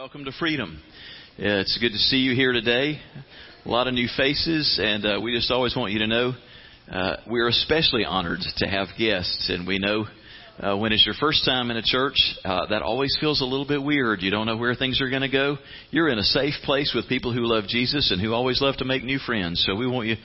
Welcome 0.00 0.24
to 0.24 0.32
Freedom. 0.32 0.80
It's 1.36 1.76
good 1.76 1.92
to 1.92 1.98
see 1.98 2.16
you 2.16 2.34
here 2.34 2.52
today. 2.52 2.98
A 3.66 3.68
lot 3.68 3.86
of 3.86 3.92
new 3.92 4.08
faces, 4.16 4.80
and 4.82 5.04
uh, 5.04 5.20
we 5.22 5.36
just 5.36 5.50
always 5.50 5.76
want 5.76 5.92
you 5.92 5.98
to 5.98 6.06
know 6.06 6.32
uh, 6.90 7.16
we're 7.26 7.48
especially 7.48 8.06
honored 8.06 8.40
to 8.56 8.66
have 8.66 8.88
guests, 8.98 9.50
and 9.50 9.66
we 9.66 9.78
know 9.78 10.06
uh, 10.58 10.78
when 10.78 10.92
it's 10.92 11.04
your 11.04 11.14
first 11.20 11.44
time 11.44 11.70
in 11.70 11.76
a 11.76 11.82
church, 11.82 12.16
uh, 12.46 12.64
that 12.70 12.80
always 12.80 13.14
feels 13.20 13.42
a 13.42 13.44
little 13.44 13.68
bit 13.68 13.82
weird. 13.82 14.22
You 14.22 14.30
don't 14.30 14.46
know 14.46 14.56
where 14.56 14.74
things 14.74 15.02
are 15.02 15.10
going 15.10 15.20
to 15.20 15.28
go. 15.28 15.58
You're 15.90 16.08
in 16.08 16.18
a 16.18 16.22
safe 16.22 16.54
place 16.64 16.92
with 16.94 17.06
people 17.06 17.34
who 17.34 17.44
love 17.44 17.64
Jesus 17.68 18.10
and 18.10 18.22
who 18.22 18.32
always 18.32 18.62
love 18.62 18.78
to 18.78 18.86
make 18.86 19.04
new 19.04 19.18
friends. 19.18 19.62
So 19.66 19.76
we 19.76 19.86
want 19.86 20.08
you 20.08 20.16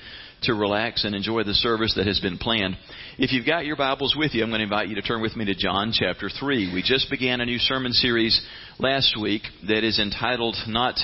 to 0.46 0.54
relax 0.54 1.06
and 1.06 1.16
enjoy 1.16 1.44
the 1.44 1.54
service 1.54 1.94
that 1.96 2.08
has 2.08 2.20
been 2.20 2.38
planned. 2.38 2.76
If 3.18 3.32
you've 3.32 3.46
got 3.46 3.66
your 3.66 3.76
Bibles 3.76 4.16
with 4.18 4.34
you, 4.34 4.44
I'm 4.44 4.50
going 4.50 4.60
to 4.60 4.64
invite 4.64 4.90
you 4.90 4.96
to 4.96 5.02
turn 5.02 5.22
with 5.22 5.36
me 5.36 5.46
to 5.46 5.56
John 5.56 5.92
chapter 5.94 6.30
3. 6.30 6.74
We 6.74 6.82
just 6.82 7.10
began 7.10 7.42
a 7.42 7.46
new 7.46 7.58
sermon 7.58 7.94
series 7.94 8.40
last 8.80 9.16
week 9.22 9.44
that 9.68 9.84
is 9.84 10.00
entitled 10.00 10.56
not 10.68 10.96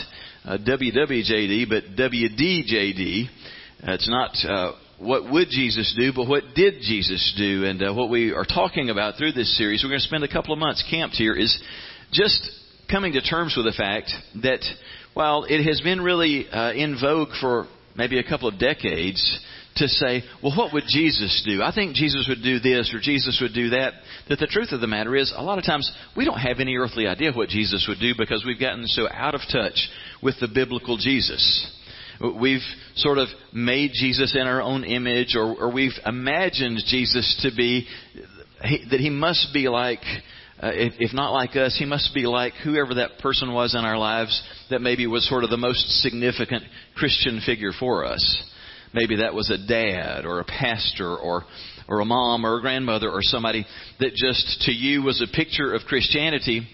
uh, 0.46 0.58
WWJD, 0.58 1.70
but 1.70 1.84
WDJD. 1.98 3.26
Uh, 3.28 3.94
it's 3.94 4.10
not 4.10 4.36
uh, 4.48 4.74
what 5.00 5.32
would 5.32 5.50
Jesus 5.50 5.96
do, 5.98 6.12
but 6.16 6.28
what 6.28 6.44
did 6.56 6.82
Jesus 6.82 7.34
do? 7.38 7.66
And 7.66 7.82
uh, 7.82 7.94
what 7.94 8.10
we 8.10 8.32
are 8.32 8.46
talking 8.46 8.90
about 8.90 9.18
through 9.18 9.32
this 9.32 9.58
series, 9.58 9.84
we're 9.84 9.90
going 9.90 10.02
to 10.02 10.08
spend 10.08 10.24
a 10.24 10.32
couple 10.32 10.54
of 10.54 10.60
months 10.60 10.84
camped 10.90 11.16
here, 11.16 11.34
is 11.34 11.58
just 12.12 12.50
coming 12.90 13.14
to 13.14 13.22
terms 13.22 13.56
with 13.58 13.66
the 13.66 13.74
fact 13.76 14.12
that 14.44 14.64
while 15.14 15.46
it 15.46 15.64
has 15.66 15.82
been 15.82 16.02
really 16.02 16.48
uh, 16.50 16.74
in 16.74 16.98
vogue 17.00 17.30
for 17.40 17.68
maybe 17.96 18.20
a 18.20 18.28
couple 18.28 18.48
of 18.48 18.60
decades 18.60 19.40
to 19.76 19.88
say, 19.88 20.24
well, 20.44 20.56
what 20.56 20.74
would 20.74 20.84
Jesus 20.88 21.44
do? 21.46 21.62
I 21.62 21.74
think 21.74 21.96
Jesus 21.96 22.26
would 22.28 22.44
do 22.44 22.60
this 22.60 22.94
or 22.94 23.00
Jesus 23.00 23.40
would 23.42 23.54
do 23.54 23.70
that. 23.70 23.94
That 24.30 24.40
the 24.40 24.48
truth 24.48 24.72
of 24.72 24.82
the 24.82 24.88
matter 24.88 25.16
is, 25.16 25.34
a 25.36 25.44
lot 25.44 25.60
of 25.60 25.66
times 25.66 25.90
we 26.16 26.26
don't 26.26 26.40
have 26.40 26.60
any 26.60 26.76
earthly 26.76 27.08
idea 27.08 27.32
what 27.32 27.50
Jesus 27.50 27.86
would 27.88 28.00
do 28.00 28.14
because 28.18 28.44
we've 28.46 28.60
gotten 28.60 28.86
so 28.88 29.08
out 29.10 29.36
of 29.36 29.42
touch 29.52 29.90
with 30.22 30.36
the 30.40 30.50
biblical 30.54 30.98
Jesus. 30.98 31.72
We've 32.40 32.62
sort 32.96 33.18
of 33.18 33.30
made 33.54 33.92
Jesus 33.94 34.36
in 34.36 34.46
our 34.46 34.62
own 34.62 34.84
image 34.84 35.36
or, 35.36 35.56
or 35.56 35.74
we've 35.74 35.98
imagined 36.06 36.84
Jesus 36.86 37.40
to 37.42 37.56
be, 37.56 37.88
that 38.92 39.00
he 39.00 39.10
must 39.10 39.54
be 39.54 39.70
like 39.70 40.04
uh, 40.62 40.72
if, 40.74 40.94
if 41.00 41.14
not 41.14 41.32
like 41.32 41.56
us, 41.56 41.76
he 41.78 41.86
must 41.86 42.14
be 42.14 42.28
like 42.28 42.54
whoever 42.64 42.94
that 42.96 43.18
person 43.20 43.52
was 43.54 43.74
in 43.74 43.84
our 43.84 43.98
lives 43.98 44.42
that 44.70 44.82
maybe 44.82 45.08
was 45.08 45.28
sort 45.28 45.44
of 45.44 45.50
the 45.50 45.58
most 45.58 46.02
significant 46.02 46.64
Christian 46.96 47.42
figure 47.46 47.72
for 47.78 48.06
us. 48.06 48.44
Maybe 48.94 49.18
that 49.18 49.34
was 49.34 49.50
a 49.50 49.68
dad 49.68 50.26
or 50.26 50.40
a 50.40 50.46
pastor 50.46 51.16
or 51.16 51.44
or 51.88 52.00
a 52.00 52.06
mom 52.06 52.46
or 52.46 52.58
a 52.58 52.62
grandmother 52.62 53.10
or 53.10 53.22
somebody 53.22 53.66
that 54.00 54.14
just 54.14 54.62
to 54.66 54.72
you 54.72 55.02
was 55.04 55.22
a 55.22 55.36
picture 55.36 55.74
of 55.74 55.82
Christianity. 55.88 56.68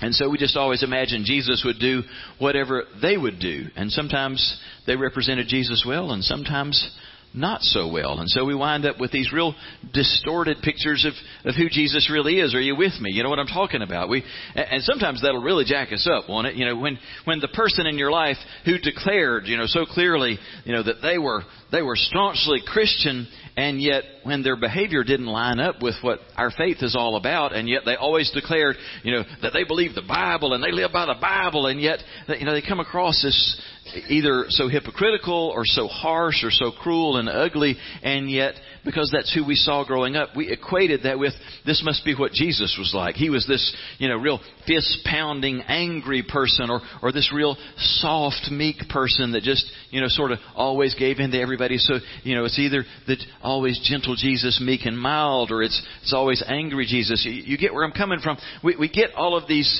And 0.00 0.14
so 0.14 0.28
we 0.28 0.38
just 0.38 0.56
always 0.56 0.82
imagined 0.82 1.26
Jesus 1.26 1.62
would 1.64 1.78
do 1.78 2.02
whatever 2.38 2.84
they 3.00 3.16
would 3.16 3.38
do. 3.38 3.66
And 3.76 3.90
sometimes 3.90 4.60
they 4.86 4.96
represented 4.96 5.46
Jesus 5.46 5.84
well, 5.86 6.10
and 6.10 6.24
sometimes 6.24 6.90
not 7.34 7.62
so 7.62 7.90
well. 7.90 8.18
And 8.18 8.28
so 8.28 8.44
we 8.44 8.54
wind 8.54 8.84
up 8.84 9.00
with 9.00 9.10
these 9.10 9.32
real 9.32 9.54
distorted 9.92 10.58
pictures 10.62 11.06
of, 11.06 11.12
of 11.48 11.54
who 11.56 11.68
Jesus 11.70 12.10
really 12.12 12.38
is. 12.38 12.54
Are 12.54 12.60
you 12.60 12.76
with 12.76 12.92
me? 13.00 13.10
You 13.10 13.22
know 13.22 13.30
what 13.30 13.38
I'm 13.38 13.46
talking 13.46 13.82
about? 13.82 14.08
We, 14.08 14.22
and 14.54 14.82
sometimes 14.82 15.22
that'll 15.22 15.42
really 15.42 15.64
jack 15.64 15.92
us 15.92 16.08
up, 16.10 16.28
won't 16.28 16.46
it? 16.46 16.56
You 16.56 16.66
know, 16.66 16.76
when, 16.76 16.98
when 17.24 17.40
the 17.40 17.48
person 17.48 17.86
in 17.86 17.96
your 17.96 18.10
life 18.10 18.36
who 18.64 18.78
declared, 18.78 19.46
you 19.46 19.56
know, 19.56 19.66
so 19.66 19.86
clearly, 19.86 20.38
you 20.64 20.72
know, 20.72 20.82
that 20.82 20.96
they 21.02 21.18
were, 21.18 21.42
they 21.70 21.82
were 21.82 21.96
staunchly 21.96 22.60
Christian 22.66 23.26
and 23.56 23.80
yet 23.80 24.04
when 24.22 24.42
their 24.42 24.56
behavior 24.56 25.04
didn't 25.04 25.26
line 25.26 25.60
up 25.60 25.82
with 25.82 25.94
what 26.02 26.20
our 26.36 26.50
faith 26.50 26.78
is 26.80 26.96
all 26.96 27.16
about, 27.16 27.54
and 27.54 27.68
yet 27.68 27.82
they 27.84 27.96
always 27.96 28.30
declared, 28.32 28.76
you 29.02 29.12
know, 29.12 29.24
that 29.42 29.52
they 29.52 29.64
believe 29.64 29.94
the 29.94 30.02
Bible 30.02 30.54
and 30.54 30.62
they 30.62 30.72
live 30.72 30.92
by 30.92 31.06
the 31.06 31.20
Bible, 31.20 31.66
and 31.66 31.80
yet, 31.80 31.98
you 32.28 32.46
know, 32.46 32.52
they 32.52 32.62
come 32.62 32.80
across 32.80 33.24
as 33.24 33.60
either 34.08 34.46
so 34.48 34.68
hypocritical 34.68 35.52
or 35.54 35.64
so 35.64 35.86
harsh 35.86 36.44
or 36.44 36.50
so 36.50 36.70
cruel 36.70 37.18
and 37.18 37.28
ugly, 37.28 37.76
and 38.02 38.30
yet 38.30 38.54
because 38.84 39.10
that's 39.12 39.32
who 39.32 39.46
we 39.46 39.54
saw 39.54 39.84
growing 39.84 40.16
up, 40.16 40.30
we 40.36 40.50
equated 40.50 41.02
that 41.04 41.18
with 41.18 41.32
this 41.64 41.82
must 41.84 42.04
be 42.04 42.14
what 42.14 42.32
Jesus 42.32 42.76
was 42.78 42.92
like. 42.94 43.14
He 43.14 43.30
was 43.30 43.46
this, 43.46 43.74
you 43.98 44.08
know, 44.08 44.16
real 44.16 44.40
fist 44.66 44.98
pounding, 45.04 45.62
angry 45.68 46.22
person, 46.22 46.68
or 46.68 46.80
or 47.00 47.12
this 47.12 47.30
real 47.32 47.56
soft, 47.76 48.50
meek 48.50 48.88
person 48.88 49.32
that 49.32 49.42
just, 49.42 49.70
you 49.90 50.00
know, 50.00 50.08
sort 50.08 50.32
of 50.32 50.38
always 50.54 50.94
gave 50.94 51.18
in 51.18 51.30
to 51.30 51.40
everybody. 51.40 51.78
So, 51.78 51.94
you 52.22 52.34
know, 52.34 52.44
it's 52.44 52.58
either 52.58 52.84
the 53.06 53.16
always 53.42 53.80
gentle 53.88 54.16
Jesus, 54.16 54.60
meek 54.64 54.84
and 54.84 54.98
mild, 54.98 55.50
or 55.50 55.62
it's 55.62 55.80
it's 56.02 56.12
always 56.12 56.42
angry 56.46 56.86
Jesus. 56.86 57.24
You, 57.24 57.32
you 57.32 57.58
get 57.58 57.72
where 57.72 57.84
I'm 57.84 57.92
coming 57.92 58.18
from. 58.20 58.36
We 58.64 58.76
we 58.76 58.88
get 58.88 59.14
all 59.14 59.36
of 59.36 59.46
these 59.46 59.70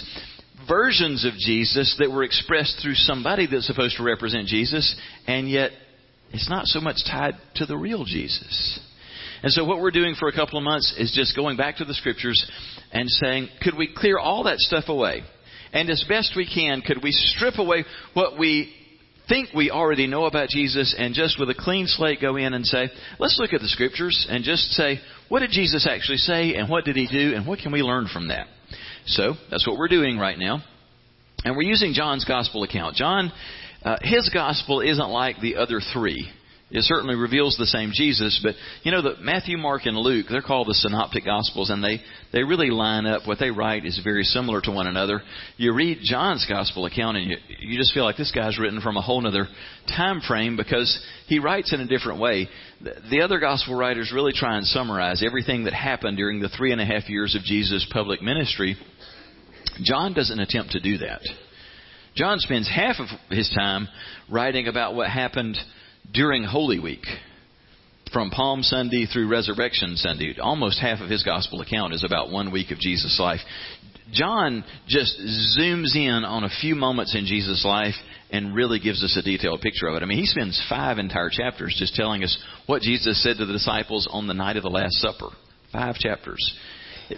versions 0.68 1.24
of 1.24 1.32
Jesus 1.34 1.96
that 1.98 2.10
were 2.10 2.22
expressed 2.22 2.78
through 2.80 2.94
somebody 2.94 3.48
that's 3.50 3.66
supposed 3.66 3.96
to 3.96 4.04
represent 4.04 4.46
Jesus, 4.46 4.94
and 5.26 5.50
yet 5.50 5.72
it's 6.32 6.48
not 6.48 6.66
so 6.66 6.80
much 6.80 6.96
tied 7.04 7.34
to 7.56 7.66
the 7.66 7.76
real 7.76 8.04
Jesus. 8.04 8.80
And 9.42 9.52
so 9.52 9.64
what 9.64 9.80
we're 9.80 9.90
doing 9.90 10.14
for 10.18 10.28
a 10.28 10.32
couple 10.32 10.58
of 10.58 10.64
months 10.64 10.94
is 10.96 11.12
just 11.14 11.34
going 11.34 11.56
back 11.56 11.76
to 11.76 11.84
the 11.84 11.94
scriptures 11.94 12.48
and 12.92 13.08
saying, 13.08 13.48
could 13.60 13.76
we 13.76 13.92
clear 13.94 14.18
all 14.18 14.44
that 14.44 14.58
stuff 14.58 14.84
away? 14.88 15.22
And 15.72 15.88
as 15.90 16.04
best 16.08 16.34
we 16.36 16.46
can, 16.46 16.82
could 16.82 17.02
we 17.02 17.12
strip 17.12 17.58
away 17.58 17.84
what 18.14 18.38
we 18.38 18.72
think 19.28 19.48
we 19.54 19.70
already 19.70 20.06
know 20.06 20.26
about 20.26 20.48
Jesus 20.48 20.94
and 20.96 21.14
just 21.14 21.38
with 21.40 21.48
a 21.48 21.54
clean 21.54 21.86
slate 21.86 22.20
go 22.20 22.36
in 22.36 22.54
and 22.54 22.66
say, 22.66 22.88
let's 23.18 23.38
look 23.38 23.52
at 23.52 23.60
the 23.60 23.68
scriptures 23.68 24.26
and 24.28 24.44
just 24.44 24.72
say, 24.72 24.98
what 25.28 25.40
did 25.40 25.50
Jesus 25.50 25.88
actually 25.90 26.18
say 26.18 26.54
and 26.54 26.68
what 26.68 26.84
did 26.84 26.96
he 26.96 27.08
do 27.10 27.34
and 27.34 27.46
what 27.46 27.58
can 27.58 27.72
we 27.72 27.82
learn 27.82 28.08
from 28.12 28.28
that? 28.28 28.46
So 29.06 29.34
that's 29.50 29.66
what 29.66 29.78
we're 29.78 29.88
doing 29.88 30.18
right 30.18 30.38
now. 30.38 30.62
And 31.44 31.56
we're 31.56 31.62
using 31.62 31.92
John's 31.94 32.24
gospel 32.24 32.62
account. 32.62 32.96
John, 32.96 33.32
uh, 33.82 33.96
his 34.02 34.30
gospel 34.32 34.80
isn't 34.80 35.08
like 35.08 35.40
the 35.40 35.56
other 35.56 35.80
three. 35.92 36.30
It 36.74 36.84
certainly 36.84 37.16
reveals 37.16 37.56
the 37.58 37.66
same 37.66 37.90
Jesus, 37.92 38.40
but 38.42 38.54
you 38.82 38.92
know 38.92 39.02
that 39.02 39.20
Matthew, 39.20 39.58
Mark, 39.58 39.82
and 39.84 39.94
Luke, 39.94 40.24
they're 40.30 40.40
called 40.40 40.68
the 40.68 40.74
synoptic 40.74 41.22
gospels 41.22 41.68
and 41.68 41.84
they, 41.84 42.00
they 42.32 42.42
really 42.44 42.70
line 42.70 43.04
up. 43.04 43.26
What 43.26 43.38
they 43.38 43.50
write 43.50 43.84
is 43.84 44.00
very 44.02 44.22
similar 44.22 44.62
to 44.62 44.70
one 44.70 44.86
another. 44.86 45.20
You 45.58 45.74
read 45.74 45.98
John's 46.02 46.46
gospel 46.48 46.86
account 46.86 47.18
and 47.18 47.30
you, 47.30 47.36
you 47.60 47.78
just 47.78 47.92
feel 47.92 48.04
like 48.04 48.16
this 48.16 48.32
guy's 48.32 48.58
written 48.58 48.80
from 48.80 48.96
a 48.96 49.02
whole 49.02 49.26
other 49.26 49.48
time 49.86 50.22
frame 50.26 50.56
because 50.56 50.98
he 51.26 51.38
writes 51.38 51.74
in 51.74 51.80
a 51.80 51.86
different 51.86 52.20
way. 52.20 52.48
The, 52.80 52.94
the 53.10 53.20
other 53.20 53.38
gospel 53.38 53.74
writers 53.74 54.10
really 54.14 54.32
try 54.32 54.56
and 54.56 54.66
summarize 54.66 55.22
everything 55.22 55.64
that 55.64 55.74
happened 55.74 56.16
during 56.16 56.40
the 56.40 56.48
three 56.48 56.72
and 56.72 56.80
a 56.80 56.86
half 56.86 57.10
years 57.10 57.34
of 57.34 57.42
Jesus' 57.42 57.86
public 57.92 58.22
ministry. 58.22 58.76
John 59.82 60.14
doesn't 60.14 60.40
attempt 60.40 60.72
to 60.72 60.80
do 60.80 60.96
that. 60.98 61.20
John 62.14 62.38
spends 62.38 62.66
half 62.66 62.96
of 62.98 63.08
his 63.30 63.50
time 63.54 63.88
writing 64.30 64.68
about 64.68 64.94
what 64.94 65.10
happened 65.10 65.58
during 66.12 66.44
Holy 66.44 66.78
Week, 66.78 67.04
from 68.12 68.30
Palm 68.30 68.62
Sunday 68.62 69.06
through 69.06 69.28
Resurrection 69.28 69.96
Sunday, 69.96 70.34
almost 70.40 70.80
half 70.80 71.00
of 71.00 71.08
his 71.08 71.22
gospel 71.22 71.62
account 71.62 71.94
is 71.94 72.04
about 72.04 72.30
one 72.30 72.52
week 72.52 72.70
of 72.70 72.78
Jesus' 72.78 73.18
life. 73.18 73.40
John 74.12 74.64
just 74.86 75.18
zooms 75.58 75.96
in 75.96 76.24
on 76.24 76.44
a 76.44 76.50
few 76.60 76.74
moments 76.74 77.16
in 77.16 77.24
Jesus' 77.24 77.64
life 77.64 77.94
and 78.30 78.54
really 78.54 78.78
gives 78.78 79.02
us 79.02 79.16
a 79.16 79.22
detailed 79.22 79.62
picture 79.62 79.88
of 79.88 79.94
it. 79.94 80.02
I 80.02 80.06
mean, 80.06 80.18
he 80.18 80.26
spends 80.26 80.62
five 80.68 80.98
entire 80.98 81.30
chapters 81.30 81.74
just 81.78 81.94
telling 81.94 82.22
us 82.22 82.36
what 82.66 82.82
Jesus 82.82 83.22
said 83.22 83.38
to 83.38 83.46
the 83.46 83.52
disciples 83.52 84.06
on 84.10 84.26
the 84.26 84.34
night 84.34 84.56
of 84.56 84.62
the 84.62 84.68
Last 84.68 84.94
Supper. 84.94 85.30
Five 85.72 85.94
chapters. 85.94 86.54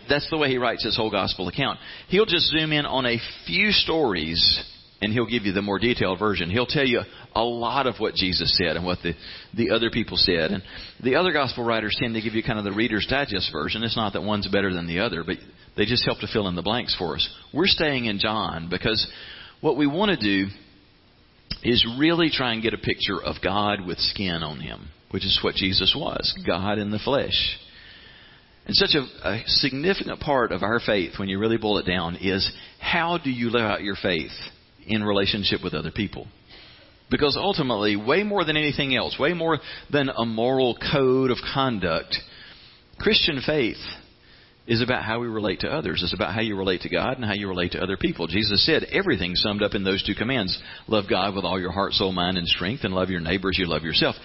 That's 0.09 0.29
the 0.31 0.39
way 0.39 0.51
he 0.51 0.59
writes 0.59 0.85
his 0.85 0.97
whole 0.97 1.11
gospel 1.11 1.49
account. 1.49 1.81
He'll 2.09 2.27
just 2.27 2.51
zoom 2.51 2.73
in 2.73 2.87
on 2.87 3.07
a 3.07 3.19
few 3.47 3.73
stories 3.73 4.63
and 5.05 5.13
he'll 5.13 5.27
give 5.27 5.45
you 5.45 5.53
the 5.53 5.63
more 5.63 5.79
detailed 5.79 6.19
version. 6.19 6.51
He'll 6.51 6.67
tell 6.67 6.87
you 6.87 7.03
a 7.35 7.43
lot 7.43 7.87
of 7.87 7.97
what 7.99 8.15
Jesus 8.15 8.57
said 8.57 8.77
and 8.77 8.85
what 8.85 8.99
the, 9.03 9.13
the 9.55 9.71
other 9.71 9.91
people 9.91 10.17
said. 10.17 10.51
And 10.51 10.63
the 11.03 11.17
other 11.17 11.33
gospel 11.33 11.65
writers 11.65 11.97
tend 12.01 12.15
to 12.15 12.23
give 12.23 12.35
you 12.35 12.43
kind 12.43 12.59
of 12.59 12.65
the 12.65 12.73
Reader's 12.73 13.07
Digest 13.09 13.53
version. 13.53 13.83
It's 13.83 13.97
not 13.97 14.15
that 14.15 14.23
one's 14.23 14.49
better 14.49 14.73
than 14.73 14.87
the 14.87 15.01
other, 15.01 15.23
but 15.25 15.37
they 15.77 15.85
just 15.85 16.05
help 16.05 16.21
to 16.21 16.27
fill 16.33 16.49
in 16.49 16.57
the 16.57 16.63
blanks 16.63 16.97
for 16.97 17.15
us. 17.15 17.29
We're 17.53 17.67
staying 17.67 18.07
in 18.07 18.19
John 18.19 18.69
because 18.71 19.07
what 19.61 19.77
we 19.77 19.87
want 19.87 20.19
to 20.19 20.47
do 20.47 20.51
is 21.63 21.87
really 21.99 22.31
try 22.31 22.53
and 22.53 22.63
get 22.63 22.75
a 22.75 22.79
picture 22.79 23.23
of 23.23 23.37
God 23.43 23.87
with 23.87 23.99
skin 23.99 24.43
on 24.43 24.61
him, 24.61 24.89
which 25.11 25.25
is 25.25 25.39
what 25.43 25.55
Jesus 25.55 25.95
was 25.99 26.35
God 26.47 26.79
in 26.79 26.91
the 26.91 26.99
flesh. 26.99 27.59
And 28.67 28.75
such 28.75 28.95
a, 28.95 29.29
a 29.29 29.43
significant 29.47 30.21
part 30.21 30.51
of 30.51 30.63
our 30.63 30.81
faith, 30.81 31.19
when 31.19 31.29
you 31.29 31.39
really 31.39 31.59
boil 31.59 31.79
it 31.79 31.87
down, 31.87 32.17
is 32.17 32.51
how 32.81 33.19
do 33.19 33.31
you 33.31 33.51
live 33.51 33.63
out 33.63 33.83
your 33.83 33.97
faith? 34.01 34.33
In 34.87 35.03
relationship 35.03 35.63
with 35.63 35.75
other 35.75 35.91
people. 35.91 36.27
Because 37.11 37.37
ultimately, 37.39 37.97
way 37.97 38.23
more 38.23 38.45
than 38.45 38.57
anything 38.57 38.97
else, 38.97 39.19
way 39.19 39.35
more 39.35 39.59
than 39.93 40.09
a 40.09 40.25
moral 40.25 40.77
code 40.93 41.31
of 41.31 41.39
conduct, 41.53 42.17
Christian 42.99 43.41
faith 43.45 43.77
is 44.67 44.81
about 44.81 45.05
how 45.05 45.21
we 45.21 45.27
relate 45.27 45.61
to 45.61 45.69
others. 45.69 46.01
It's 46.03 46.15
about 46.15 46.35
how 46.35 46.41
you 46.41 46.57
relate 46.57 46.83
to 46.83 46.89
God 46.89 47.17
and 47.17 47.25
how 47.25 47.35
you 47.35 47.49
relate 47.49 47.73
to 47.73 47.83
other 47.83 47.99
people. 47.99 48.27
Jesus 48.27 48.65
said 48.65 48.85
everything 48.85 49.35
summed 49.35 49.63
up 49.63 49.75
in 49.75 49.85
those 49.85 50.03
two 50.03 50.15
commands. 50.15 50.59
Love 50.89 51.05
God 51.09 51.35
with 51.35 51.45
all 51.45 51.61
your 51.61 51.73
heart, 51.73 51.93
soul, 51.93 52.13
mind, 52.13 52.39
and 52.39 52.49
strength, 52.49 52.85
and 52.85 52.95
love 52.95 53.11
your 53.11 53.21
neighbor 53.21 53.51
as 53.51 53.59
you 53.59 53.67
love 53.67 53.83
yourself. 53.83 54.17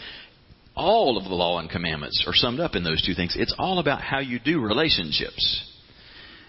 All 0.75 1.17
of 1.17 1.25
the 1.25 1.35
law 1.35 1.59
and 1.59 1.69
commandments 1.69 2.23
are 2.25 2.33
summed 2.33 2.61
up 2.61 2.75
in 2.75 2.85
those 2.85 3.05
two 3.05 3.13
things. 3.13 3.35
It's 3.37 3.55
all 3.59 3.79
about 3.79 4.01
how 4.01 4.19
you 4.19 4.39
do 4.39 4.61
relationships. 4.61 5.65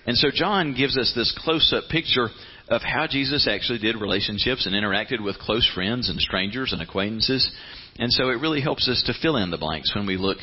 And 0.06 0.16
so 0.16 0.28
John 0.32 0.74
gives 0.74 0.96
us 0.96 1.12
this 1.14 1.36
close 1.44 1.74
up 1.76 1.90
picture 1.90 2.28
of 2.70 2.82
how 2.82 3.06
Jesus 3.08 3.48
actually 3.50 3.80
did 3.80 4.00
relationships 4.00 4.64
and 4.64 4.74
interacted 4.74 5.22
with 5.22 5.38
close 5.38 5.68
friends 5.74 6.08
and 6.08 6.20
strangers 6.20 6.72
and 6.72 6.80
acquaintances. 6.80 7.50
And 7.98 8.12
so 8.12 8.28
it 8.28 8.40
really 8.40 8.60
helps 8.60 8.88
us 8.88 9.02
to 9.06 9.14
fill 9.20 9.36
in 9.36 9.50
the 9.50 9.58
blanks 9.58 9.92
when 9.94 10.06
we 10.06 10.16
look 10.16 10.38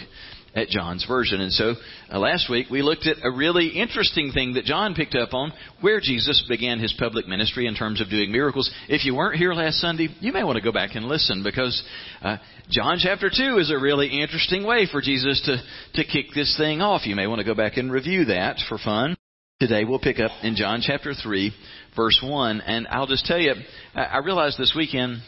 at 0.53 0.69
John's 0.69 1.06
version. 1.06 1.39
And 1.39 1.53
so 1.53 1.75
uh, 2.12 2.19
last 2.19 2.50
week 2.50 2.68
we 2.69 2.81
looked 2.81 3.07
at 3.07 3.18
a 3.24 3.31
really 3.31 3.68
interesting 3.69 4.31
thing 4.31 4.53
that 4.53 4.65
John 4.65 4.94
picked 4.94 5.15
up 5.15 5.33
on 5.33 5.53
where 5.81 6.00
Jesus 6.01 6.44
began 6.50 6.79
his 6.79 6.94
public 7.00 7.27
ministry 7.27 7.68
in 7.68 7.75
terms 7.75 8.01
of 8.01 8.09
doing 8.09 8.31
miracles. 8.31 8.69
If 8.89 9.06
you 9.06 9.15
weren't 9.15 9.38
here 9.38 9.53
last 9.53 9.77
Sunday, 9.77 10.09
you 10.19 10.33
may 10.33 10.44
want 10.44 10.57
to 10.57 10.63
go 10.63 10.71
back 10.71 10.95
and 10.95 11.06
listen 11.06 11.44
because 11.44 11.81
uh, 12.21 12.38
John 12.69 12.97
chapter 13.00 13.29
2 13.29 13.57
is 13.59 13.71
a 13.71 13.79
really 13.79 14.07
interesting 14.07 14.65
way 14.65 14.88
for 14.91 15.01
Jesus 15.01 15.41
to, 15.45 15.57
to 16.01 16.09
kick 16.09 16.27
this 16.35 16.57
thing 16.57 16.81
off. 16.81 17.06
You 17.06 17.15
may 17.15 17.27
want 17.27 17.39
to 17.39 17.45
go 17.45 17.56
back 17.56 17.77
and 17.77 17.91
review 17.91 18.25
that 18.25 18.57
for 18.68 18.77
fun. 18.77 19.15
Today 19.59 19.85
we'll 19.85 19.97
pick 19.97 20.19
up 20.19 20.29
in 20.44 20.56
John 20.56 20.81
chapter 20.83 21.15
3, 21.15 21.51
verse 21.98 22.18
1. 22.24 22.62
And 22.62 22.88
I'll 22.90 23.08
just 23.08 23.26
tell 23.26 23.40
you, 23.40 23.54
I 23.94 24.20
realized 24.20 24.58
this 24.58 24.74
weekend 24.74 25.22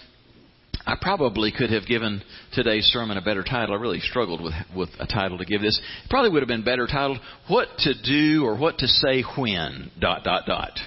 I 0.86 0.96
probably 1.00 1.52
could 1.52 1.72
have 1.72 1.86
given 1.86 2.24
today's 2.54 2.86
sermon 2.86 3.18
a 3.18 3.22
better 3.22 3.44
title. 3.44 3.76
I 3.76 3.80
really 3.80 4.00
struggled 4.00 4.42
with 4.42 4.54
with 4.76 4.90
a 5.00 5.06
title 5.06 5.38
to 5.38 5.46
give 5.46 5.62
this. 5.62 5.78
It 5.78 6.10
probably 6.10 6.30
would 6.32 6.42
have 6.42 6.48
been 6.48 6.64
better 6.64 6.88
titled 6.88 7.20
"What 7.48 7.68
to 7.80 7.94
Do 8.02 8.46
or 8.46 8.58
What 8.58 8.78
to 8.80 8.88
Say 8.88 9.24
When." 9.38 9.92
Dot 10.00 10.24
dot 10.24 10.46
dot. 10.48 10.80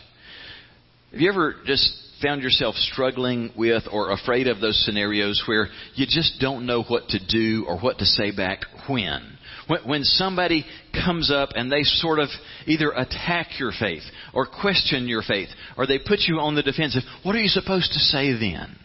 Have 1.12 1.20
you 1.20 1.30
ever 1.30 1.56
just 1.66 1.92
found 2.22 2.42
yourself 2.42 2.74
struggling 2.76 3.52
with 3.56 3.82
or 3.92 4.12
afraid 4.12 4.48
of 4.48 4.60
those 4.60 4.82
scenarios 4.84 5.42
where 5.46 5.68
you 5.94 6.06
just 6.08 6.40
don't 6.40 6.64
know 6.64 6.82
what 6.84 7.08
to 7.08 7.18
do 7.28 7.64
or 7.68 7.78
what 7.78 7.98
to 7.98 8.06
say 8.06 8.30
back 8.30 8.60
when? 8.88 9.38
When 9.84 10.04
somebody 10.04 10.64
comes 10.92 11.30
up 11.30 11.50
and 11.54 11.70
they 11.70 11.82
sort 11.82 12.18
of 12.18 12.28
either 12.66 12.90
attack 12.90 13.58
your 13.58 13.72
faith 13.78 14.02
or 14.34 14.46
question 14.46 15.08
your 15.08 15.22
faith 15.22 15.48
or 15.76 15.86
they 15.86 15.98
put 15.98 16.20
you 16.20 16.40
on 16.40 16.54
the 16.54 16.62
defensive, 16.62 17.02
what 17.22 17.34
are 17.34 17.40
you 17.40 17.48
supposed 17.48 17.92
to 17.92 17.98
say 17.98 18.32
then? 18.32 18.76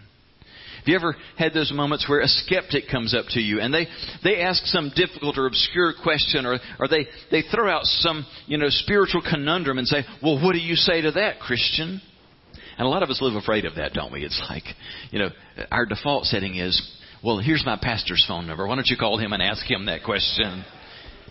Have 0.88 0.94
you 0.94 0.96
ever 0.96 1.18
had 1.38 1.54
those 1.54 1.74
moments 1.74 2.08
where 2.08 2.22
a 2.22 2.28
skeptic 2.28 2.86
comes 2.90 3.14
up 3.14 3.26
to 3.32 3.42
you 3.42 3.60
and 3.60 3.74
they, 3.74 3.88
they 4.24 4.42
ask 4.42 4.66
some 4.68 4.90
difficult 4.96 5.38
or 5.38 5.46
obscure 5.46 5.94
question 6.02 6.46
or, 6.46 6.60
or 6.80 6.88
they, 6.88 7.08
they 7.30 7.44
throw 7.52 7.70
out 7.70 7.84
some, 7.84 8.26
you 8.46 8.58
know, 8.58 8.70
spiritual 8.70 9.22
conundrum 9.22 9.80
and 9.80 9.88
say, 9.88 10.06
well, 10.24 10.42
what 10.42 10.54
do 10.54 10.60
you 10.60 10.76
say 10.76 11.02
to 11.02 11.12
that, 11.12 11.42
Christian? 11.42 12.02
And 12.78 12.86
a 12.86 12.90
lot 12.90 13.04
of 13.04 13.10
us 13.10 13.22
live 13.22 13.36
afraid 13.36 13.66
of 13.66 13.76
that, 13.76 13.94
don't 13.94 14.14
we? 14.14 14.24
It's 14.24 14.42
like, 14.50 14.64
you 15.12 15.20
know, 15.20 15.30
our 15.72 15.86
default 15.86 16.24
setting 16.26 16.56
is, 16.56 16.80
well, 17.22 17.40
here's 17.40 17.66
my 17.66 17.78
pastor's 17.82 18.24
phone 18.26 18.48
number. 18.48 18.66
Why 18.66 18.76
don't 18.76 18.88
you 18.88 18.98
call 18.98 19.18
him 19.18 19.34
and 19.34 19.44
ask 19.44 19.70
him 19.70 19.88
that 19.88 20.04
question? 20.06 20.64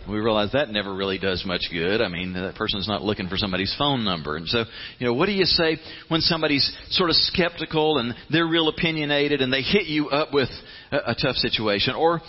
We 0.09 0.19
realize 0.19 0.51
that 0.53 0.69
never 0.69 0.93
really 0.93 1.17
does 1.17 1.43
much 1.45 1.63
good. 1.71 2.01
I 2.01 2.07
mean, 2.07 2.33
that 2.33 2.55
person's 2.55 2.87
not 2.87 3.01
looking 3.01 3.27
for 3.27 3.37
somebody's 3.37 3.73
phone 3.77 4.03
number. 4.03 4.37
And 4.37 4.47
so, 4.47 4.63
you 4.99 5.07
know, 5.07 5.13
what 5.13 5.25
do 5.25 5.33
you 5.33 5.45
say 5.45 5.77
when 6.07 6.21
somebody's 6.21 6.75
sort 6.89 7.09
of 7.09 7.15
skeptical 7.15 7.97
and 7.97 8.13
they're 8.29 8.47
real 8.47 8.69
opinionated 8.69 9.41
and 9.41 9.51
they 9.51 9.61
hit 9.61 9.87
you 9.87 10.09
up 10.09 10.33
with 10.33 10.49
a, 10.91 11.11
a 11.11 11.15
tough 11.15 11.35
situation? 11.35 11.95
Or 11.95 12.21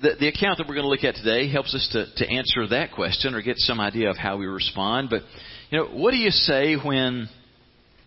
the, 0.00 0.16
the 0.18 0.28
account 0.28 0.58
that 0.58 0.66
we're 0.68 0.74
going 0.74 0.84
to 0.84 0.90
look 0.90 1.04
at 1.04 1.14
today 1.14 1.50
helps 1.50 1.74
us 1.74 1.88
to, 1.92 2.06
to 2.24 2.30
answer 2.30 2.66
that 2.68 2.92
question 2.92 3.34
or 3.34 3.42
get 3.42 3.58
some 3.58 3.80
idea 3.80 4.10
of 4.10 4.16
how 4.16 4.36
we 4.36 4.46
respond. 4.46 5.08
But, 5.10 5.22
you 5.70 5.78
know, 5.78 5.86
what 5.86 6.10
do 6.10 6.16
you 6.16 6.30
say 6.30 6.74
when 6.74 7.28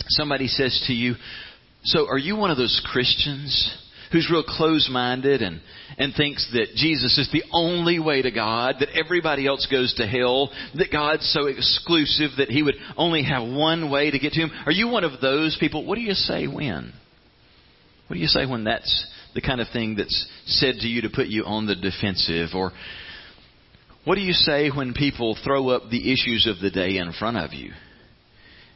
somebody 0.09 0.47
says 0.47 0.83
to 0.87 0.93
you, 0.93 1.15
so 1.83 2.07
are 2.07 2.17
you 2.17 2.35
one 2.35 2.51
of 2.51 2.57
those 2.57 2.81
Christians 2.91 3.81
who's 4.11 4.29
real 4.31 4.43
close 4.43 4.89
minded 4.91 5.41
and, 5.41 5.61
and 5.97 6.13
thinks 6.13 6.49
that 6.53 6.75
Jesus 6.75 7.17
is 7.17 7.29
the 7.31 7.43
only 7.51 7.99
way 7.99 8.21
to 8.21 8.31
God, 8.31 8.75
that 8.79 8.89
everybody 8.97 9.47
else 9.47 9.67
goes 9.69 9.93
to 9.95 10.07
hell, 10.07 10.51
that 10.75 10.91
God's 10.91 11.29
so 11.31 11.47
exclusive 11.47 12.31
that 12.37 12.49
he 12.49 12.63
would 12.63 12.75
only 12.97 13.23
have 13.23 13.43
one 13.43 13.91
way 13.91 14.11
to 14.11 14.19
get 14.19 14.33
to 14.33 14.41
him. 14.41 14.51
Are 14.65 14.71
you 14.71 14.87
one 14.87 15.03
of 15.03 15.21
those 15.21 15.57
people? 15.59 15.85
What 15.85 15.95
do 15.95 16.01
you 16.01 16.13
say 16.13 16.47
when? 16.47 16.93
What 18.07 18.15
do 18.15 18.19
you 18.19 18.27
say 18.27 18.45
when 18.45 18.63
that's 18.63 19.05
the 19.33 19.41
kind 19.41 19.59
of 19.59 19.67
thing 19.73 19.95
that's 19.95 20.27
said 20.45 20.75
to 20.79 20.87
you 20.87 21.01
to 21.01 21.09
put 21.09 21.27
you 21.27 21.43
on 21.45 21.65
the 21.65 21.75
defensive? 21.75 22.49
Or 22.55 22.71
what 24.05 24.15
do 24.15 24.21
you 24.21 24.33
say 24.33 24.69
when 24.69 24.93
people 24.93 25.37
throw 25.43 25.69
up 25.69 25.89
the 25.89 26.13
issues 26.13 26.47
of 26.47 26.59
the 26.59 26.69
day 26.69 26.97
in 26.97 27.11
front 27.13 27.37
of 27.37 27.53
you? 27.53 27.71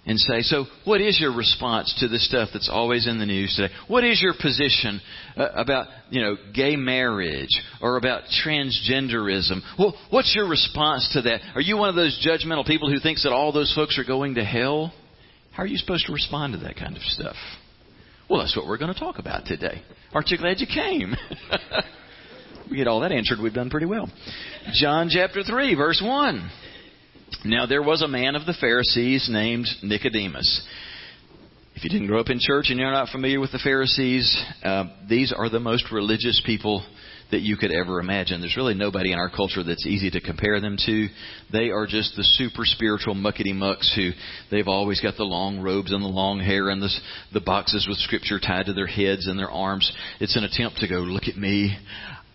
And 0.09 0.19
say, 0.19 0.41
so 0.41 0.65
what 0.85 1.01
is 1.01 1.19
your 1.21 1.31
response 1.35 1.95
to 1.99 2.07
the 2.07 2.17
stuff 2.17 2.49
that's 2.51 2.67
always 2.67 3.05
in 3.05 3.19
the 3.19 3.27
news 3.27 3.55
today? 3.55 3.71
What 3.87 4.03
is 4.03 4.19
your 4.19 4.33
position 4.33 4.99
uh, 5.37 5.49
about, 5.55 5.85
you 6.09 6.19
know, 6.19 6.35
gay 6.51 6.75
marriage 6.75 7.61
or 7.79 7.95
about 7.95 8.23
transgenderism? 8.43 9.61
Well, 9.77 9.95
what's 10.09 10.33
your 10.35 10.49
response 10.49 11.07
to 11.13 11.21
that? 11.21 11.41
Are 11.53 11.61
you 11.61 11.77
one 11.77 11.89
of 11.89 11.95
those 11.95 12.19
judgmental 12.27 12.65
people 12.65 12.91
who 12.91 12.99
thinks 12.99 13.21
that 13.21 13.31
all 13.31 13.51
those 13.51 13.71
folks 13.75 13.99
are 13.99 14.03
going 14.03 14.33
to 14.35 14.43
hell? 14.43 14.91
How 15.51 15.61
are 15.61 15.67
you 15.67 15.77
supposed 15.77 16.07
to 16.07 16.13
respond 16.13 16.53
to 16.53 16.59
that 16.61 16.75
kind 16.75 16.97
of 16.97 17.03
stuff? 17.03 17.35
Well, 18.27 18.39
that's 18.39 18.57
what 18.57 18.65
we're 18.65 18.79
going 18.79 18.91
to 18.91 18.99
talk 18.99 19.19
about 19.19 19.45
today. 19.45 19.83
Aren't 20.11 20.29
you 20.29 20.39
glad 20.39 20.59
you 20.59 20.65
came? 20.65 21.13
we 22.71 22.77
get 22.77 22.87
all 22.87 23.01
that 23.01 23.11
answered, 23.11 23.37
we've 23.39 23.53
done 23.53 23.69
pretty 23.69 23.85
well. 23.85 24.09
John 24.73 25.09
chapter 25.11 25.43
3, 25.43 25.75
verse 25.75 26.01
1. 26.03 26.49
Now 27.45 27.65
there 27.65 27.81
was 27.81 28.01
a 28.01 28.07
man 28.07 28.35
of 28.35 28.45
the 28.45 28.57
Pharisees 28.59 29.29
named 29.31 29.65
Nicodemus. 29.81 30.67
If 31.73 31.85
you 31.85 31.89
didn't 31.89 32.07
grow 32.07 32.19
up 32.19 32.29
in 32.29 32.37
church 32.37 32.65
and 32.69 32.77
you're 32.77 32.91
not 32.91 33.07
familiar 33.09 33.39
with 33.39 33.53
the 33.53 33.61
Pharisees, 33.63 34.43
uh, 34.61 34.85
these 35.07 35.31
are 35.31 35.49
the 35.49 35.61
most 35.61 35.85
religious 35.89 36.41
people 36.45 36.85
that 37.31 37.39
you 37.39 37.55
could 37.55 37.71
ever 37.71 38.01
imagine. 38.01 38.41
There's 38.41 38.57
really 38.57 38.73
nobody 38.73 39.13
in 39.13 39.19
our 39.19 39.29
culture 39.29 39.63
that's 39.63 39.87
easy 39.87 40.09
to 40.11 40.19
compare 40.19 40.59
them 40.59 40.75
to. 40.85 41.07
They 41.49 41.69
are 41.69 41.87
just 41.87 42.17
the 42.17 42.25
super 42.25 42.65
spiritual 42.65 43.15
muckety 43.15 43.55
mucks 43.55 43.89
who 43.95 44.09
they've 44.51 44.67
always 44.67 44.99
got 44.99 45.15
the 45.15 45.23
long 45.23 45.61
robes 45.61 45.93
and 45.93 46.03
the 46.03 46.09
long 46.09 46.41
hair 46.41 46.69
and 46.69 46.81
the, 46.81 46.89
the 47.31 47.39
boxes 47.39 47.85
with 47.87 47.99
scripture 47.99 48.39
tied 48.39 48.65
to 48.65 48.73
their 48.73 48.87
heads 48.87 49.27
and 49.27 49.39
their 49.39 49.51
arms. 49.51 49.89
It's 50.19 50.35
an 50.35 50.43
attempt 50.43 50.79
to 50.79 50.89
go, 50.89 50.95
look 50.95 51.29
at 51.29 51.37
me. 51.37 51.77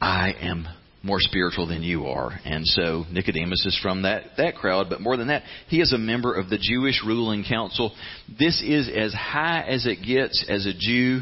I 0.00 0.32
am 0.40 0.66
more 1.04 1.20
spiritual 1.20 1.66
than 1.66 1.82
you 1.82 2.06
are. 2.06 2.30
And 2.44 2.66
so 2.66 3.04
Nicodemus 3.12 3.64
is 3.66 3.78
from 3.82 4.02
that, 4.02 4.22
that 4.38 4.56
crowd, 4.56 4.86
but 4.88 5.02
more 5.02 5.18
than 5.18 5.28
that, 5.28 5.42
he 5.68 5.80
is 5.80 5.92
a 5.92 5.98
member 5.98 6.34
of 6.34 6.48
the 6.48 6.58
Jewish 6.58 7.02
ruling 7.06 7.44
council. 7.46 7.94
This 8.38 8.62
is 8.66 8.88
as 8.88 9.12
high 9.12 9.64
as 9.68 9.86
it 9.86 10.04
gets 10.04 10.44
as 10.48 10.66
a 10.66 10.72
Jew, 10.76 11.20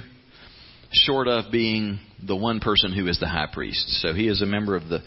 short 0.92 1.26
of 1.26 1.50
being 1.50 1.98
the 2.24 2.36
one 2.36 2.60
person 2.60 2.94
who 2.94 3.08
is 3.08 3.18
the 3.18 3.26
high 3.26 3.48
priest. 3.52 4.00
So 4.00 4.14
he 4.14 4.28
is 4.28 4.40
a 4.40 4.46
member 4.46 4.76
of 4.76 4.88
the, 4.88 5.00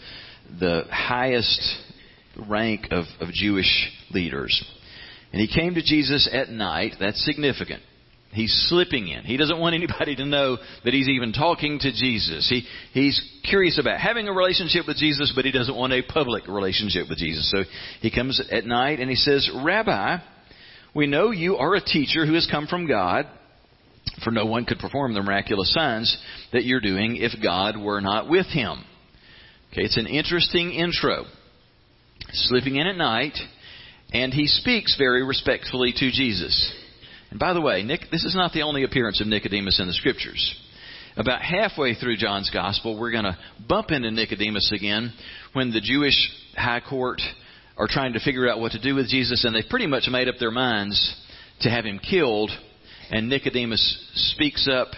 the 0.60 0.82
highest 0.90 1.76
rank 2.48 2.88
of, 2.90 3.04
of 3.20 3.28
Jewish 3.32 3.90
leaders. 4.10 4.62
And 5.32 5.40
he 5.40 5.48
came 5.48 5.74
to 5.74 5.82
Jesus 5.82 6.28
at 6.30 6.50
night. 6.50 6.94
That's 7.00 7.24
significant. 7.24 7.82
He's 8.36 8.52
slipping 8.68 9.08
in. 9.08 9.24
He 9.24 9.38
doesn't 9.38 9.58
want 9.58 9.74
anybody 9.74 10.14
to 10.16 10.26
know 10.26 10.58
that 10.84 10.92
he's 10.92 11.08
even 11.08 11.32
talking 11.32 11.78
to 11.78 11.90
Jesus. 11.90 12.46
He, 12.48 12.66
he's 12.92 13.18
curious 13.48 13.78
about 13.80 13.98
having 13.98 14.28
a 14.28 14.32
relationship 14.32 14.86
with 14.86 14.98
Jesus, 14.98 15.32
but 15.34 15.46
he 15.46 15.52
doesn't 15.52 15.74
want 15.74 15.94
a 15.94 16.02
public 16.02 16.46
relationship 16.46 17.08
with 17.08 17.16
Jesus. 17.16 17.50
So 17.50 17.64
he 18.02 18.10
comes 18.10 18.40
at 18.52 18.66
night 18.66 19.00
and 19.00 19.08
he 19.08 19.16
says, 19.16 19.50
Rabbi, 19.64 20.18
we 20.94 21.06
know 21.06 21.30
you 21.30 21.56
are 21.56 21.74
a 21.74 21.80
teacher 21.80 22.26
who 22.26 22.34
has 22.34 22.46
come 22.50 22.66
from 22.66 22.86
God, 22.86 23.26
for 24.22 24.30
no 24.30 24.44
one 24.44 24.66
could 24.66 24.78
perform 24.80 25.14
the 25.14 25.22
miraculous 25.22 25.72
signs 25.72 26.16
that 26.52 26.64
you're 26.64 26.80
doing 26.80 27.16
if 27.16 27.32
God 27.42 27.80
were 27.80 28.02
not 28.02 28.28
with 28.28 28.46
him. 28.46 28.84
Okay, 29.72 29.82
it's 29.82 29.96
an 29.96 30.06
interesting 30.06 30.72
intro. 30.72 31.24
Slipping 32.32 32.76
in 32.76 32.86
at 32.86 32.96
night, 32.96 33.36
and 34.12 34.32
he 34.34 34.46
speaks 34.46 34.96
very 34.98 35.24
respectfully 35.24 35.92
to 35.96 36.10
Jesus. 36.10 36.85
And 37.30 37.40
by 37.40 37.52
the 37.52 37.60
way, 37.60 37.82
Nick, 37.82 38.02
this 38.10 38.24
is 38.24 38.34
not 38.34 38.52
the 38.52 38.62
only 38.62 38.84
appearance 38.84 39.20
of 39.20 39.26
Nicodemus 39.26 39.80
in 39.80 39.86
the 39.86 39.92
scriptures. 39.92 40.54
About 41.16 41.40
halfway 41.40 41.94
through 41.94 42.18
John's 42.18 42.50
gospel, 42.50 42.98
we're 42.98 43.10
going 43.10 43.24
to 43.24 43.38
bump 43.66 43.90
into 43.90 44.10
Nicodemus 44.10 44.70
again 44.72 45.12
when 45.54 45.72
the 45.72 45.80
Jewish 45.80 46.14
high 46.54 46.80
court 46.80 47.20
are 47.76 47.88
trying 47.88 48.12
to 48.12 48.20
figure 48.20 48.48
out 48.48 48.60
what 48.60 48.72
to 48.72 48.80
do 48.80 48.94
with 48.94 49.08
Jesus, 49.08 49.44
and 49.44 49.54
they've 49.54 49.68
pretty 49.68 49.86
much 49.86 50.08
made 50.10 50.28
up 50.28 50.36
their 50.38 50.50
minds 50.50 51.16
to 51.60 51.70
have 51.70 51.84
him 51.84 51.98
killed. 51.98 52.50
And 53.10 53.28
Nicodemus 53.28 54.10
speaks 54.34 54.68
up 54.70 54.88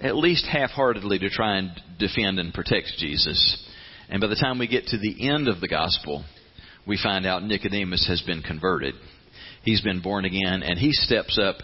at 0.00 0.16
least 0.16 0.46
half 0.46 0.70
heartedly 0.70 1.18
to 1.18 1.30
try 1.30 1.58
and 1.58 1.70
defend 1.98 2.38
and 2.38 2.52
protect 2.52 2.92
Jesus. 2.98 3.64
And 4.08 4.20
by 4.20 4.28
the 4.28 4.36
time 4.36 4.58
we 4.58 4.66
get 4.66 4.86
to 4.86 4.98
the 4.98 5.28
end 5.28 5.48
of 5.48 5.60
the 5.60 5.68
gospel, 5.68 6.24
we 6.86 6.98
find 7.00 7.26
out 7.26 7.42
Nicodemus 7.42 8.06
has 8.08 8.22
been 8.22 8.42
converted 8.42 8.94
he's 9.62 9.80
been 9.80 10.00
born 10.00 10.24
again, 10.24 10.62
and 10.62 10.78
he 10.78 10.92
steps 10.92 11.38
up, 11.42 11.56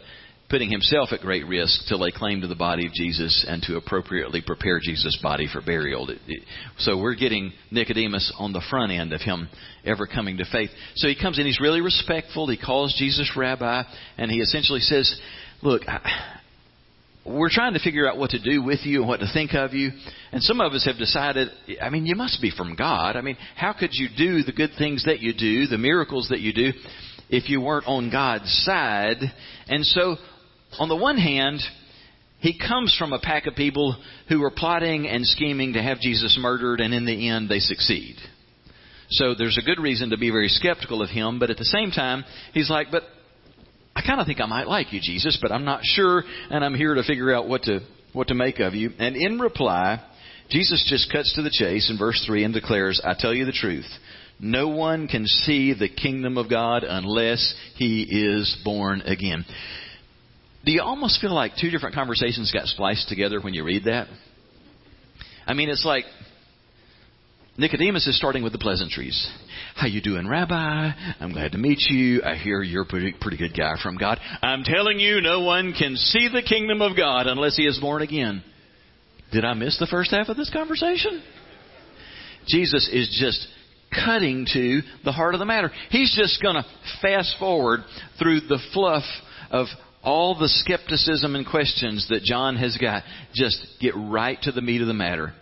putting 0.50 0.70
himself 0.70 1.08
at 1.12 1.20
great 1.20 1.46
risk 1.46 1.86
to 1.88 1.96
lay 1.96 2.10
claim 2.10 2.42
to 2.42 2.46
the 2.46 2.54
body 2.54 2.86
of 2.86 2.92
Jesus 2.92 3.44
and 3.48 3.62
to 3.62 3.76
appropriately 3.76 4.42
prepare 4.44 4.78
Jesus' 4.78 5.18
body 5.22 5.48
for 5.50 5.60
burial. 5.62 6.08
So 6.78 6.98
we're 6.98 7.14
getting 7.14 7.52
Nicodemus 7.70 8.32
on 8.38 8.52
the 8.52 8.62
front 8.68 8.92
end 8.92 9.12
of 9.12 9.22
him 9.22 9.48
ever 9.84 10.06
coming 10.06 10.36
to 10.36 10.44
faith. 10.52 10.70
So 10.96 11.08
he 11.08 11.20
comes 11.20 11.38
in, 11.38 11.46
he's 11.46 11.60
really 11.60 11.80
respectful, 11.80 12.46
he 12.48 12.58
calls 12.58 12.94
Jesus 12.98 13.32
rabbi, 13.36 13.82
and 14.18 14.30
he 14.30 14.38
essentially 14.40 14.80
says, 14.80 15.18
Look, 15.62 15.82
we're 17.24 17.50
trying 17.50 17.72
to 17.72 17.80
figure 17.80 18.06
out 18.06 18.18
what 18.18 18.30
to 18.30 18.42
do 18.42 18.62
with 18.62 18.80
you 18.84 19.00
and 19.00 19.08
what 19.08 19.20
to 19.20 19.30
think 19.32 19.54
of 19.54 19.72
you. 19.72 19.90
And 20.30 20.42
some 20.42 20.60
of 20.60 20.72
us 20.72 20.84
have 20.84 20.98
decided, 20.98 21.48
I 21.80 21.88
mean, 21.88 22.04
you 22.04 22.14
must 22.16 22.42
be 22.42 22.50
from 22.50 22.76
God. 22.76 23.16
I 23.16 23.22
mean, 23.22 23.38
how 23.56 23.72
could 23.72 23.90
you 23.92 24.08
do 24.14 24.42
the 24.42 24.52
good 24.52 24.72
things 24.76 25.04
that 25.06 25.20
you 25.20 25.32
do, 25.32 25.66
the 25.66 25.78
miracles 25.78 26.28
that 26.28 26.40
you 26.40 26.52
do, 26.52 26.72
if 27.34 27.50
you 27.50 27.60
weren't 27.60 27.86
on 27.86 28.10
God's 28.10 28.50
side. 28.64 29.18
And 29.66 29.84
so, 29.84 30.16
on 30.78 30.88
the 30.88 30.96
one 30.96 31.16
hand, 31.16 31.60
he 32.38 32.56
comes 32.58 32.94
from 32.96 33.12
a 33.12 33.18
pack 33.18 33.46
of 33.46 33.56
people 33.56 33.96
who 34.28 34.40
were 34.40 34.52
plotting 34.54 35.08
and 35.08 35.26
scheming 35.26 35.72
to 35.72 35.82
have 35.82 35.98
Jesus 35.98 36.38
murdered, 36.40 36.80
and 36.80 36.94
in 36.94 37.06
the 37.06 37.28
end, 37.28 37.48
they 37.48 37.58
succeed. 37.58 38.16
So 39.10 39.34
there's 39.36 39.58
a 39.58 39.64
good 39.66 39.82
reason 39.82 40.10
to 40.10 40.18
be 40.18 40.30
very 40.30 40.48
skeptical 40.48 41.02
of 41.02 41.10
him, 41.10 41.38
but 41.38 41.50
at 41.50 41.56
the 41.56 41.64
same 41.64 41.90
time, 41.90 42.24
he's 42.52 42.70
like, 42.70 42.88
but 42.90 43.02
I 43.96 44.02
kind 44.02 44.20
of 44.20 44.26
think 44.26 44.40
I 44.40 44.46
might 44.46 44.68
like 44.68 44.92
you, 44.92 45.00
Jesus, 45.02 45.38
but 45.40 45.52
I'm 45.52 45.64
not 45.64 45.80
sure, 45.82 46.22
and 46.50 46.64
I'm 46.64 46.74
here 46.74 46.94
to 46.94 47.02
figure 47.02 47.34
out 47.34 47.48
what 47.48 47.64
to 47.64 47.80
what 48.12 48.28
to 48.28 48.34
make 48.34 48.60
of 48.60 48.74
you. 48.74 48.90
And 48.98 49.16
in 49.16 49.40
reply, 49.40 50.00
Jesus 50.50 50.86
just 50.88 51.10
cuts 51.10 51.34
to 51.34 51.42
the 51.42 51.50
chase 51.50 51.90
in 51.90 51.98
verse 51.98 52.22
3 52.26 52.44
and 52.44 52.54
declares, 52.54 53.00
I 53.04 53.14
tell 53.18 53.34
you 53.34 53.44
the 53.44 53.52
truth. 53.52 53.88
No 54.44 54.68
one 54.68 55.08
can 55.08 55.26
see 55.26 55.72
the 55.72 55.88
kingdom 55.88 56.36
of 56.36 56.50
God 56.50 56.84
unless 56.84 57.54
he 57.76 58.02
is 58.02 58.54
born 58.62 59.00
again. 59.00 59.46
Do 60.66 60.72
you 60.72 60.82
almost 60.82 61.18
feel 61.22 61.32
like 61.34 61.52
two 61.58 61.70
different 61.70 61.94
conversations 61.94 62.52
got 62.52 62.66
spliced 62.66 63.08
together 63.08 63.40
when 63.40 63.54
you 63.54 63.64
read 63.64 63.84
that? 63.84 64.06
I 65.46 65.54
mean, 65.54 65.70
it's 65.70 65.86
like 65.86 66.04
Nicodemus 67.56 68.06
is 68.06 68.18
starting 68.18 68.42
with 68.42 68.52
the 68.52 68.58
pleasantries. 68.58 69.26
How 69.76 69.86
you 69.86 70.02
doing, 70.02 70.28
Rabbi? 70.28 70.90
I'm 71.20 71.32
glad 71.32 71.52
to 71.52 71.58
meet 71.58 71.80
you. 71.88 72.22
I 72.22 72.34
hear 72.34 72.62
you're 72.62 72.82
a 72.82 72.86
pretty, 72.86 73.14
pretty 73.18 73.38
good 73.38 73.56
guy 73.56 73.76
from 73.82 73.96
God. 73.96 74.20
I'm 74.42 74.62
telling 74.62 75.00
you, 75.00 75.22
no 75.22 75.40
one 75.40 75.72
can 75.72 75.96
see 75.96 76.28
the 76.28 76.42
kingdom 76.42 76.82
of 76.82 76.98
God 76.98 77.28
unless 77.28 77.56
he 77.56 77.66
is 77.66 77.78
born 77.80 78.02
again. 78.02 78.44
Did 79.32 79.46
I 79.46 79.54
miss 79.54 79.78
the 79.78 79.86
first 79.86 80.10
half 80.10 80.28
of 80.28 80.36
this 80.36 80.50
conversation? 80.50 81.22
Jesus 82.46 82.90
is 82.92 83.16
just 83.18 83.48
cutting 84.04 84.46
to 84.52 84.80
the 85.04 85.12
heart 85.12 85.34
of 85.34 85.38
the 85.38 85.46
matter. 85.46 85.70
He's 85.90 86.14
just 86.16 86.42
going 86.42 86.56
to 86.56 86.64
fast 87.00 87.36
forward 87.38 87.80
through 88.18 88.40
the 88.40 88.58
fluff 88.72 89.04
of 89.50 89.66
all 90.02 90.38
the 90.38 90.48
skepticism 90.48 91.34
and 91.34 91.46
questions 91.46 92.06
that 92.10 92.22
John 92.22 92.56
has 92.56 92.76
got. 92.76 93.02
Just 93.34 93.66
get 93.80 93.94
right 93.96 94.38
to 94.42 94.52
the 94.52 94.60
meat 94.60 94.80
of 94.80 94.86
the 94.86 94.94
matter. 94.94 95.32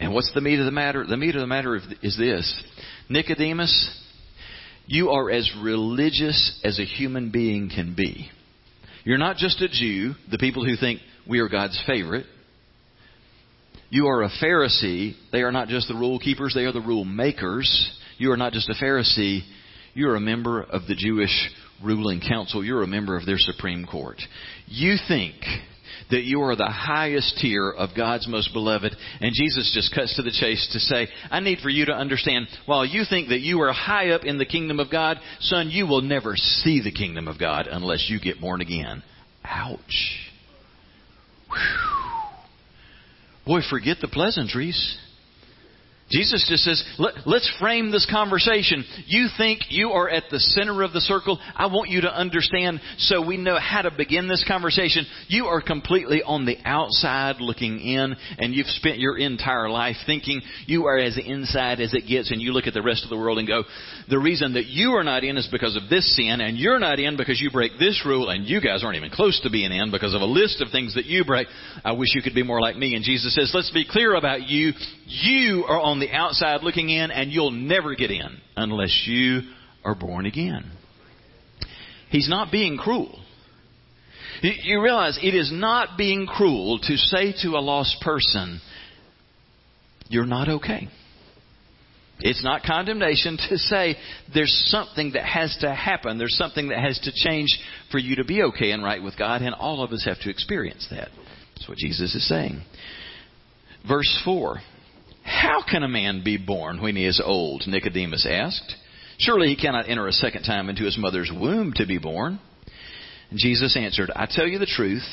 And 0.00 0.14
what's 0.14 0.32
the 0.34 0.40
meat 0.40 0.58
of 0.58 0.64
the 0.64 0.72
matter? 0.72 1.06
The 1.06 1.16
meat 1.16 1.34
of 1.34 1.40
the 1.40 1.46
matter 1.46 1.76
is 1.76 2.16
this 2.16 2.64
Nicodemus, 3.08 4.04
you 4.86 5.10
are 5.10 5.30
as 5.30 5.50
religious 5.62 6.58
as 6.64 6.78
a 6.78 6.84
human 6.84 7.30
being 7.30 7.68
can 7.68 7.94
be. 7.94 8.30
You're 9.04 9.18
not 9.18 9.36
just 9.36 9.60
a 9.60 9.68
Jew, 9.68 10.14
the 10.30 10.38
people 10.38 10.64
who 10.64 10.76
think 10.76 11.00
we 11.28 11.40
are 11.40 11.48
God's 11.48 11.80
favorite. 11.86 12.26
You 13.90 14.06
are 14.08 14.22
a 14.22 14.30
Pharisee. 14.42 15.14
They 15.32 15.42
are 15.42 15.52
not 15.52 15.68
just 15.68 15.88
the 15.88 15.94
rule 15.94 16.18
keepers, 16.18 16.52
they 16.54 16.64
are 16.64 16.72
the 16.72 16.80
rule 16.80 17.04
makers. 17.04 17.98
You 18.18 18.32
are 18.32 18.36
not 18.36 18.52
just 18.52 18.68
a 18.68 18.74
Pharisee, 18.74 19.42
you're 19.94 20.16
a 20.16 20.20
member 20.20 20.62
of 20.62 20.82
the 20.86 20.94
Jewish 20.94 21.50
ruling 21.82 22.20
council. 22.20 22.64
You're 22.64 22.82
a 22.82 22.88
member 22.88 23.16
of 23.16 23.26
their 23.26 23.38
Supreme 23.38 23.86
Court. 23.86 24.20
You 24.66 24.96
think 25.06 25.36
that 26.10 26.22
you 26.22 26.40
are 26.42 26.56
the 26.56 26.66
highest 26.66 27.38
tier 27.40 27.70
of 27.70 27.90
God's 27.96 28.26
most 28.28 28.52
beloved. 28.52 28.94
And 29.20 29.32
Jesus 29.34 29.72
just 29.74 29.94
cuts 29.94 30.14
to 30.16 30.22
the 30.22 30.30
chase 30.30 30.68
to 30.72 30.80
say, 30.80 31.08
I 31.30 31.40
need 31.40 31.58
for 31.58 31.68
you 31.68 31.86
to 31.86 31.92
understand, 31.92 32.46
while 32.66 32.84
you 32.84 33.04
think 33.08 33.28
that 33.28 33.40
you 33.40 33.60
are 33.60 33.72
high 33.72 34.10
up 34.10 34.24
in 34.24 34.38
the 34.38 34.46
kingdom 34.46 34.80
of 34.80 34.90
God, 34.90 35.18
son, 35.40 35.70
you 35.70 35.86
will 35.86 36.02
never 36.02 36.34
see 36.36 36.80
the 36.82 36.92
kingdom 36.92 37.28
of 37.28 37.38
God 37.38 37.66
unless 37.70 38.06
you 38.08 38.20
get 38.20 38.40
born 38.40 38.60
again. 38.60 39.02
Ouch. 39.44 40.18
Whew. 41.48 41.97
Boy, 43.48 43.60
forget 43.70 43.96
the 44.02 44.08
pleasantries. 44.08 44.98
Jesus 46.10 46.46
just 46.48 46.64
says, 46.64 46.82
Let, 46.98 47.16
us 47.26 47.50
frame 47.60 47.90
this 47.90 48.08
conversation. 48.10 48.84
You 49.06 49.26
think 49.36 49.60
you 49.68 49.90
are 49.90 50.08
at 50.08 50.24
the 50.30 50.40
center 50.40 50.82
of 50.82 50.92
the 50.92 51.00
circle. 51.00 51.38
I 51.54 51.66
want 51.66 51.90
you 51.90 52.02
to 52.02 52.14
understand 52.14 52.80
so 52.96 53.24
we 53.24 53.36
know 53.36 53.58
how 53.60 53.82
to 53.82 53.90
begin 53.90 54.26
this 54.26 54.44
conversation. 54.48 55.04
You 55.28 55.46
are 55.46 55.60
completely 55.60 56.22
on 56.22 56.46
the 56.46 56.56
outside 56.64 57.40
looking 57.40 57.80
in, 57.80 58.16
and 58.38 58.54
you've 58.54 58.66
spent 58.68 58.98
your 58.98 59.18
entire 59.18 59.68
life 59.68 59.96
thinking 60.06 60.40
you 60.66 60.86
are 60.86 60.98
as 60.98 61.18
inside 61.18 61.80
as 61.80 61.92
it 61.92 62.08
gets, 62.08 62.30
and 62.30 62.40
you 62.40 62.52
look 62.52 62.66
at 62.66 62.74
the 62.74 62.82
rest 62.82 63.04
of 63.04 63.10
the 63.10 63.16
world 63.16 63.38
and 63.38 63.46
go, 63.46 63.64
the 64.08 64.18
reason 64.18 64.54
that 64.54 64.66
you 64.66 64.92
are 64.92 65.04
not 65.04 65.24
in 65.24 65.36
is 65.36 65.48
because 65.52 65.76
of 65.76 65.90
this 65.90 66.16
sin, 66.16 66.40
and 66.40 66.56
you're 66.56 66.78
not 66.78 66.98
in 66.98 67.18
because 67.18 67.40
you 67.40 67.50
break 67.50 67.72
this 67.78 68.02
rule, 68.06 68.30
and 68.30 68.46
you 68.46 68.62
guys 68.62 68.82
aren't 68.82 68.96
even 68.96 69.10
close 69.10 69.38
to 69.42 69.50
being 69.50 69.72
in 69.72 69.90
because 69.90 70.14
of 70.14 70.22
a 70.22 70.26
list 70.26 70.62
of 70.62 70.70
things 70.70 70.94
that 70.94 71.04
you 71.04 71.24
break. 71.24 71.48
I 71.84 71.92
wish 71.92 72.08
you 72.14 72.22
could 72.22 72.34
be 72.34 72.42
more 72.42 72.60
like 72.60 72.76
me. 72.76 72.94
And 72.94 73.04
Jesus 73.04 73.34
says, 73.34 73.50
let's 73.52 73.70
be 73.70 73.86
clear 73.88 74.14
about 74.14 74.48
you. 74.48 74.72
You 75.08 75.64
are 75.66 75.80
on 75.80 76.00
the 76.00 76.10
outside 76.10 76.62
looking 76.62 76.90
in, 76.90 77.10
and 77.10 77.32
you'll 77.32 77.50
never 77.50 77.94
get 77.94 78.10
in 78.10 78.40
unless 78.56 79.04
you 79.06 79.40
are 79.82 79.94
born 79.94 80.26
again. 80.26 80.70
He's 82.10 82.28
not 82.28 82.52
being 82.52 82.76
cruel. 82.76 83.18
You 84.42 84.82
realize 84.82 85.18
it 85.22 85.34
is 85.34 85.50
not 85.52 85.96
being 85.96 86.26
cruel 86.26 86.78
to 86.78 86.96
say 86.96 87.34
to 87.42 87.56
a 87.56 87.60
lost 87.60 88.02
person, 88.02 88.60
You're 90.08 90.26
not 90.26 90.48
okay. 90.48 90.88
It's 92.20 92.44
not 92.44 92.62
condemnation 92.62 93.38
to 93.48 93.56
say 93.58 93.96
there's 94.34 94.52
something 94.70 95.12
that 95.12 95.24
has 95.24 95.56
to 95.60 95.72
happen. 95.72 96.18
There's 96.18 96.36
something 96.36 96.68
that 96.68 96.80
has 96.80 96.98
to 97.00 97.12
change 97.14 97.48
for 97.90 97.98
you 97.98 98.16
to 98.16 98.24
be 98.24 98.42
okay 98.42 98.72
and 98.72 98.82
right 98.82 99.02
with 99.02 99.16
God, 99.16 99.40
and 99.40 99.54
all 99.54 99.82
of 99.82 99.92
us 99.92 100.04
have 100.04 100.20
to 100.20 100.30
experience 100.30 100.86
that. 100.90 101.08
That's 101.54 101.68
what 101.68 101.78
Jesus 101.78 102.14
is 102.14 102.28
saying. 102.28 102.60
Verse 103.86 104.20
4 104.24 104.58
how 105.28 105.62
can 105.62 105.82
a 105.82 105.88
man 105.88 106.22
be 106.24 106.38
born 106.38 106.80
when 106.80 106.96
he 106.96 107.06
is 107.06 107.22
old? 107.24 107.64
Nicodemus 107.66 108.26
asked. 108.28 108.74
Surely 109.18 109.48
he 109.48 109.56
cannot 109.56 109.88
enter 109.88 110.06
a 110.06 110.12
second 110.12 110.44
time 110.44 110.68
into 110.68 110.84
his 110.84 110.96
mother's 110.98 111.30
womb 111.32 111.72
to 111.74 111.86
be 111.86 111.98
born. 111.98 112.40
Jesus 113.34 113.76
answered, 113.76 114.10
I 114.14 114.26
tell 114.30 114.46
you 114.46 114.58
the 114.58 114.66
truth. 114.66 115.04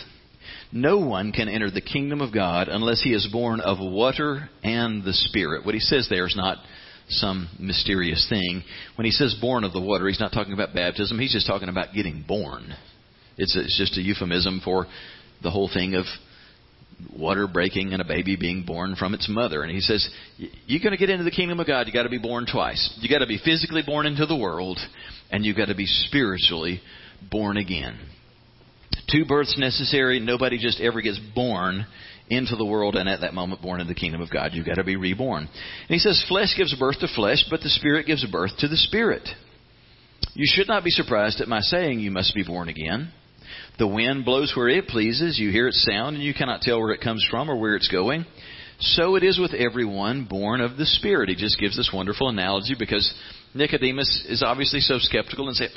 No 0.72 1.00
one 1.00 1.32
can 1.32 1.50
enter 1.50 1.70
the 1.70 1.82
kingdom 1.82 2.22
of 2.22 2.34
God 2.34 2.70
unless 2.70 3.02
he 3.02 3.14
is 3.14 3.28
born 3.32 3.60
of 3.60 3.78
water 3.80 4.50
and 4.64 5.04
the 5.04 5.14
Spirit. 5.14 5.66
What 5.66 5.76
he 5.76 5.80
says 5.80 6.08
there 6.10 6.26
is 6.26 6.36
not 6.36 6.58
some 7.10 7.50
mysterious 7.60 8.26
thing. 8.30 8.64
When 8.96 9.06
he 9.06 9.12
says 9.12 9.38
born 9.40 9.64
of 9.64 9.74
the 9.74 9.82
water, 9.82 10.08
he's 10.08 10.20
not 10.20 10.32
talking 10.32 10.54
about 10.54 10.74
baptism. 10.74 11.20
He's 11.20 11.34
just 11.34 11.48
talking 11.48 11.70
about 11.70 11.94
getting 11.94 12.24
born. 12.28 12.74
It's, 13.38 13.56
it's 13.56 13.78
just 13.78 13.98
a 13.98 14.02
euphemism 14.02 14.62
for 14.64 14.88
the 15.44 15.52
whole 15.52 15.70
thing 15.72 15.96
of 15.96 16.06
water 17.16 17.48
breaking 17.48 17.94
and 17.94 18.02
a 18.02 18.06
baby 18.06 18.36
being 18.36 18.64
born 18.64 18.96
from 18.96 19.14
its 19.14 19.28
mother. 19.30 19.64
And 19.64 19.72
he 19.72 19.80
says, 19.80 20.08
you're 20.38 20.82
going 20.82 20.92
to 20.92 20.98
get 20.98 21.10
into 21.10 21.24
the 21.24 21.32
kingdom 21.32 21.60
of 21.60 21.68
God, 21.68 21.88
you 21.88 21.94
got 21.94 22.04
to 22.04 22.10
be 22.10 22.18
born 22.18 22.46
twice. 22.52 22.98
You 23.02 23.10
got 23.10 23.20
to 23.20 23.28
be 23.28 23.40
physically 23.44 23.84
born 23.86 24.06
into 24.06 24.26
the 24.26 24.36
world, 24.36 24.80
and 25.32 25.46
you 25.46 25.56
got 25.56 25.68
to 25.68 25.76
be 25.76 25.86
spiritually 25.86 26.82
born 27.30 27.58
again. 27.58 27.98
Two 29.12 29.26
births 29.26 29.56
necessary. 29.58 30.20
Nobody 30.20 30.58
just 30.58 30.80
ever 30.82 31.02
gets 31.02 31.20
born 31.34 31.86
into 32.28 32.56
the 32.56 32.66
world 32.66 32.96
and 32.96 33.08
at 33.08 33.22
that 33.22 33.36
moment 33.36 33.62
born 33.62 33.80
in 33.80 33.88
the 33.88 33.94
kingdom 33.94 34.22
of 34.22 34.32
God. 34.32 34.52
You've 34.54 34.66
got 34.66 34.76
to 34.76 34.84
be 34.84 34.96
reborn. 34.96 35.44
And 35.44 35.90
he 35.90 36.00
says, 36.00 36.24
flesh 36.28 36.56
gives 36.58 36.76
birth 36.78 37.00
to 37.00 37.08
flesh, 37.16 37.46
but 37.50 37.62
the 37.62 37.70
spirit 37.70 38.08
gives 38.08 38.26
birth 38.32 38.52
to 38.60 38.68
the 38.68 38.78
spirit. 38.78 39.28
You 40.34 40.46
should 40.48 40.68
not 40.68 40.84
be 40.84 40.90
surprised 40.90 41.40
at 41.40 41.48
my 41.48 41.60
saying 41.62 42.00
you 42.00 42.10
must 42.10 42.34
be 42.34 42.44
born 42.44 42.68
again. 42.68 43.12
The 43.78 43.88
wind 43.88 44.24
blows 44.24 44.54
where 44.56 44.70
it 44.70 44.88
pleases. 44.88 45.38
You 45.38 45.52
hear 45.52 45.68
its 45.68 45.84
sound, 45.84 46.16
and 46.16 46.24
you 46.24 46.34
cannot 46.34 46.62
tell 46.62 46.80
where 46.80 46.92
it 46.92 47.02
comes 47.02 47.26
from 47.30 47.50
or 47.50 47.60
where 47.60 47.76
it's 47.76 47.90
going. 47.90 48.26
So 48.80 49.16
it 49.16 49.24
is 49.24 49.40
with 49.40 49.54
everyone 49.54 50.26
born 50.30 50.62
of 50.62 50.78
the 50.78 50.86
Spirit. 50.86 51.30
He 51.30 51.36
just 51.36 51.60
gives 51.60 51.78
this 51.78 51.92
wonderful 51.94 52.30
analogy 52.30 52.76
because 52.78 53.14
Nicodemus 53.54 54.26
is 54.28 54.44
obviously 54.44 54.82
so 54.82 54.98
skeptical 55.00 55.48
and 55.48 55.56
says, 55.56 55.72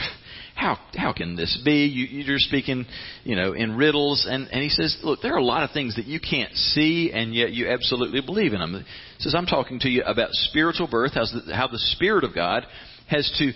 how 0.55 0.79
how 0.97 1.13
can 1.13 1.37
this 1.37 1.61
be? 1.65 1.87
You, 1.87 2.23
you're 2.23 2.39
speaking, 2.39 2.87
you 3.23 3.37
know, 3.37 3.53
in 3.53 3.77
riddles, 3.77 4.27
and 4.29 4.49
and 4.51 4.63
he 4.63 4.69
says, 4.69 4.99
look, 5.05 5.21
there 5.23 5.35
are 5.35 5.39
a 5.39 5.45
lot 5.45 5.63
of 5.63 5.71
things 5.71 5.95
that 5.95 6.07
you 6.07 6.19
can't 6.19 6.53
see, 6.53 7.13
and 7.13 7.33
yet 7.33 7.53
you 7.53 7.69
absolutely 7.69 8.21
believe 8.21 8.53
in 8.53 8.59
them. 8.59 8.73
He 8.75 9.23
says, 9.23 9.35
I'm 9.37 9.47
talking 9.47 9.79
to 9.81 9.89
you 9.89 10.03
about 10.03 10.31
spiritual 10.33 10.89
birth, 10.89 11.15
how 11.15 11.27
the, 11.27 11.55
how 11.55 11.69
the 11.69 11.79
Spirit 11.79 12.25
of 12.25 12.35
God 12.35 12.65
has 13.09 13.33
to 13.39 13.53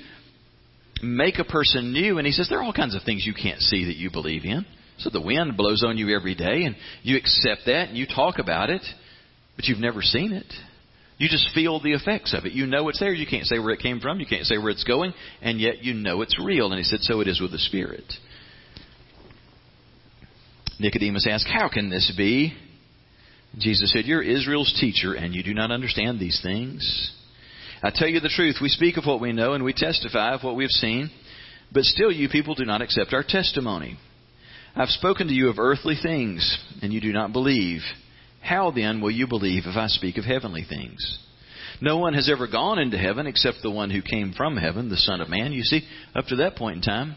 make 1.03 1.39
a 1.39 1.45
person 1.45 1.93
new. 1.93 2.19
And 2.19 2.27
he 2.27 2.33
says, 2.33 2.49
there 2.49 2.59
are 2.59 2.63
all 2.63 2.73
kinds 2.73 2.95
of 2.95 3.03
things 3.03 3.25
you 3.27 3.35
can't 3.35 3.61
see 3.61 3.87
that 3.87 3.97
you 3.97 4.11
believe 4.11 4.45
in. 4.45 4.65
So 4.99 5.11
the 5.11 5.21
wind 5.21 5.57
blows 5.57 5.83
on 5.85 5.99
you 5.99 6.15
every 6.15 6.35
day, 6.35 6.65
and 6.65 6.77
you 7.03 7.17
accept 7.17 7.63
that, 7.67 7.89
and 7.89 7.97
you 7.97 8.07
talk 8.07 8.39
about 8.39 8.71
it, 8.71 8.83
but 9.57 9.65
you've 9.65 9.79
never 9.79 10.01
seen 10.01 10.33
it. 10.33 10.47
You 11.19 11.29
just 11.29 11.49
feel 11.55 11.81
the 11.81 11.93
effects 11.93 12.35
of 12.37 12.47
it. 12.47 12.53
You 12.53 12.67
know 12.67 12.89
it's 12.89 13.01
there. 13.01 13.13
You 13.13 13.27
can't 13.27 13.47
say 13.47 13.59
where 13.59 13.71
it 13.71 13.81
came 13.81 14.01
from. 14.01 14.21
You 14.21 14.27
can't 14.27 14.45
say 14.45 14.59
where 14.59 14.71
it's 14.71 14.85
going, 14.85 15.13
and 15.41 15.61
yet 15.61 15.83
you 15.83 15.95
know 15.95 16.23
it's 16.23 16.39
real. 16.43 16.71
And 16.71 16.79
he 16.79 16.85
said, 16.85 17.01
so 17.01 17.21
it 17.21 17.29
is 17.29 17.41
with 17.41 17.53
the 17.53 17.59
Spirit. 17.59 18.05
Nicodemus 20.79 21.27
asked, 21.29 21.47
How 21.47 21.69
can 21.69 21.91
this 21.91 22.13
be? 22.17 22.53
Jesus 23.59 23.93
said, 23.93 24.05
You're 24.05 24.23
Israel's 24.23 24.77
teacher, 24.81 25.15
and 25.15 25.35
you 25.35 25.43
do 25.43 25.55
not 25.55 25.71
understand 25.71 26.19
these 26.19 26.41
things. 26.43 27.13
I 27.83 27.91
tell 27.93 28.09
you 28.09 28.21
the 28.21 28.29
truth, 28.29 28.57
we 28.63 28.69
speak 28.69 28.97
of 28.97 29.07
what 29.07 29.21
we 29.21 29.33
know 29.33 29.55
and 29.55 29.65
we 29.65 29.73
testify 29.73 30.35
of 30.35 30.45
what 30.45 30.55
we 30.55 30.65
have 30.65 30.71
seen, 30.71 31.11
but 31.73 31.83
still 31.83 32.13
you 32.13 32.29
people 32.29 32.55
do 32.55 32.65
not 32.65 32.81
accept 32.81 33.13
our 33.13 33.25
testimony. 33.27 33.99
I've 34.77 34.89
spoken 34.89 35.27
to 35.27 35.35
you 35.35 35.49
of 35.49 35.59
earthly 35.59 35.97
things, 36.01 36.59
and 36.81 36.93
you 36.93 37.01
do 37.01 37.13
not 37.13 37.33
believe. 37.33 37.81
How 38.41 38.71
then 38.71 39.01
will 39.01 39.11
you 39.11 39.27
believe 39.27 39.65
if 39.67 39.77
I 39.77 39.89
speak 39.89 40.17
of 40.17 40.25
heavenly 40.25 40.65
things? 40.69 41.19
No 41.81 41.99
one 41.99 42.15
has 42.15 42.31
ever 42.31 42.47
gone 42.47 42.79
into 42.79 42.97
heaven 42.97 43.27
except 43.27 43.59
the 43.63 43.71
one 43.71 43.91
who 43.91 44.01
came 44.01 44.33
from 44.33 44.57
heaven, 44.57 44.89
the 44.89 44.97
Son 44.97 45.21
of 45.21 45.29
Man. 45.29 45.53
You 45.53 45.65
see, 45.65 45.83
up 46.15 46.27
to 46.27 46.37
that 46.37 46.55
point 46.55 46.77
in 46.77 46.83
time, 46.83 47.17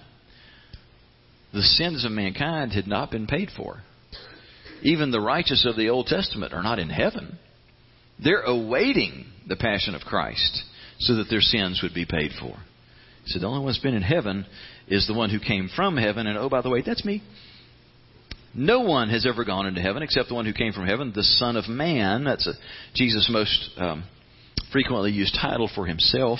the 1.53 1.61
sins 1.61 2.03
of 2.03 2.11
mankind 2.11 2.73
had 2.73 2.87
not 2.87 3.11
been 3.11 3.27
paid 3.27 3.49
for. 3.55 3.83
Even 4.81 5.11
the 5.11 5.21
righteous 5.21 5.65
of 5.69 5.75
the 5.75 5.89
Old 5.89 6.07
Testament 6.07 6.53
are 6.53 6.63
not 6.63 6.79
in 6.79 6.89
heaven. 6.89 7.37
They're 8.21 8.41
awaiting 8.41 9.25
the 9.47 9.55
passion 9.55 9.95
of 9.95 10.01
Christ 10.01 10.63
so 10.99 11.15
that 11.15 11.29
their 11.29 11.41
sins 11.41 11.81
would 11.83 11.93
be 11.93 12.05
paid 12.05 12.31
for. 12.39 12.55
He 13.23 13.31
said, 13.31 13.41
The 13.41 13.47
only 13.47 13.59
one 13.59 13.67
that's 13.67 13.79
been 13.79 13.95
in 13.95 14.01
heaven 14.01 14.45
is 14.87 15.07
the 15.07 15.13
one 15.13 15.29
who 15.29 15.39
came 15.39 15.69
from 15.75 15.97
heaven. 15.97 16.27
And 16.27 16.37
oh, 16.37 16.49
by 16.49 16.61
the 16.61 16.69
way, 16.69 16.81
that's 16.85 17.05
me. 17.05 17.23
No 18.53 18.81
one 18.81 19.09
has 19.09 19.25
ever 19.25 19.43
gone 19.43 19.65
into 19.65 19.81
heaven 19.81 20.01
except 20.01 20.29
the 20.29 20.35
one 20.35 20.45
who 20.45 20.53
came 20.53 20.71
from 20.71 20.87
heaven, 20.87 21.11
the 21.13 21.23
Son 21.23 21.57
of 21.57 21.67
Man. 21.67 22.23
That's 22.23 22.47
a, 22.47 22.53
Jesus' 22.93 23.29
most 23.29 23.69
um, 23.77 24.05
frequently 24.71 25.11
used 25.11 25.37
title 25.39 25.69
for 25.73 25.85
himself. 25.85 26.39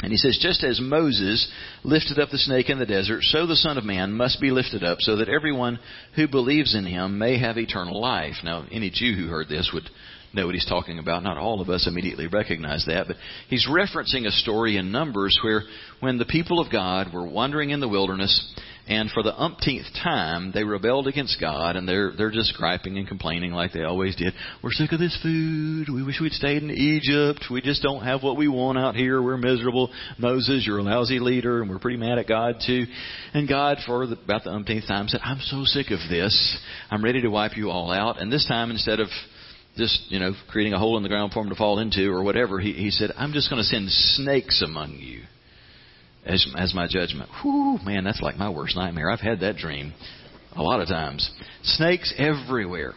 And 0.00 0.12
he 0.12 0.18
says, 0.18 0.38
just 0.38 0.62
as 0.62 0.78
Moses 0.78 1.50
lifted 1.82 2.18
up 2.18 2.28
the 2.28 2.36
snake 2.36 2.68
in 2.68 2.78
the 2.78 2.84
desert, 2.84 3.22
so 3.22 3.46
the 3.46 3.56
Son 3.56 3.78
of 3.78 3.84
Man 3.84 4.12
must 4.12 4.42
be 4.42 4.50
lifted 4.50 4.84
up, 4.84 4.98
so 5.00 5.16
that 5.16 5.30
everyone 5.30 5.78
who 6.16 6.28
believes 6.28 6.74
in 6.74 6.84
him 6.84 7.18
may 7.18 7.38
have 7.38 7.56
eternal 7.56 7.98
life. 7.98 8.34
Now, 8.44 8.66
any 8.70 8.90
Jew 8.90 9.14
who 9.14 9.28
heard 9.28 9.48
this 9.48 9.70
would 9.72 9.88
know 10.36 10.46
what 10.46 10.54
he's 10.54 10.68
talking 10.68 10.98
about. 10.98 11.22
Not 11.22 11.38
all 11.38 11.60
of 11.60 11.68
us 11.68 11.88
immediately 11.88 12.26
recognize 12.28 12.84
that, 12.86 13.06
but 13.08 13.16
he's 13.48 13.66
referencing 13.68 14.26
a 14.26 14.30
story 14.30 14.76
in 14.76 14.92
Numbers 14.92 15.36
where 15.42 15.62
when 16.00 16.18
the 16.18 16.24
people 16.24 16.60
of 16.60 16.70
God 16.70 17.12
were 17.12 17.26
wandering 17.26 17.70
in 17.70 17.80
the 17.80 17.88
wilderness 17.88 18.54
and 18.88 19.10
for 19.10 19.24
the 19.24 19.36
umpteenth 19.36 19.86
time, 20.04 20.52
they 20.54 20.62
rebelled 20.62 21.08
against 21.08 21.40
God, 21.40 21.74
and 21.74 21.88
they're 21.88 22.12
they're 22.16 22.30
just 22.30 22.54
griping 22.56 22.98
and 22.98 23.08
complaining 23.08 23.50
like 23.50 23.72
they 23.72 23.82
always 23.82 24.14
did. 24.14 24.32
We're 24.62 24.70
sick 24.70 24.92
of 24.92 25.00
this 25.00 25.18
food. 25.24 25.88
We 25.92 26.04
wish 26.04 26.20
we'd 26.20 26.32
stayed 26.32 26.62
in 26.62 26.70
Egypt. 26.70 27.46
We 27.50 27.62
just 27.62 27.82
don't 27.82 28.04
have 28.04 28.22
what 28.22 28.36
we 28.36 28.46
want 28.46 28.78
out 28.78 28.94
here. 28.94 29.20
We're 29.20 29.38
miserable. 29.38 29.90
Moses, 30.18 30.64
you're 30.64 30.78
a 30.78 30.84
lousy 30.84 31.18
leader, 31.18 31.62
and 31.62 31.70
we're 31.70 31.80
pretty 31.80 31.98
mad 31.98 32.18
at 32.18 32.28
God 32.28 32.60
too. 32.64 32.84
And 33.34 33.48
God, 33.48 33.78
for 33.86 34.06
the, 34.06 34.16
about 34.22 34.44
the 34.44 34.50
umpteenth 34.50 34.86
time, 34.86 35.08
said, 35.08 35.20
"I'm 35.24 35.40
so 35.40 35.64
sick 35.64 35.90
of 35.90 35.98
this. 36.08 36.58
I'm 36.88 37.02
ready 37.02 37.22
to 37.22 37.28
wipe 37.28 37.56
you 37.56 37.70
all 37.70 37.90
out." 37.90 38.20
And 38.20 38.32
this 38.32 38.46
time, 38.46 38.70
instead 38.70 39.00
of 39.00 39.08
just 39.76 40.10
you 40.10 40.18
know 40.18 40.32
creating 40.50 40.72
a 40.72 40.78
hole 40.78 40.96
in 40.96 41.02
the 41.02 41.08
ground 41.08 41.32
for 41.32 41.42
them 41.42 41.50
to 41.50 41.56
fall 41.56 41.78
into 41.78 42.10
or 42.10 42.22
whatever, 42.22 42.58
he, 42.58 42.72
he 42.72 42.90
said, 42.90 43.12
"I'm 43.16 43.32
just 43.32 43.50
going 43.50 43.60
to 43.60 43.68
send 43.68 43.90
snakes 43.90 44.62
among 44.62 44.92
you." 44.92 45.22
as, 46.26 46.46
as 46.58 46.74
my 46.74 46.86
judgment. 46.88 47.30
Whew, 47.42 47.78
man, 47.84 48.04
that's 48.04 48.20
like 48.20 48.36
my 48.36 48.50
worst 48.50 48.76
nightmare. 48.76 49.10
I've 49.10 49.20
had 49.20 49.40
that 49.40 49.56
dream 49.56 49.94
a 50.54 50.62
lot 50.62 50.80
of 50.80 50.88
times. 50.88 51.30
Snakes 51.62 52.12
everywhere, 52.18 52.94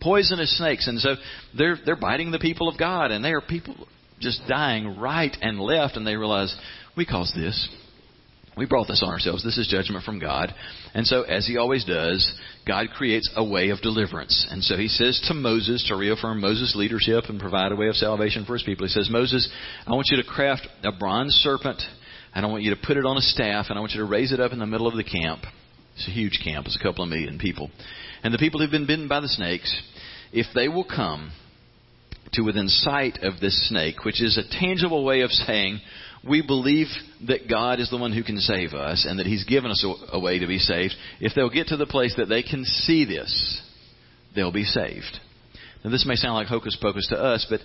poisonous 0.00 0.56
snakes, 0.56 0.88
and 0.88 0.98
so 0.98 1.16
they're 1.56 1.76
they're 1.84 1.96
biting 1.96 2.30
the 2.30 2.38
people 2.38 2.68
of 2.68 2.78
God, 2.78 3.10
and 3.10 3.24
they 3.24 3.32
are 3.32 3.42
people 3.42 3.86
just 4.18 4.40
dying 4.48 4.98
right 4.98 5.36
and 5.42 5.60
left, 5.60 5.96
and 5.96 6.06
they 6.06 6.16
realize 6.16 6.54
we 6.96 7.04
caused 7.04 7.34
this. 7.36 7.68
We 8.60 8.66
brought 8.66 8.88
this 8.88 9.02
on 9.02 9.08
ourselves. 9.08 9.42
This 9.42 9.56
is 9.56 9.66
judgment 9.68 10.04
from 10.04 10.18
God. 10.18 10.54
And 10.92 11.06
so, 11.06 11.22
as 11.22 11.46
he 11.46 11.56
always 11.56 11.82
does, 11.86 12.30
God 12.66 12.88
creates 12.94 13.30
a 13.34 13.42
way 13.42 13.70
of 13.70 13.80
deliverance. 13.80 14.46
And 14.50 14.62
so 14.62 14.76
he 14.76 14.88
says 14.88 15.18
to 15.28 15.34
Moses, 15.34 15.82
to 15.88 15.96
reaffirm 15.96 16.42
Moses' 16.42 16.74
leadership 16.76 17.24
and 17.30 17.40
provide 17.40 17.72
a 17.72 17.76
way 17.76 17.88
of 17.88 17.94
salvation 17.94 18.44
for 18.44 18.52
his 18.52 18.62
people, 18.62 18.84
he 18.84 18.92
says, 18.92 19.08
Moses, 19.10 19.50
I 19.86 19.92
want 19.92 20.08
you 20.10 20.18
to 20.18 20.28
craft 20.28 20.68
a 20.84 20.92
bronze 20.92 21.32
serpent 21.36 21.80
and 22.34 22.44
I 22.44 22.50
want 22.50 22.62
you 22.62 22.74
to 22.74 22.80
put 22.84 22.98
it 22.98 23.06
on 23.06 23.16
a 23.16 23.22
staff, 23.22 23.66
and 23.70 23.78
I 23.78 23.80
want 23.80 23.92
you 23.92 24.00
to 24.00 24.06
raise 24.06 24.30
it 24.30 24.40
up 24.40 24.52
in 24.52 24.58
the 24.58 24.66
middle 24.66 24.86
of 24.86 24.94
the 24.94 25.04
camp. 25.04 25.40
It's 25.96 26.06
a 26.06 26.10
huge 26.10 26.40
camp. 26.44 26.66
It's 26.66 26.76
a 26.78 26.82
couple 26.84 27.02
of 27.02 27.08
million 27.08 27.38
people. 27.38 27.70
And 28.22 28.34
the 28.34 28.38
people 28.38 28.60
who've 28.60 28.70
been 28.70 28.86
bitten 28.86 29.08
by 29.08 29.20
the 29.20 29.28
snakes, 29.28 29.74
if 30.32 30.46
they 30.54 30.68
will 30.68 30.84
come 30.84 31.32
to 32.34 32.42
within 32.42 32.68
sight 32.68 33.20
of 33.22 33.40
this 33.40 33.68
snake, 33.70 34.04
which 34.04 34.22
is 34.22 34.36
a 34.36 34.60
tangible 34.60 35.02
way 35.02 35.22
of 35.22 35.30
saying, 35.30 35.80
we 36.28 36.42
believe 36.42 36.86
that 37.26 37.48
God 37.48 37.80
is 37.80 37.90
the 37.90 37.96
one 37.96 38.12
who 38.12 38.22
can 38.22 38.38
save 38.38 38.72
us 38.72 39.06
and 39.08 39.18
that 39.18 39.26
He's 39.26 39.44
given 39.44 39.70
us 39.70 39.84
a, 39.84 40.16
a 40.16 40.20
way 40.20 40.38
to 40.38 40.46
be 40.46 40.58
saved. 40.58 40.94
If 41.20 41.32
they'll 41.34 41.50
get 41.50 41.68
to 41.68 41.76
the 41.76 41.86
place 41.86 42.14
that 42.16 42.28
they 42.28 42.42
can 42.42 42.64
see 42.64 43.04
this, 43.04 43.62
they'll 44.34 44.52
be 44.52 44.64
saved. 44.64 45.18
Now, 45.82 45.90
this 45.90 46.04
may 46.06 46.16
sound 46.16 46.34
like 46.34 46.46
hocus 46.46 46.76
pocus 46.80 47.06
to 47.08 47.16
us, 47.16 47.46
but 47.48 47.60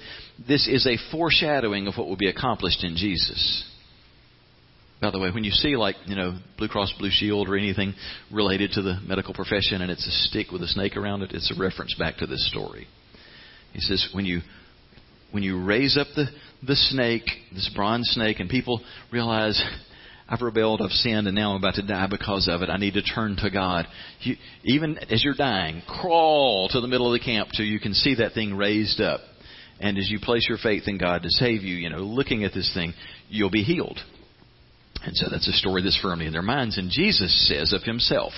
this 0.48 0.68
is 0.68 0.88
a 0.88 0.98
foreshadowing 1.12 1.88
of 1.88 1.96
what 1.96 2.08
will 2.08 2.16
be 2.16 2.30
accomplished 2.30 2.84
in 2.84 2.96
Jesus. 2.96 3.70
By 5.02 5.12
the 5.12 5.20
way, 5.20 5.30
when 5.32 5.44
you 5.44 5.52
see 5.52 5.76
like, 5.76 5.98
you 6.06 6.16
know, 6.16 6.38
Blue 6.58 6.70
Cross 6.70 6.94
Blue 6.98 7.10
Shield 7.12 7.50
or 7.50 7.58
anything 7.58 7.94
related 8.32 8.72
to 8.72 8.82
the 8.82 9.00
medical 9.06 9.34
profession 9.34 9.82
and 9.82 9.92
it's 9.92 10.08
a 10.08 10.12
stick 10.30 10.52
with 10.52 10.62
a 10.64 10.68
snake 10.68 10.96
around 10.96 11.24
it, 11.24 11.34
it's 11.34 11.52
a 11.56 11.60
reference 11.60 11.94
back 12.00 12.18
to 12.18 12.26
this 12.26 12.48
story. 12.50 12.88
He 13.74 13.82
says 13.82 14.08
when 14.14 14.26
you 14.26 14.40
when 15.32 15.44
you 15.44 15.62
raise 15.62 15.98
up 15.98 16.08
the, 16.16 16.28
the 16.66 16.76
snake, 16.76 17.30
this 17.54 17.70
bronze 17.76 18.10
snake, 18.10 18.40
and 18.40 18.50
people 18.50 18.82
realize 19.12 19.62
I've 20.28 20.42
rebelled, 20.42 20.82
I've 20.82 20.90
sinned, 20.90 21.28
and 21.28 21.36
now 21.36 21.52
I'm 21.52 21.58
about 21.58 21.76
to 21.76 21.86
die 21.86 22.08
because 22.10 22.50
of 22.52 22.64
it. 22.64 22.70
I 22.70 22.78
need 22.78 22.96
to 22.96 23.04
turn 23.04 23.36
to 23.38 23.52
God. 23.52 23.86
You, 24.22 24.36
even 24.64 24.98
as 24.98 25.24
you're 25.24 25.36
dying, 25.36 25.84
crawl 25.88 26.68
to 26.72 26.82
the 26.82 26.88
middle 26.88 27.14
of 27.14 27.20
the 27.20 27.24
camp 27.24 27.50
till 27.56 27.66
you 27.66 27.80
can 27.80 27.94
see 27.94 28.16
that 28.16 28.34
thing 28.34 28.56
raised 28.56 29.00
up. 29.00 29.20
And 29.80 29.98
as 29.98 30.10
you 30.10 30.20
place 30.20 30.48
your 30.50 30.58
faith 30.58 30.84
in 30.88 30.98
God 30.98 31.24
to 31.24 31.30
save 31.30 31.62
you, 31.62 31.76
you 31.76 31.90
know, 31.90 32.00
looking 32.00 32.44
at 32.44 32.54
this 32.54 32.72
thing, 32.74 32.94
you'll 33.30 33.52
be 33.52 33.64
healed. 33.64 34.00
And 35.04 35.16
so 35.16 35.28
that's 35.30 35.48
a 35.48 35.54
story 35.54 35.84
that's 35.84 36.00
firmly 36.02 36.26
in 36.26 36.34
their 36.34 36.42
minds. 36.42 36.78
And 36.78 36.90
Jesus 36.90 37.48
says 37.48 37.74
of 37.74 37.84
himself, 37.84 38.34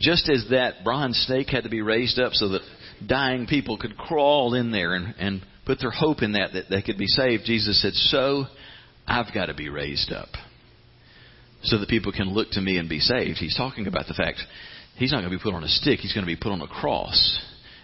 just 0.00 0.28
as 0.28 0.46
that 0.50 0.82
bronze 0.82 1.16
snake 1.26 1.48
had 1.48 1.64
to 1.64 1.70
be 1.70 1.82
raised 1.82 2.18
up 2.18 2.32
so 2.32 2.48
that 2.48 2.62
dying 3.06 3.46
people 3.46 3.76
could 3.76 3.96
crawl 3.96 4.54
in 4.54 4.72
there 4.72 4.94
and, 4.94 5.14
and 5.18 5.42
put 5.66 5.80
their 5.80 5.90
hope 5.90 6.22
in 6.22 6.32
that, 6.32 6.52
that 6.54 6.64
they 6.70 6.82
could 6.82 6.98
be 6.98 7.06
saved, 7.06 7.44
Jesus 7.44 7.80
said, 7.80 7.92
So 7.94 8.44
I've 9.06 9.32
got 9.34 9.46
to 9.46 9.54
be 9.54 9.68
raised 9.68 10.12
up 10.12 10.28
so 11.62 11.78
that 11.78 11.88
people 11.88 12.12
can 12.12 12.32
look 12.32 12.50
to 12.50 12.60
me 12.60 12.78
and 12.78 12.88
be 12.88 13.00
saved. 13.00 13.38
He's 13.38 13.56
talking 13.56 13.86
about 13.86 14.06
the 14.06 14.14
fact 14.14 14.40
he's 14.96 15.12
not 15.12 15.20
going 15.20 15.30
to 15.30 15.38
be 15.38 15.42
put 15.42 15.54
on 15.54 15.64
a 15.64 15.68
stick, 15.68 16.00
he's 16.00 16.14
going 16.14 16.24
to 16.24 16.32
be 16.32 16.40
put 16.40 16.52
on 16.52 16.60
a 16.60 16.66
cross 16.66 17.40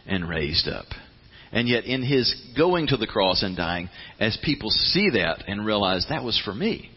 and 0.06 0.28
raised 0.28 0.68
up. 0.68 0.86
And 1.52 1.68
yet, 1.68 1.84
in 1.84 2.02
his 2.02 2.34
going 2.56 2.88
to 2.88 2.96
the 2.96 3.06
cross 3.06 3.42
and 3.42 3.56
dying, 3.56 3.88
as 4.18 4.38
people 4.42 4.70
see 4.70 5.10
that 5.10 5.44
and 5.46 5.64
realize 5.64 6.06
that 6.08 6.24
was 6.24 6.40
for 6.44 6.54
me, 6.54 6.90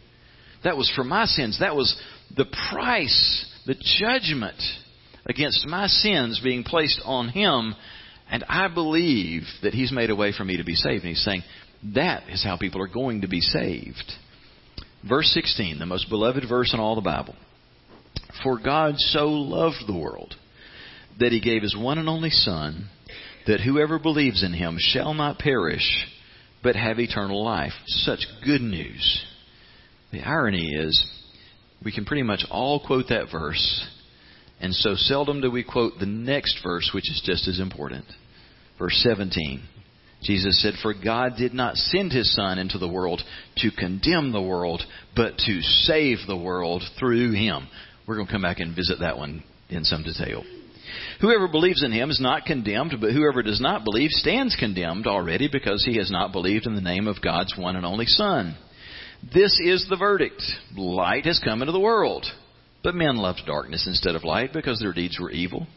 that 0.63 0.75
was 0.75 0.91
for 0.95 1.03
my 1.03 1.25
sins. 1.25 1.59
That 1.59 1.75
was 1.75 1.99
the 2.35 2.45
price, 2.71 3.45
the 3.65 3.75
judgment 3.99 4.61
against 5.25 5.67
my 5.67 5.87
sins 5.87 6.41
being 6.43 6.63
placed 6.63 7.01
on 7.05 7.29
him. 7.29 7.75
And 8.31 8.43
I 8.47 8.67
believe 8.67 9.43
that 9.63 9.73
he's 9.73 9.91
made 9.91 10.09
a 10.09 10.15
way 10.15 10.31
for 10.35 10.45
me 10.45 10.57
to 10.57 10.63
be 10.63 10.75
saved. 10.75 11.03
And 11.03 11.09
he's 11.09 11.23
saying 11.23 11.43
that 11.95 12.29
is 12.29 12.43
how 12.43 12.57
people 12.57 12.81
are 12.81 12.87
going 12.87 13.21
to 13.21 13.27
be 13.27 13.41
saved. 13.41 14.11
Verse 15.07 15.31
16, 15.33 15.79
the 15.79 15.85
most 15.85 16.09
beloved 16.09 16.43
verse 16.47 16.73
in 16.73 16.79
all 16.79 16.95
the 16.95 17.01
Bible. 17.01 17.35
For 18.43 18.59
God 18.59 18.95
so 18.97 19.27
loved 19.27 19.87
the 19.87 19.97
world 19.97 20.35
that 21.19 21.31
he 21.31 21.41
gave 21.41 21.61
his 21.61 21.75
one 21.77 21.97
and 21.97 22.07
only 22.07 22.29
Son, 22.29 22.89
that 23.47 23.61
whoever 23.61 23.99
believes 23.99 24.43
in 24.43 24.53
him 24.53 24.77
shall 24.79 25.13
not 25.13 25.39
perish, 25.39 26.07
but 26.63 26.75
have 26.75 26.99
eternal 26.99 27.43
life. 27.43 27.73
Such 27.87 28.25
good 28.45 28.61
news. 28.61 29.25
The 30.11 30.21
irony 30.21 30.73
is, 30.75 31.05
we 31.83 31.91
can 31.91 32.05
pretty 32.05 32.23
much 32.23 32.45
all 32.49 32.85
quote 32.85 33.07
that 33.09 33.27
verse, 33.31 33.87
and 34.59 34.73
so 34.73 34.95
seldom 34.95 35.41
do 35.41 35.49
we 35.49 35.63
quote 35.63 35.93
the 35.99 36.05
next 36.05 36.59
verse, 36.63 36.91
which 36.93 37.09
is 37.09 37.21
just 37.25 37.47
as 37.47 37.59
important. 37.59 38.05
Verse 38.79 38.99
17. 39.07 39.61
Jesus 40.21 40.61
said, 40.61 40.73
For 40.81 40.93
God 40.93 41.33
did 41.37 41.53
not 41.53 41.75
send 41.75 42.11
his 42.11 42.33
Son 42.33 42.57
into 42.57 42.77
the 42.77 42.87
world 42.87 43.21
to 43.57 43.71
condemn 43.71 44.31
the 44.31 44.41
world, 44.41 44.81
but 45.15 45.37
to 45.37 45.61
save 45.61 46.19
the 46.27 46.37
world 46.37 46.83
through 46.97 47.33
him. 47.33 47.67
We're 48.07 48.15
going 48.15 48.27
to 48.27 48.33
come 48.33 48.41
back 48.41 48.59
and 48.59 48.75
visit 48.75 48.99
that 48.99 49.17
one 49.17 49.43
in 49.69 49.83
some 49.83 50.03
detail. 50.03 50.43
Whoever 51.21 51.47
believes 51.47 51.83
in 51.83 51.91
him 51.91 52.09
is 52.09 52.19
not 52.19 52.45
condemned, 52.45 52.95
but 52.99 53.11
whoever 53.11 53.43
does 53.43 53.61
not 53.61 53.83
believe 53.83 54.09
stands 54.09 54.55
condemned 54.55 55.07
already 55.07 55.47
because 55.51 55.85
he 55.85 55.97
has 55.97 56.09
not 56.09 56.31
believed 56.31 56.65
in 56.65 56.75
the 56.75 56.81
name 56.81 57.07
of 57.07 57.21
God's 57.21 57.53
one 57.57 57.75
and 57.75 57.85
only 57.85 58.07
Son. 58.07 58.57
This 59.33 59.59
is 59.63 59.85
the 59.89 59.97
verdict. 59.97 60.41
Light 60.75 61.25
has 61.25 61.41
come 61.43 61.61
into 61.61 61.71
the 61.71 61.79
world. 61.79 62.25
But 62.83 62.95
men 62.95 63.17
loved 63.17 63.41
darkness 63.45 63.85
instead 63.87 64.15
of 64.15 64.23
light 64.23 64.53
because 64.53 64.79
their 64.79 64.93
deeds 64.93 65.19
were 65.19 65.31
evil. 65.31 65.67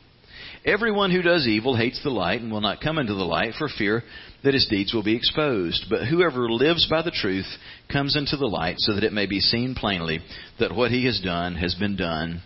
Everyone 0.64 1.10
who 1.10 1.22
does 1.22 1.46
evil 1.48 1.76
hates 1.76 2.00
the 2.04 2.10
light 2.10 2.40
and 2.40 2.52
will 2.52 2.60
not 2.60 2.80
come 2.80 2.98
into 2.98 3.14
the 3.14 3.24
light 3.24 3.54
for 3.58 3.68
fear 3.68 4.02
that 4.44 4.54
his 4.54 4.68
deeds 4.70 4.94
will 4.94 5.02
be 5.02 5.16
exposed. 5.16 5.86
But 5.90 6.06
whoever 6.06 6.48
lives 6.48 6.86
by 6.88 7.02
the 7.02 7.10
truth 7.10 7.46
comes 7.90 8.16
into 8.16 8.36
the 8.36 8.46
light 8.46 8.76
so 8.78 8.94
that 8.94 9.02
it 9.02 9.12
may 9.12 9.26
be 9.26 9.40
seen 9.40 9.74
plainly 9.74 10.20
that 10.60 10.74
what 10.74 10.92
he 10.92 11.04
has 11.06 11.20
done 11.20 11.56
has 11.56 11.74
been 11.74 11.96
done 11.96 12.42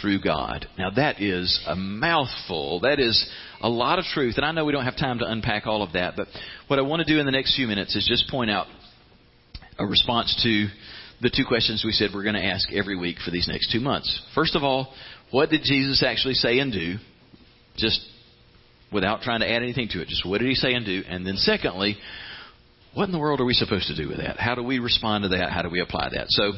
through 0.00 0.22
God. 0.22 0.66
Now 0.78 0.90
that 0.96 1.20
is 1.20 1.62
a 1.66 1.76
mouthful. 1.76 2.80
That 2.80 3.00
is 3.00 3.28
a 3.60 3.68
lot 3.68 3.98
of 3.98 4.06
truth. 4.06 4.36
And 4.36 4.46
I 4.46 4.52
know 4.52 4.64
we 4.64 4.72
don't 4.72 4.84
have 4.84 4.96
time 4.96 5.18
to 5.18 5.30
unpack 5.30 5.66
all 5.66 5.82
of 5.82 5.92
that, 5.92 6.14
but 6.16 6.28
what 6.68 6.78
I 6.78 6.82
want 6.82 7.06
to 7.06 7.12
do 7.12 7.20
in 7.20 7.26
the 7.26 7.32
next 7.32 7.54
few 7.54 7.66
minutes 7.66 7.94
is 7.96 8.06
just 8.08 8.30
point 8.30 8.50
out 8.50 8.66
a 9.78 9.86
response 9.86 10.40
to 10.42 10.68
the 11.20 11.30
two 11.30 11.44
questions 11.46 11.82
we 11.84 11.92
said 11.92 12.10
we're 12.14 12.22
going 12.22 12.34
to 12.34 12.44
ask 12.44 12.72
every 12.72 12.96
week 12.96 13.16
for 13.24 13.30
these 13.30 13.48
next 13.48 13.72
two 13.72 13.80
months. 13.80 14.22
First 14.34 14.56
of 14.56 14.62
all, 14.62 14.94
what 15.30 15.50
did 15.50 15.62
Jesus 15.64 16.02
actually 16.06 16.34
say 16.34 16.60
and 16.60 16.72
do? 16.72 16.96
Just 17.78 18.00
without 18.92 19.22
trying 19.22 19.40
to 19.40 19.50
add 19.50 19.62
anything 19.62 19.88
to 19.90 20.00
it. 20.00 20.08
Just 20.08 20.26
what 20.26 20.38
did 20.38 20.48
he 20.48 20.54
say 20.54 20.72
and 20.74 20.84
do? 20.84 21.02
And 21.08 21.26
then 21.26 21.36
secondly, 21.36 21.96
what 22.94 23.04
in 23.04 23.12
the 23.12 23.18
world 23.18 23.40
are 23.40 23.44
we 23.44 23.54
supposed 23.54 23.88
to 23.88 23.96
do 23.96 24.08
with 24.08 24.18
that? 24.18 24.38
How 24.38 24.54
do 24.54 24.62
we 24.62 24.78
respond 24.78 25.22
to 25.24 25.28
that? 25.30 25.50
How 25.50 25.62
do 25.62 25.70
we 25.70 25.80
apply 25.80 26.10
that? 26.14 26.26
So, 26.28 26.52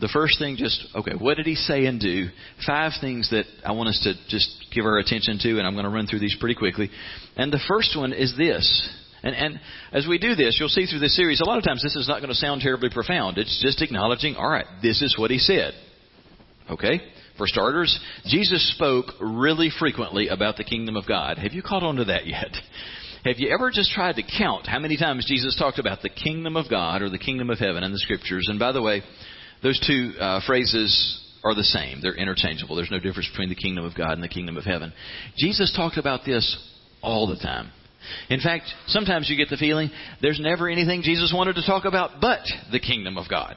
the 0.00 0.08
first 0.12 0.38
thing, 0.38 0.56
just, 0.56 0.86
okay, 0.94 1.14
what 1.18 1.38
did 1.38 1.46
he 1.46 1.56
say 1.56 1.86
and 1.86 2.00
do? 2.00 2.28
Five 2.64 2.92
things 3.00 3.30
that 3.30 3.46
I 3.64 3.72
want 3.72 3.88
us 3.88 4.00
to 4.04 4.14
just 4.28 4.66
give 4.72 4.84
our 4.84 4.98
attention 4.98 5.38
to, 5.40 5.58
and 5.58 5.66
I'm 5.66 5.72
going 5.74 5.86
to 5.86 5.90
run 5.90 6.06
through 6.06 6.20
these 6.20 6.36
pretty 6.38 6.54
quickly. 6.54 6.88
And 7.36 7.52
the 7.52 7.60
first 7.66 7.98
one 7.98 8.12
is 8.12 8.32
this. 8.36 8.94
And, 9.24 9.34
and 9.34 9.60
as 9.92 10.06
we 10.06 10.18
do 10.18 10.36
this, 10.36 10.56
you'll 10.60 10.68
see 10.68 10.86
through 10.86 11.00
this 11.00 11.16
series, 11.16 11.40
a 11.40 11.44
lot 11.44 11.58
of 11.58 11.64
times 11.64 11.82
this 11.82 11.96
is 11.96 12.06
not 12.06 12.20
going 12.20 12.28
to 12.28 12.36
sound 12.36 12.60
terribly 12.60 12.90
profound. 12.90 13.38
It's 13.38 13.60
just 13.60 13.82
acknowledging, 13.82 14.36
all 14.36 14.48
right, 14.48 14.66
this 14.82 15.02
is 15.02 15.18
what 15.18 15.32
he 15.32 15.38
said. 15.38 15.74
Okay? 16.70 17.00
For 17.38 17.46
starters, 17.46 17.98
Jesus 18.26 18.74
spoke 18.74 19.06
really 19.20 19.70
frequently 19.78 20.28
about 20.28 20.56
the 20.56 20.64
kingdom 20.64 20.96
of 20.96 21.06
God. 21.06 21.38
Have 21.38 21.52
you 21.52 21.62
caught 21.62 21.84
on 21.84 21.96
to 21.96 22.04
that 22.06 22.26
yet? 22.26 22.50
Have 23.24 23.38
you 23.38 23.50
ever 23.50 23.70
just 23.70 23.92
tried 23.92 24.16
to 24.16 24.22
count 24.38 24.66
how 24.66 24.78
many 24.78 24.96
times 24.96 25.26
Jesus 25.26 25.56
talked 25.56 25.78
about 25.78 26.02
the 26.02 26.08
kingdom 26.08 26.56
of 26.56 26.68
God 26.68 27.00
or 27.00 27.10
the 27.10 27.18
kingdom 27.18 27.50
of 27.50 27.58
heaven 27.58 27.84
in 27.84 27.92
the 27.92 27.98
scriptures? 27.98 28.46
And 28.48 28.58
by 28.58 28.72
the 28.72 28.82
way, 28.82 29.02
those 29.62 29.80
two 29.86 30.18
uh, 30.18 30.40
phrases 30.46 31.24
are 31.44 31.54
the 31.54 31.64
same. 31.64 32.00
They're 32.00 32.14
interchangeable. 32.14 32.76
There's 32.76 32.90
no 32.90 33.00
difference 33.00 33.28
between 33.30 33.48
the 33.48 33.54
kingdom 33.54 33.84
of 33.84 33.94
God 33.96 34.12
and 34.12 34.22
the 34.22 34.28
kingdom 34.28 34.56
of 34.56 34.64
heaven. 34.64 34.92
Jesus 35.36 35.72
talked 35.74 35.96
about 35.96 36.24
this 36.24 36.56
all 37.02 37.26
the 37.26 37.36
time. 37.36 37.70
In 38.30 38.40
fact, 38.40 38.64
sometimes 38.86 39.28
you 39.28 39.36
get 39.36 39.48
the 39.48 39.56
feeling 39.56 39.90
there's 40.22 40.40
never 40.40 40.68
anything 40.68 41.02
Jesus 41.02 41.32
wanted 41.34 41.54
to 41.54 41.66
talk 41.66 41.84
about 41.84 42.20
but 42.20 42.40
the 42.72 42.80
kingdom 42.80 43.18
of 43.18 43.28
God. 43.28 43.56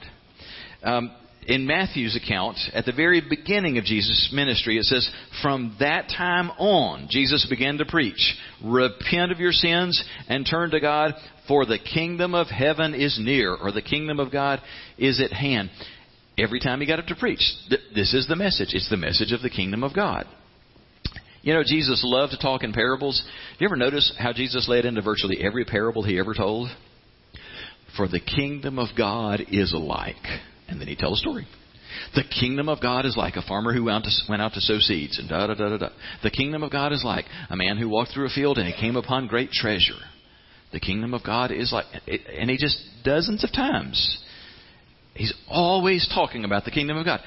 Um, 0.83 1.15
in 1.47 1.65
Matthew's 1.65 2.15
account, 2.15 2.57
at 2.73 2.85
the 2.85 2.91
very 2.91 3.21
beginning 3.21 3.77
of 3.77 3.83
Jesus' 3.83 4.31
ministry, 4.31 4.77
it 4.77 4.85
says, 4.85 5.09
From 5.41 5.75
that 5.79 6.07
time 6.09 6.51
on, 6.51 7.07
Jesus 7.09 7.47
began 7.49 7.77
to 7.79 7.85
preach, 7.85 8.37
Repent 8.63 9.31
of 9.31 9.39
your 9.39 9.51
sins 9.51 10.03
and 10.27 10.47
turn 10.47 10.69
to 10.71 10.79
God, 10.79 11.13
for 11.47 11.65
the 11.65 11.79
kingdom 11.79 12.35
of 12.35 12.47
heaven 12.47 12.93
is 12.93 13.19
near, 13.19 13.55
or 13.55 13.71
the 13.71 13.81
kingdom 13.81 14.19
of 14.19 14.31
God 14.31 14.61
is 14.97 15.19
at 15.19 15.33
hand. 15.33 15.71
Every 16.37 16.59
time 16.59 16.79
he 16.79 16.87
got 16.87 16.99
up 16.99 17.07
to 17.07 17.15
preach, 17.15 17.41
this 17.93 18.13
is 18.13 18.27
the 18.27 18.35
message. 18.35 18.69
It's 18.73 18.89
the 18.89 18.97
message 18.97 19.31
of 19.31 19.41
the 19.41 19.49
kingdom 19.49 19.83
of 19.83 19.95
God. 19.95 20.27
You 21.41 21.55
know, 21.55 21.63
Jesus 21.65 22.03
loved 22.05 22.33
to 22.33 22.39
talk 22.39 22.63
in 22.63 22.71
parables. 22.71 23.21
You 23.57 23.67
ever 23.67 23.75
notice 23.75 24.13
how 24.17 24.31
Jesus 24.31 24.69
led 24.69 24.85
into 24.85 25.01
virtually 25.01 25.43
every 25.43 25.65
parable 25.65 26.03
he 26.03 26.19
ever 26.19 26.35
told? 26.35 26.69
For 27.97 28.07
the 28.07 28.19
kingdom 28.19 28.77
of 28.77 28.89
God 28.95 29.41
is 29.49 29.73
like. 29.75 30.15
And 30.71 30.81
then 30.81 30.87
he 30.87 30.95
tells 30.95 31.19
a 31.19 31.21
story. 31.21 31.45
The 32.15 32.23
kingdom 32.23 32.69
of 32.69 32.81
God 32.81 33.05
is 33.05 33.17
like 33.17 33.35
a 33.35 33.41
farmer 33.41 33.73
who 33.73 33.85
went 33.85 34.41
out 34.41 34.53
to 34.53 34.61
sow 34.61 34.79
seeds, 34.79 35.19
and 35.19 35.29
da 35.29 35.47
da 35.47 35.53
da 35.53 35.69
da 35.69 35.77
da. 35.77 35.89
The 36.23 36.31
kingdom 36.31 36.63
of 36.63 36.71
God 36.71 36.93
is 36.93 37.03
like 37.03 37.25
a 37.49 37.55
man 37.55 37.77
who 37.77 37.89
walked 37.89 38.13
through 38.13 38.27
a 38.27 38.29
field 38.29 38.57
and 38.57 38.67
he 38.67 38.79
came 38.79 38.95
upon 38.95 39.27
great 39.27 39.51
treasure. 39.51 39.99
The 40.71 40.79
kingdom 40.79 41.13
of 41.13 41.23
God 41.23 41.51
is 41.51 41.73
like, 41.73 41.85
and 42.07 42.49
he 42.49 42.57
just 42.57 42.81
dozens 43.03 43.43
of 43.43 43.51
times. 43.51 44.23
He's 45.13 45.33
always 45.49 46.09
talking 46.13 46.45
about 46.45 46.63
the 46.63 46.71
kingdom 46.71 46.97
of 46.97 47.05
God. 47.05 47.19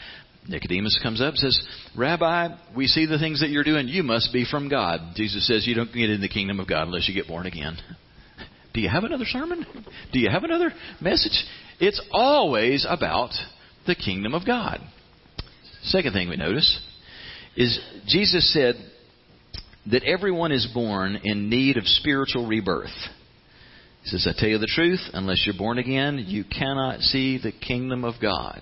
Nicodemus 0.48 0.98
comes 1.02 1.20
up 1.20 1.30
and 1.30 1.38
says, 1.38 1.62
Rabbi, 1.96 2.48
we 2.76 2.86
see 2.86 3.06
the 3.06 3.18
things 3.18 3.40
that 3.40 3.50
you're 3.50 3.64
doing. 3.64 3.88
You 3.88 4.02
must 4.02 4.32
be 4.32 4.46
from 4.50 4.68
God. 4.68 5.14
Jesus 5.14 5.46
says, 5.46 5.66
You 5.66 5.74
don't 5.74 5.92
get 5.92 6.10
in 6.10 6.20
the 6.20 6.28
kingdom 6.28 6.60
of 6.60 6.68
God 6.68 6.86
unless 6.86 7.08
you 7.08 7.14
get 7.14 7.28
born 7.28 7.46
again. 7.46 7.76
Do 8.74 8.80
you 8.80 8.88
have 8.88 9.04
another 9.04 9.24
sermon? 9.26 9.64
Do 10.12 10.18
you 10.18 10.30
have 10.30 10.44
another 10.44 10.72
message? 11.00 11.44
It's 11.80 12.00
always 12.10 12.86
about 12.88 13.30
the 13.86 13.94
kingdom 13.94 14.34
of 14.34 14.46
God. 14.46 14.80
Second 15.82 16.12
thing 16.12 16.28
we 16.28 16.36
notice 16.36 16.80
is 17.56 17.78
Jesus 18.06 18.52
said 18.52 18.76
that 19.90 20.04
everyone 20.04 20.52
is 20.52 20.66
born 20.72 21.20
in 21.24 21.50
need 21.50 21.76
of 21.76 21.86
spiritual 21.86 22.46
rebirth. 22.46 22.88
He 24.02 24.08
says, 24.10 24.26
I 24.28 24.38
tell 24.38 24.48
you 24.48 24.58
the 24.58 24.66
truth, 24.66 25.00
unless 25.12 25.42
you're 25.44 25.56
born 25.56 25.78
again, 25.78 26.24
you 26.26 26.44
cannot 26.44 27.00
see 27.00 27.38
the 27.38 27.52
kingdom 27.52 28.04
of 28.04 28.14
God. 28.20 28.60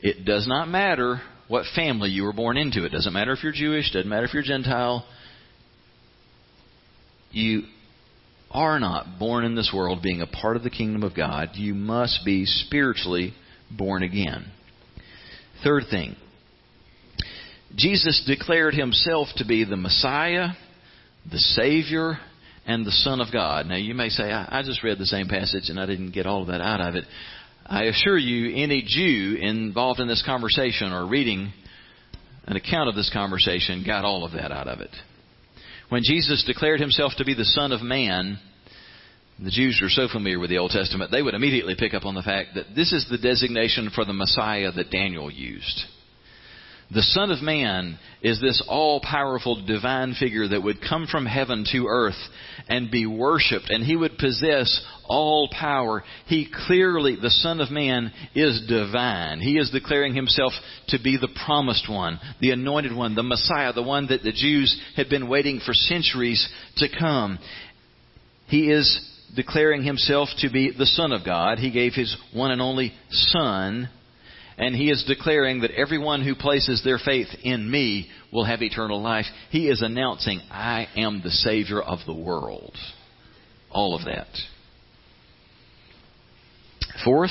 It 0.00 0.24
does 0.24 0.46
not 0.46 0.68
matter 0.68 1.20
what 1.48 1.64
family 1.74 2.10
you 2.10 2.24
were 2.24 2.32
born 2.32 2.56
into. 2.56 2.84
It 2.84 2.90
doesn't 2.90 3.12
matter 3.12 3.32
if 3.32 3.42
you're 3.42 3.52
Jewish, 3.52 3.90
it 3.90 3.94
doesn't 3.94 4.08
matter 4.08 4.26
if 4.26 4.34
you're 4.34 4.42
Gentile. 4.42 5.04
You 7.30 7.62
are 8.50 8.80
not 8.80 9.18
born 9.18 9.44
in 9.44 9.54
this 9.54 9.72
world 9.74 10.02
being 10.02 10.22
a 10.22 10.26
part 10.26 10.56
of 10.56 10.62
the 10.62 10.70
kingdom 10.70 11.02
of 11.02 11.14
God. 11.14 11.50
You 11.54 11.74
must 11.74 12.24
be 12.24 12.44
spiritually 12.46 13.34
born 13.70 14.02
again. 14.02 14.50
Third 15.62 15.84
thing, 15.90 16.16
Jesus 17.74 18.22
declared 18.26 18.74
himself 18.74 19.28
to 19.36 19.44
be 19.44 19.64
the 19.64 19.76
Messiah, 19.76 20.48
the 21.30 21.38
Savior, 21.38 22.18
and 22.66 22.86
the 22.86 22.92
Son 22.92 23.20
of 23.20 23.32
God. 23.32 23.66
Now, 23.66 23.76
you 23.76 23.94
may 23.94 24.08
say, 24.08 24.24
I, 24.30 24.62
just 24.64 24.82
read 24.82 24.98
the 24.98 25.06
same 25.06 25.28
passage 25.28 25.68
and 25.68 25.78
I 25.78 25.86
didn't 25.86 26.12
get 26.12 26.26
all 26.26 26.42
of 26.42 26.48
that 26.48 26.60
out 26.60 26.80
of 26.80 26.94
it. 26.94 27.04
I 27.66 27.84
assure 27.84 28.16
you, 28.16 28.62
any 28.62 28.82
Jew 28.86 29.36
involved 29.40 30.00
in 30.00 30.08
this 30.08 30.22
conversation 30.24 30.92
or 30.92 31.06
reading 31.06 31.52
an 32.46 32.56
account 32.56 32.88
of 32.88 32.94
this 32.94 33.10
conversation 33.12 33.84
got 33.86 34.06
all 34.06 34.24
of 34.24 34.32
that 34.32 34.52
out 34.52 34.68
of 34.68 34.80
it. 34.80 34.90
When 35.88 36.02
Jesus 36.04 36.44
declared 36.44 36.80
himself 36.80 37.12
to 37.16 37.24
be 37.24 37.34
the 37.34 37.44
Son 37.44 37.72
of 37.72 37.82
Man, 37.82 38.38
the 39.38 39.50
Jews 39.50 39.78
were 39.80 39.88
so 39.88 40.08
familiar 40.12 40.38
with 40.38 40.50
the 40.50 40.58
Old 40.58 40.72
Testament, 40.72 41.10
they 41.10 41.22
would 41.22 41.34
immediately 41.34 41.76
pick 41.78 41.94
up 41.94 42.04
on 42.04 42.14
the 42.14 42.22
fact 42.22 42.50
that 42.54 42.74
this 42.74 42.92
is 42.92 43.06
the 43.08 43.18
designation 43.18 43.90
for 43.94 44.04
the 44.04 44.12
Messiah 44.12 44.70
that 44.72 44.90
Daniel 44.90 45.30
used. 45.30 45.84
The 46.90 47.02
Son 47.02 47.30
of 47.30 47.42
Man 47.42 47.98
is 48.22 48.40
this 48.40 48.62
all 48.66 49.00
powerful 49.00 49.62
divine 49.66 50.14
figure 50.18 50.48
that 50.48 50.62
would 50.62 50.80
come 50.80 51.06
from 51.06 51.26
heaven 51.26 51.66
to 51.72 51.86
earth 51.86 52.16
and 52.66 52.90
be 52.90 53.04
worshiped, 53.04 53.68
and 53.68 53.84
he 53.84 53.94
would 53.94 54.16
possess 54.16 54.80
all 55.04 55.50
power. 55.52 56.02
He 56.26 56.48
clearly, 56.66 57.16
the 57.20 57.30
Son 57.30 57.60
of 57.60 57.70
Man, 57.70 58.10
is 58.34 58.66
divine. 58.66 59.40
He 59.40 59.58
is 59.58 59.70
declaring 59.70 60.14
himself 60.14 60.54
to 60.88 60.98
be 60.98 61.18
the 61.18 61.28
promised 61.44 61.90
one, 61.90 62.18
the 62.40 62.52
anointed 62.52 62.96
one, 62.96 63.14
the 63.14 63.22
Messiah, 63.22 63.74
the 63.74 63.82
one 63.82 64.06
that 64.06 64.22
the 64.22 64.32
Jews 64.32 64.80
had 64.96 65.10
been 65.10 65.28
waiting 65.28 65.60
for 65.60 65.74
centuries 65.74 66.48
to 66.78 66.88
come. 66.98 67.38
He 68.46 68.70
is 68.70 68.98
declaring 69.36 69.82
himself 69.82 70.30
to 70.38 70.50
be 70.50 70.72
the 70.76 70.86
Son 70.86 71.12
of 71.12 71.22
God. 71.22 71.58
He 71.58 71.70
gave 71.70 71.92
his 71.92 72.16
one 72.32 72.50
and 72.50 72.62
only 72.62 72.94
Son 73.10 73.90
and 74.58 74.74
he 74.74 74.90
is 74.90 75.04
declaring 75.06 75.60
that 75.60 75.70
everyone 75.70 76.24
who 76.24 76.34
places 76.34 76.82
their 76.84 76.98
faith 76.98 77.28
in 77.44 77.70
me 77.70 78.10
will 78.32 78.44
have 78.44 78.60
eternal 78.60 79.00
life. 79.00 79.26
He 79.50 79.68
is 79.68 79.82
announcing, 79.82 80.40
I 80.50 80.88
am 80.96 81.20
the 81.22 81.30
Savior 81.30 81.80
of 81.80 82.00
the 82.06 82.14
world. 82.14 82.76
All 83.70 83.94
of 83.94 84.04
that. 84.06 84.26
Fourth, 87.04 87.30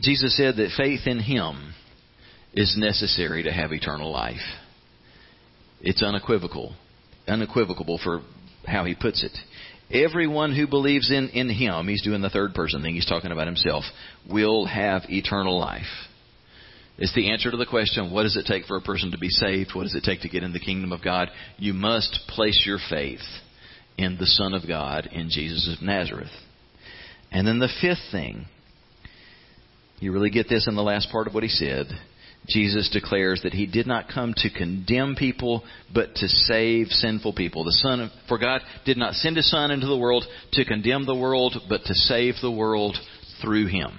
Jesus 0.00 0.36
said 0.36 0.56
that 0.56 0.74
faith 0.76 1.06
in 1.06 1.20
him 1.20 1.72
is 2.52 2.74
necessary 2.76 3.44
to 3.44 3.52
have 3.52 3.72
eternal 3.72 4.10
life. 4.10 4.36
It's 5.80 6.02
unequivocal, 6.02 6.74
unequivocal 7.28 8.00
for 8.02 8.22
how 8.66 8.84
he 8.84 8.96
puts 8.96 9.22
it. 9.22 9.36
Everyone 9.90 10.54
who 10.54 10.66
believes 10.66 11.10
in, 11.10 11.28
in 11.30 11.48
him, 11.48 11.88
he's 11.88 12.02
doing 12.02 12.22
the 12.22 12.30
third 12.30 12.54
person 12.54 12.82
thing, 12.82 12.94
he's 12.94 13.06
talking 13.06 13.32
about 13.32 13.46
himself, 13.46 13.84
will 14.30 14.66
have 14.66 15.02
eternal 15.08 15.58
life. 15.58 15.82
It's 16.96 17.14
the 17.14 17.32
answer 17.32 17.50
to 17.50 17.56
the 17.56 17.66
question 17.66 18.12
what 18.12 18.22
does 18.22 18.36
it 18.36 18.46
take 18.46 18.66
for 18.66 18.76
a 18.76 18.82
person 18.82 19.10
to 19.10 19.18
be 19.18 19.28
saved? 19.28 19.74
What 19.74 19.82
does 19.82 19.94
it 19.94 20.04
take 20.04 20.20
to 20.20 20.28
get 20.28 20.42
in 20.42 20.52
the 20.52 20.60
kingdom 20.60 20.92
of 20.92 21.02
God? 21.02 21.28
You 21.58 21.74
must 21.74 22.20
place 22.28 22.62
your 22.64 22.78
faith 22.88 23.24
in 23.98 24.16
the 24.18 24.26
Son 24.26 24.54
of 24.54 24.66
God, 24.66 25.08
in 25.12 25.28
Jesus 25.28 25.76
of 25.76 25.84
Nazareth. 25.84 26.30
And 27.30 27.46
then 27.46 27.58
the 27.58 27.72
fifth 27.80 28.12
thing, 28.12 28.46
you 29.98 30.12
really 30.12 30.30
get 30.30 30.48
this 30.48 30.66
in 30.68 30.76
the 30.76 30.82
last 30.82 31.10
part 31.10 31.26
of 31.26 31.34
what 31.34 31.42
he 31.42 31.48
said 31.48 31.86
Jesus 32.46 32.90
declares 32.90 33.40
that 33.42 33.54
he 33.54 33.66
did 33.66 33.86
not 33.86 34.08
come 34.12 34.34
to 34.36 34.50
condemn 34.50 35.16
people, 35.16 35.64
but 35.92 36.14
to 36.16 36.28
save 36.28 36.88
sinful 36.88 37.32
people. 37.32 37.64
The 37.64 37.72
Son 37.72 38.00
of, 38.00 38.10
for 38.28 38.38
God 38.38 38.60
did 38.84 38.98
not 38.98 39.14
send 39.14 39.36
his 39.36 39.50
Son 39.50 39.70
into 39.70 39.86
the 39.86 39.96
world 39.96 40.24
to 40.52 40.64
condemn 40.64 41.06
the 41.06 41.14
world, 41.14 41.56
but 41.68 41.84
to 41.84 41.94
save 41.94 42.34
the 42.42 42.50
world 42.50 42.96
through 43.40 43.68
him. 43.68 43.98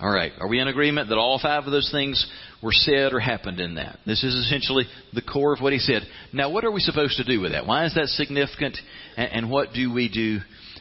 All 0.00 0.10
right, 0.10 0.32
are 0.40 0.48
we 0.48 0.58
in 0.58 0.68
agreement 0.68 1.10
that 1.10 1.18
all 1.18 1.38
five 1.38 1.64
of 1.64 1.72
those 1.72 1.90
things 1.92 2.26
were 2.62 2.72
said 2.72 3.12
or 3.12 3.20
happened 3.20 3.60
in 3.60 3.74
that? 3.74 3.98
This 4.06 4.24
is 4.24 4.34
essentially 4.34 4.84
the 5.12 5.20
core 5.20 5.52
of 5.52 5.60
what 5.60 5.74
he 5.74 5.78
said. 5.78 6.02
Now, 6.32 6.50
what 6.50 6.64
are 6.64 6.70
we 6.70 6.80
supposed 6.80 7.18
to 7.18 7.24
do 7.24 7.42
with 7.42 7.52
that? 7.52 7.66
Why 7.66 7.84
is 7.84 7.94
that 7.96 8.06
significant? 8.06 8.78
And 9.18 9.50
what 9.50 9.74
do 9.74 9.92
we 9.92 10.08
do 10.08 10.38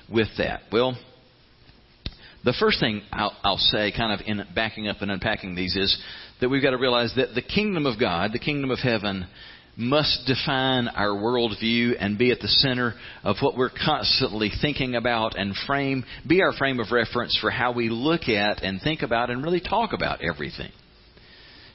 with 0.09 0.29
that? 0.37 0.61
Well, 0.71 0.97
the 2.45 2.55
first 2.57 2.79
thing 2.79 3.01
I'll, 3.11 3.35
I'll 3.43 3.57
say, 3.57 3.91
kind 3.91 4.13
of 4.13 4.25
in 4.25 4.41
backing 4.55 4.87
up 4.87 5.01
and 5.01 5.11
unpacking 5.11 5.55
these, 5.55 5.75
is 5.75 6.01
that 6.39 6.49
we've 6.49 6.63
got 6.63 6.71
to 6.71 6.78
realize 6.78 7.13
that 7.15 7.36
the 7.36 7.41
kingdom 7.41 7.86
of 7.86 7.99
God, 7.99 8.32
the 8.34 8.39
kingdom 8.39 8.71
of 8.71 8.80
heaven, 8.80 9.28
must 9.80 10.25
define 10.28 10.89
our 10.89 11.15
worldview 11.15 11.95
and 11.97 12.17
be 12.17 12.32
at 12.32 12.39
the 12.39 12.47
center 12.47 12.93
of 13.23 13.38
what 13.41 13.56
we're 13.56 13.69
constantly 13.69 14.52
thinking 14.62 14.95
about 14.95 15.38
and 15.38 15.56
frame, 15.65 16.04
be 16.28 16.41
our 16.41 16.52
frame 16.54 16.80
of 16.80 16.91
reference 16.91 17.38
for 17.39 17.49
how 17.49 17.71
we 17.71 17.89
look 17.89 18.28
at 18.28 18.62
and 18.62 18.82
think 18.82 19.02
about 19.02 19.30
and 19.30 19.41
really 19.41 19.62
talk 19.62 19.93
about 19.93 20.21
everything. 20.21 20.71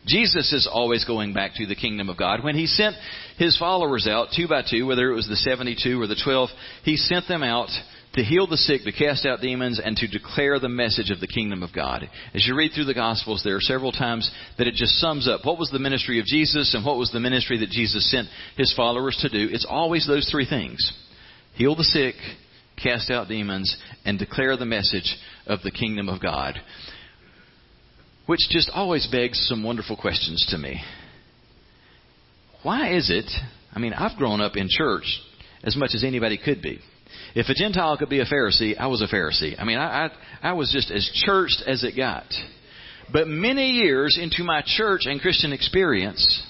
Jesus 0.07 0.53
is 0.53 0.68
always 0.70 1.07
going 1.07 1.33
back 1.33 1.53
to 1.55 1.66
the 1.66 1.74
kingdom 1.74 2.11
of 2.11 2.18
God. 2.18 2.44
When 2.44 2.57
he 2.57 2.66
sent 2.66 2.94
his 3.38 3.57
followers 3.57 4.07
out 4.07 4.29
two 4.37 4.46
by 4.46 4.62
two, 4.68 4.87
whether 4.87 5.11
it 5.11 5.14
was 5.14 5.29
the 5.29 5.37
72 5.37 5.98
or 5.98 6.07
the 6.07 6.20
12, 6.22 6.50
he 6.83 6.96
sent 6.96 7.27
them 7.27 7.42
out 7.42 7.70
to 8.14 8.22
heal 8.22 8.46
the 8.46 8.57
sick, 8.57 8.83
to 8.85 8.92
cast 8.92 9.27
out 9.27 9.40
demons, 9.40 9.81
and 9.85 9.96
to 9.96 10.07
declare 10.07 10.59
the 10.59 10.68
message 10.68 11.11
of 11.11 11.20
the 11.20 11.27
kingdom 11.27 11.62
of 11.62 11.74
God. 11.74 12.09
As 12.33 12.46
you 12.46 12.57
read 12.57 12.70
through 12.72 12.85
the 12.85 12.94
Gospels, 12.94 13.42
there 13.42 13.57
are 13.57 13.61
several 13.61 13.92
times 13.92 14.31
that 14.57 14.68
it 14.68 14.74
just 14.74 15.00
sums 15.00 15.29
up 15.29 15.44
what 15.44 15.59
was 15.59 15.70
the 15.70 15.81
ministry 15.81 16.20
of 16.20 16.27
Jesus 16.27 16.74
and 16.74 16.85
what 16.85 16.96
was 16.96 17.11
the 17.11 17.20
ministry 17.20 17.59
that 17.59 17.70
Jesus 17.70 18.09
sent 18.11 18.29
his 18.57 18.72
followers 18.77 19.18
to 19.20 19.29
do. 19.29 19.53
It's 19.53 19.66
always 19.68 20.07
those 20.07 20.29
three 20.31 20.46
things 20.48 20.92
heal 21.57 21.77
the 21.77 21.85
sick, 21.85 22.14
cast 22.83 23.11
out 23.11 23.29
demons, 23.29 23.77
and 24.05 24.18
declare 24.18 24.57
the 24.57 24.64
message 24.64 25.16
of 25.46 25.61
the 25.62 25.70
kingdom 25.70 26.09
of 26.09 26.20
God. 26.20 26.61
Which 28.27 28.40
just 28.50 28.70
always 28.74 29.07
begs 29.07 29.46
some 29.48 29.62
wonderful 29.62 29.96
questions 29.96 30.46
to 30.50 30.59
me. 30.59 30.83
Why 32.62 32.94
is 32.94 33.11
it? 33.11 33.31
I 33.72 33.79
mean, 33.79 33.92
I've 33.92 34.16
grown 34.16 34.40
up 34.40 34.57
in 34.57 34.68
church 34.70 35.20
as 35.62 35.77
much 35.77 35.90
as 35.94 36.03
anybody 36.03 36.38
could 36.42 36.62
be. 36.62 36.81
If 37.35 37.48
a 37.48 37.55
Gentile 37.55 37.96
could 37.96 38.09
be 38.09 38.20
a 38.20 38.27
Pharisee, 38.27 38.77
I 38.79 38.87
was 38.87 39.03
a 39.03 39.07
Pharisee. 39.07 39.55
I 39.59 39.64
mean, 39.64 39.79
I, 39.79 40.07
I, 40.07 40.50
I 40.50 40.53
was 40.53 40.70
just 40.72 40.90
as 40.90 41.09
churched 41.27 41.62
as 41.66 41.83
it 41.85 41.96
got. 41.96 42.27
But 43.12 43.29
many 43.29 43.72
years 43.72 44.18
into 44.20 44.44
my 44.44 44.62
church 44.64 45.03
and 45.05 45.20
Christian 45.20 45.53
experience, 45.53 46.42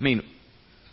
I 0.00 0.02
mean, 0.02 0.22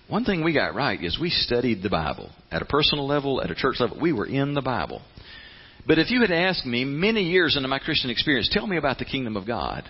one 0.07 0.25
thing 0.25 0.43
we 0.43 0.53
got 0.53 0.75
right 0.75 1.01
is 1.01 1.17
we 1.19 1.29
studied 1.29 1.83
the 1.83 1.89
Bible. 1.89 2.29
At 2.51 2.61
a 2.61 2.65
personal 2.65 3.07
level, 3.07 3.41
at 3.41 3.51
a 3.51 3.55
church 3.55 3.77
level, 3.79 3.99
we 3.99 4.13
were 4.13 4.25
in 4.25 4.53
the 4.53 4.61
Bible. 4.61 5.01
But 5.85 5.99
if 5.99 6.11
you 6.11 6.21
had 6.21 6.31
asked 6.31 6.65
me 6.65 6.83
many 6.83 7.23
years 7.23 7.55
into 7.55 7.67
my 7.67 7.79
Christian 7.79 8.09
experience, 8.09 8.49
tell 8.51 8.67
me 8.67 8.77
about 8.77 8.99
the 8.99 9.05
kingdom 9.05 9.37
of 9.37 9.47
God. 9.47 9.89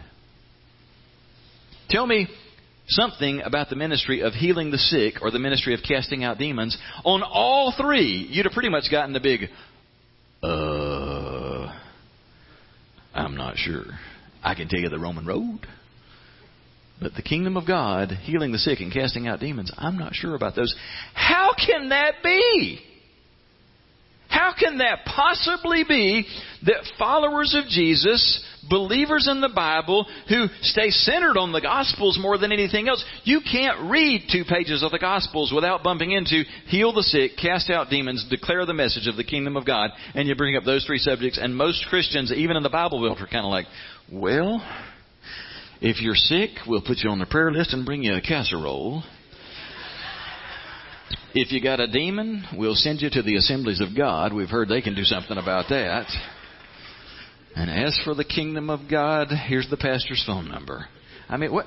Tell 1.90 2.06
me 2.06 2.28
something 2.88 3.42
about 3.42 3.70
the 3.70 3.76
ministry 3.76 4.22
of 4.22 4.34
healing 4.34 4.72
the 4.72 4.78
sick 4.78 5.22
or 5.22 5.32
the 5.32 5.40
ministry 5.40 5.74
of 5.74 5.82
casting 5.88 6.24
out 6.24 6.38
demons, 6.38 6.78
on 7.04 7.24
all 7.24 7.74
three, 7.78 8.28
you'd 8.30 8.46
have 8.46 8.54
pretty 8.54 8.70
much 8.70 8.86
gotten 8.90 9.14
the 9.14 9.20
big, 9.20 9.50
uh, 10.44 11.74
I'm 13.14 13.36
not 13.36 13.58
sure. 13.58 13.86
I 14.44 14.56
can 14.56 14.68
tell 14.68 14.80
you 14.80 14.90
the 14.90 15.00
Roman 15.00 15.26
road. 15.26 15.68
But 17.00 17.14
the 17.14 17.22
kingdom 17.22 17.58
of 17.58 17.68
God, 17.68 18.10
healing 18.10 18.52
the 18.52 18.58
sick 18.58 18.80
and 18.80 18.92
casting 18.92 19.28
out 19.28 19.40
demons, 19.40 19.72
I'm 19.78 19.98
not 19.98 20.16
sure 20.16 20.36
about 20.36 20.56
those. 20.56 20.74
How 21.14 21.54
can 21.54 21.90
that 21.90 22.16
be? 22.24 22.80
How 24.30 24.54
can 24.58 24.80
that 24.80 25.06
possibly 25.06 25.84
be 25.88 26.26
that 26.66 26.86
followers 26.98 27.56
of 27.56 27.70
Jesus, 27.70 28.44
believers 28.70 29.28
in 29.30 29.42
the 29.42 29.50
Bible, 29.50 30.06
who 30.30 30.48
stay 30.62 30.90
centered 30.90 31.38
on 31.38 31.52
the 31.52 31.62
Gospels 31.62 32.18
more 32.20 32.38
than 32.38 32.52
anything 32.52 32.88
else, 32.88 33.04
you 33.24 33.42
can't 33.42 33.90
read 33.90 34.28
two 34.32 34.44
pages 34.48 34.84
of 34.84 34.92
the 34.92 35.00
Gospels 35.00 35.52
without 35.54 35.84
bumping 35.84 36.12
into 36.12 36.44
heal 36.68 36.94
the 36.94 37.04
sick, 37.04 37.32
cast 37.42 37.70
out 37.70 37.90
demons, 37.90 38.26
declare 38.30 38.66
the 38.66 38.74
message 38.74 39.08
of 39.08 39.16
the 39.16 39.24
kingdom 39.24 39.58
of 39.58 39.66
God, 39.66 39.92
and 40.14 40.28
you 40.28 40.36
bring 40.36 40.56
up 40.56 40.64
those 40.64 40.86
three 40.86 41.00
subjects, 41.00 41.40
and 41.42 41.56
most 41.56 41.86
Christians, 41.90 42.32
even 42.32 42.58
in 42.58 42.64
the 42.64 42.70
Bible 42.70 43.02
Belt, 43.02 43.22
are 43.22 43.28
kind 43.28 43.46
of 43.46 43.52
like, 43.52 43.66
well, 44.12 44.62
if 45.82 46.02
you're 46.02 46.16
sick, 46.16 46.50
we'll 46.68 46.82
put 46.82 47.00
you 47.04 47.10
on 47.10 47.20
the 47.20 47.26
prayer 47.26 47.52
list 47.52 47.74
and 47.74 47.86
bring 47.86 48.04
you 48.04 48.16
a 48.16 48.22
casserole. 48.22 49.04
If 51.34 51.52
you 51.52 51.62
got 51.62 51.80
a 51.80 51.88
demon, 51.88 52.46
we'll 52.56 52.74
send 52.74 53.02
you 53.02 53.10
to 53.12 53.22
the 53.22 53.36
assemblies 53.36 53.80
of 53.80 53.96
God. 53.96 54.34
We've 54.34 54.50
heard 54.50 54.70
they 54.70 54.82
can 54.82 54.96
do 54.96 55.04
something 55.04 55.38
about 55.38 55.70
that. 55.70 56.08
And 57.58 57.72
as 57.72 58.00
for 58.04 58.14
the 58.14 58.24
kingdom 58.24 58.70
of 58.70 58.82
God, 58.88 59.30
here's 59.30 59.68
the 59.68 59.78
pastor's 59.78 60.24
phone 60.28 60.48
number. 60.48 60.86
I 61.28 61.38
mean, 61.38 61.52
what? 61.52 61.66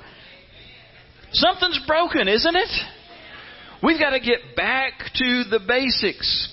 Something's 1.32 1.80
broken, 1.84 2.28
isn't 2.28 2.54
it? 2.54 2.68
We've 3.82 3.98
got 3.98 4.10
to 4.10 4.20
get 4.20 4.54
back 4.54 4.92
to 5.16 5.42
the 5.50 5.58
basics. 5.66 6.48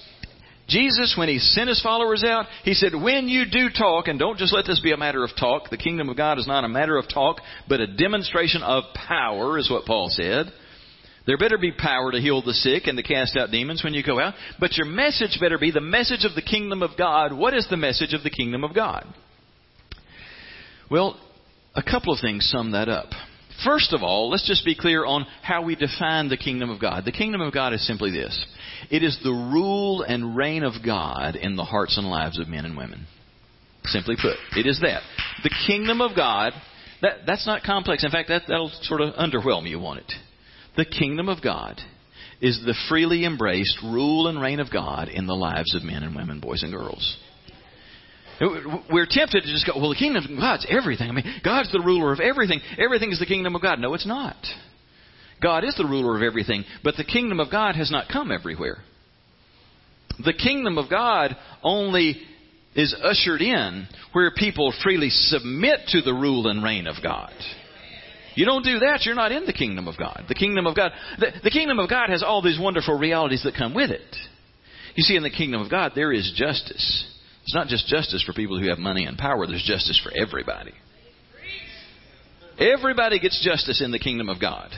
Jesus, 0.67 1.13
when 1.15 1.29
he 1.29 1.37
sent 1.37 1.69
his 1.69 1.79
followers 1.83 2.23
out, 2.23 2.47
he 2.63 2.73
said, 2.73 2.93
when 2.95 3.27
you 3.27 3.43
do 3.45 3.69
talk, 3.69 4.07
and 4.07 4.17
don't 4.17 4.39
just 4.39 4.55
let 4.55 4.65
this 4.65 4.79
be 4.79 4.91
a 4.91 4.97
matter 4.97 5.23
of 5.23 5.29
talk, 5.39 5.69
the 5.69 5.77
kingdom 5.77 6.09
of 6.09 6.17
God 6.17 6.39
is 6.39 6.47
not 6.47 6.63
a 6.63 6.69
matter 6.69 6.97
of 6.97 7.05
talk, 7.07 7.37
but 7.69 7.79
a 7.79 7.95
demonstration 7.95 8.63
of 8.63 8.85
power, 8.95 9.59
is 9.59 9.69
what 9.69 9.85
Paul 9.85 10.07
said. 10.09 10.47
There 11.27 11.37
better 11.37 11.59
be 11.59 11.71
power 11.71 12.11
to 12.11 12.19
heal 12.19 12.41
the 12.41 12.53
sick 12.53 12.87
and 12.87 12.97
to 12.97 13.03
cast 13.03 13.37
out 13.37 13.51
demons 13.51 13.83
when 13.83 13.93
you 13.93 14.01
go 14.01 14.19
out. 14.19 14.33
But 14.59 14.77
your 14.77 14.87
message 14.87 15.37
better 15.39 15.59
be 15.59 15.69
the 15.69 15.79
message 15.79 16.25
of 16.25 16.33
the 16.33 16.41
kingdom 16.41 16.81
of 16.81 16.97
God. 16.97 17.33
What 17.33 17.53
is 17.53 17.67
the 17.69 17.77
message 17.77 18.13
of 18.13 18.23
the 18.23 18.31
kingdom 18.31 18.63
of 18.63 18.73
God? 18.73 19.05
Well, 20.89 21.19
a 21.75 21.83
couple 21.83 22.13
of 22.13 22.19
things 22.19 22.49
sum 22.51 22.71
that 22.71 22.89
up. 22.89 23.09
First 23.65 23.91
of 23.93 24.03
all, 24.03 24.29
let's 24.29 24.47
just 24.47 24.63
be 24.63 24.75
clear 24.75 25.05
on 25.05 25.25
how 25.41 25.63
we 25.63 25.75
define 25.75 26.29
the 26.29 26.37
kingdom 26.37 26.69
of 26.69 26.79
God. 26.79 27.05
The 27.05 27.11
kingdom 27.11 27.41
of 27.41 27.53
God 27.53 27.73
is 27.73 27.85
simply 27.85 28.11
this 28.11 28.45
it 28.89 29.03
is 29.03 29.17
the 29.23 29.31
rule 29.31 30.03
and 30.03 30.37
reign 30.37 30.63
of 30.63 30.73
God 30.85 31.35
in 31.35 31.55
the 31.55 31.63
hearts 31.63 31.97
and 31.97 32.07
lives 32.07 32.39
of 32.39 32.47
men 32.47 32.65
and 32.65 32.77
women. 32.77 33.07
Simply 33.85 34.15
put, 34.21 34.35
it 34.57 34.67
is 34.67 34.79
that. 34.81 35.01
The 35.43 35.55
kingdom 35.65 36.01
of 36.01 36.15
God, 36.15 36.53
that, 37.01 37.19
that's 37.25 37.47
not 37.47 37.63
complex. 37.63 38.03
In 38.03 38.11
fact, 38.11 38.29
that, 38.29 38.43
that'll 38.47 38.71
sort 38.81 39.01
of 39.01 39.13
underwhelm 39.15 39.67
you, 39.67 39.79
won't 39.79 39.99
it? 39.99 40.13
The 40.75 40.85
kingdom 40.85 41.29
of 41.29 41.41
God 41.41 41.79
is 42.41 42.61
the 42.65 42.75
freely 42.89 43.25
embraced 43.25 43.77
rule 43.83 44.27
and 44.27 44.41
reign 44.41 44.59
of 44.59 44.71
God 44.71 45.09
in 45.09 45.25
the 45.25 45.35
lives 45.35 45.73
of 45.73 45.83
men 45.83 46.03
and 46.03 46.15
women, 46.15 46.39
boys 46.39 46.63
and 46.63 46.71
girls. 46.71 47.17
We're 48.39 49.07
tempted 49.09 49.43
to 49.43 49.51
just 49.51 49.65
go, 49.65 49.79
well, 49.79 49.89
the 49.89 49.95
kingdom 49.95 50.23
of 50.23 50.39
God's 50.39 50.67
everything. 50.69 51.09
I 51.09 51.13
mean, 51.13 51.41
God's 51.43 51.71
the 51.71 51.79
ruler 51.79 52.13
of 52.13 52.19
everything. 52.19 52.61
Everything 52.77 53.11
is 53.11 53.19
the 53.19 53.25
kingdom 53.25 53.55
of 53.55 53.61
God. 53.61 53.79
No, 53.79 53.93
it's 53.93 54.05
not. 54.05 54.35
God 55.41 55.63
is 55.63 55.75
the 55.75 55.85
ruler 55.85 56.15
of 56.15 56.23
everything, 56.23 56.63
but 56.83 56.95
the 56.97 57.03
kingdom 57.03 57.39
of 57.39 57.51
God 57.51 57.75
has 57.75 57.91
not 57.91 58.09
come 58.11 58.31
everywhere. 58.31 58.77
The 60.23 60.33
kingdom 60.33 60.77
of 60.77 60.89
God 60.89 61.35
only 61.63 62.17
is 62.75 62.95
ushered 63.03 63.41
in 63.41 63.87
where 64.13 64.31
people 64.35 64.73
freely 64.83 65.09
submit 65.09 65.81
to 65.89 66.01
the 66.01 66.13
rule 66.13 66.47
and 66.47 66.63
reign 66.63 66.87
of 66.87 66.95
God. 67.03 67.33
You 68.35 68.45
don't 68.45 68.63
do 68.63 68.79
that, 68.79 69.01
you're 69.03 69.15
not 69.15 69.31
in 69.31 69.45
the 69.45 69.53
kingdom 69.53 69.87
of 69.87 69.97
God. 69.97 70.25
The 70.27 70.35
kingdom 70.35 70.67
of 70.67 70.75
God, 70.75 70.91
the, 71.19 71.31
the 71.43 71.49
kingdom 71.49 71.79
of 71.79 71.89
God 71.89 72.09
has 72.09 72.21
all 72.21 72.41
these 72.41 72.59
wonderful 72.59 72.97
realities 72.97 73.41
that 73.43 73.55
come 73.55 73.73
with 73.73 73.89
it. 73.89 74.15
You 74.95 75.03
see, 75.03 75.15
in 75.15 75.23
the 75.23 75.31
kingdom 75.31 75.61
of 75.61 75.71
God, 75.71 75.93
there 75.95 76.11
is 76.11 76.31
justice. 76.35 77.05
It's 77.47 77.55
not 77.55 77.67
just 77.67 77.87
justice 77.87 78.21
for 78.23 78.33
people 78.33 78.59
who 78.59 78.67
have 78.67 78.77
money 78.77 79.05
and 79.05 79.17
power, 79.17 79.47
there's 79.47 79.63
justice 79.63 79.97
for 80.03 80.11
everybody. 80.13 80.73
Everybody 82.59 83.19
gets 83.19 83.41
justice 83.41 83.81
in 83.81 83.91
the 83.91 83.99
kingdom 83.99 84.27
of 84.27 84.41
God. 84.41 84.69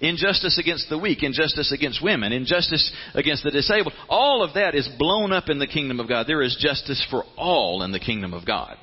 Injustice 0.00 0.56
against 0.58 0.88
the 0.88 0.96
weak, 0.96 1.22
injustice 1.22 1.70
against 1.70 2.02
women, 2.02 2.32
injustice 2.32 2.90
against 3.12 3.44
the 3.44 3.50
disabled. 3.50 3.92
All 4.08 4.42
of 4.42 4.54
that 4.54 4.74
is 4.74 4.88
blown 4.98 5.32
up 5.32 5.50
in 5.50 5.58
the 5.58 5.66
kingdom 5.66 6.00
of 6.00 6.08
God. 6.08 6.26
There 6.26 6.40
is 6.40 6.56
justice 6.58 7.06
for 7.10 7.24
all 7.36 7.82
in 7.82 7.92
the 7.92 8.00
kingdom 8.00 8.32
of 8.32 8.46
God. 8.46 8.78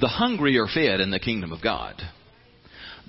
The 0.00 0.08
hungry 0.08 0.58
are 0.58 0.66
fed 0.66 0.98
in 0.98 1.12
the 1.12 1.20
kingdom 1.20 1.52
of 1.52 1.62
God. 1.62 2.02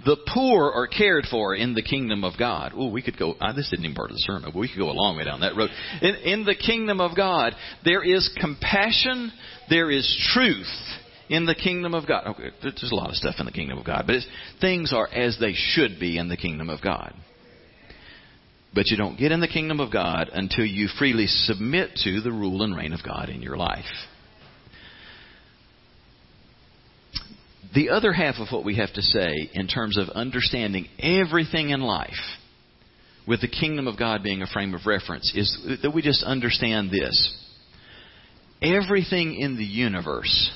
The 0.05 0.17
poor 0.33 0.71
are 0.71 0.87
cared 0.87 1.25
for 1.29 1.53
in 1.53 1.73
the 1.73 1.83
kingdom 1.83 2.23
of 2.23 2.33
God. 2.37 2.73
Oh, 2.75 2.89
we 2.89 3.01
could 3.01 3.17
go, 3.17 3.33
uh, 3.39 3.53
this 3.53 3.67
isn't 3.67 3.83
even 3.83 3.95
part 3.95 4.09
of 4.09 4.15
the 4.15 4.23
sermon, 4.25 4.49
but 4.53 4.59
we 4.59 4.67
could 4.67 4.79
go 4.79 4.89
a 4.89 4.93
long 4.93 5.15
way 5.17 5.25
down 5.25 5.41
that 5.41 5.55
road. 5.55 5.69
In, 6.01 6.15
in 6.15 6.43
the 6.43 6.55
kingdom 6.55 6.99
of 6.99 7.15
God, 7.15 7.53
there 7.85 8.03
is 8.03 8.29
compassion, 8.39 9.31
there 9.69 9.91
is 9.91 10.07
truth 10.33 10.71
in 11.29 11.45
the 11.45 11.55
kingdom 11.55 11.93
of 11.93 12.07
God. 12.07 12.27
Okay, 12.27 12.49
there's 12.61 12.91
a 12.91 12.95
lot 12.95 13.09
of 13.09 13.15
stuff 13.15 13.35
in 13.39 13.45
the 13.45 13.51
kingdom 13.51 13.77
of 13.77 13.85
God, 13.85 14.05
but 14.07 14.17
things 14.59 14.91
are 14.93 15.07
as 15.07 15.37
they 15.39 15.53
should 15.53 15.99
be 15.99 16.17
in 16.17 16.29
the 16.29 16.37
kingdom 16.37 16.69
of 16.69 16.81
God. 16.81 17.13
But 18.73 18.87
you 18.87 18.97
don't 18.97 19.19
get 19.19 19.31
in 19.31 19.41
the 19.41 19.47
kingdom 19.47 19.79
of 19.79 19.91
God 19.91 20.29
until 20.31 20.65
you 20.65 20.87
freely 20.97 21.27
submit 21.27 21.91
to 22.03 22.21
the 22.21 22.31
rule 22.31 22.63
and 22.63 22.75
reign 22.75 22.93
of 22.93 23.03
God 23.03 23.29
in 23.29 23.41
your 23.41 23.57
life. 23.57 23.85
The 27.73 27.89
other 27.89 28.11
half 28.11 28.35
of 28.39 28.49
what 28.51 28.65
we 28.65 28.75
have 28.77 28.93
to 28.93 29.01
say 29.01 29.49
in 29.53 29.67
terms 29.67 29.97
of 29.97 30.09
understanding 30.09 30.87
everything 30.99 31.69
in 31.69 31.81
life, 31.81 32.09
with 33.27 33.41
the 33.41 33.47
kingdom 33.47 33.87
of 33.87 33.97
God 33.97 34.23
being 34.23 34.41
a 34.41 34.47
frame 34.47 34.73
of 34.73 34.85
reference, 34.85 35.31
is 35.35 35.79
that 35.81 35.93
we 35.93 36.01
just 36.01 36.23
understand 36.23 36.91
this. 36.91 37.37
Everything 38.61 39.35
in 39.35 39.57
the 39.57 39.63
universe 39.63 40.51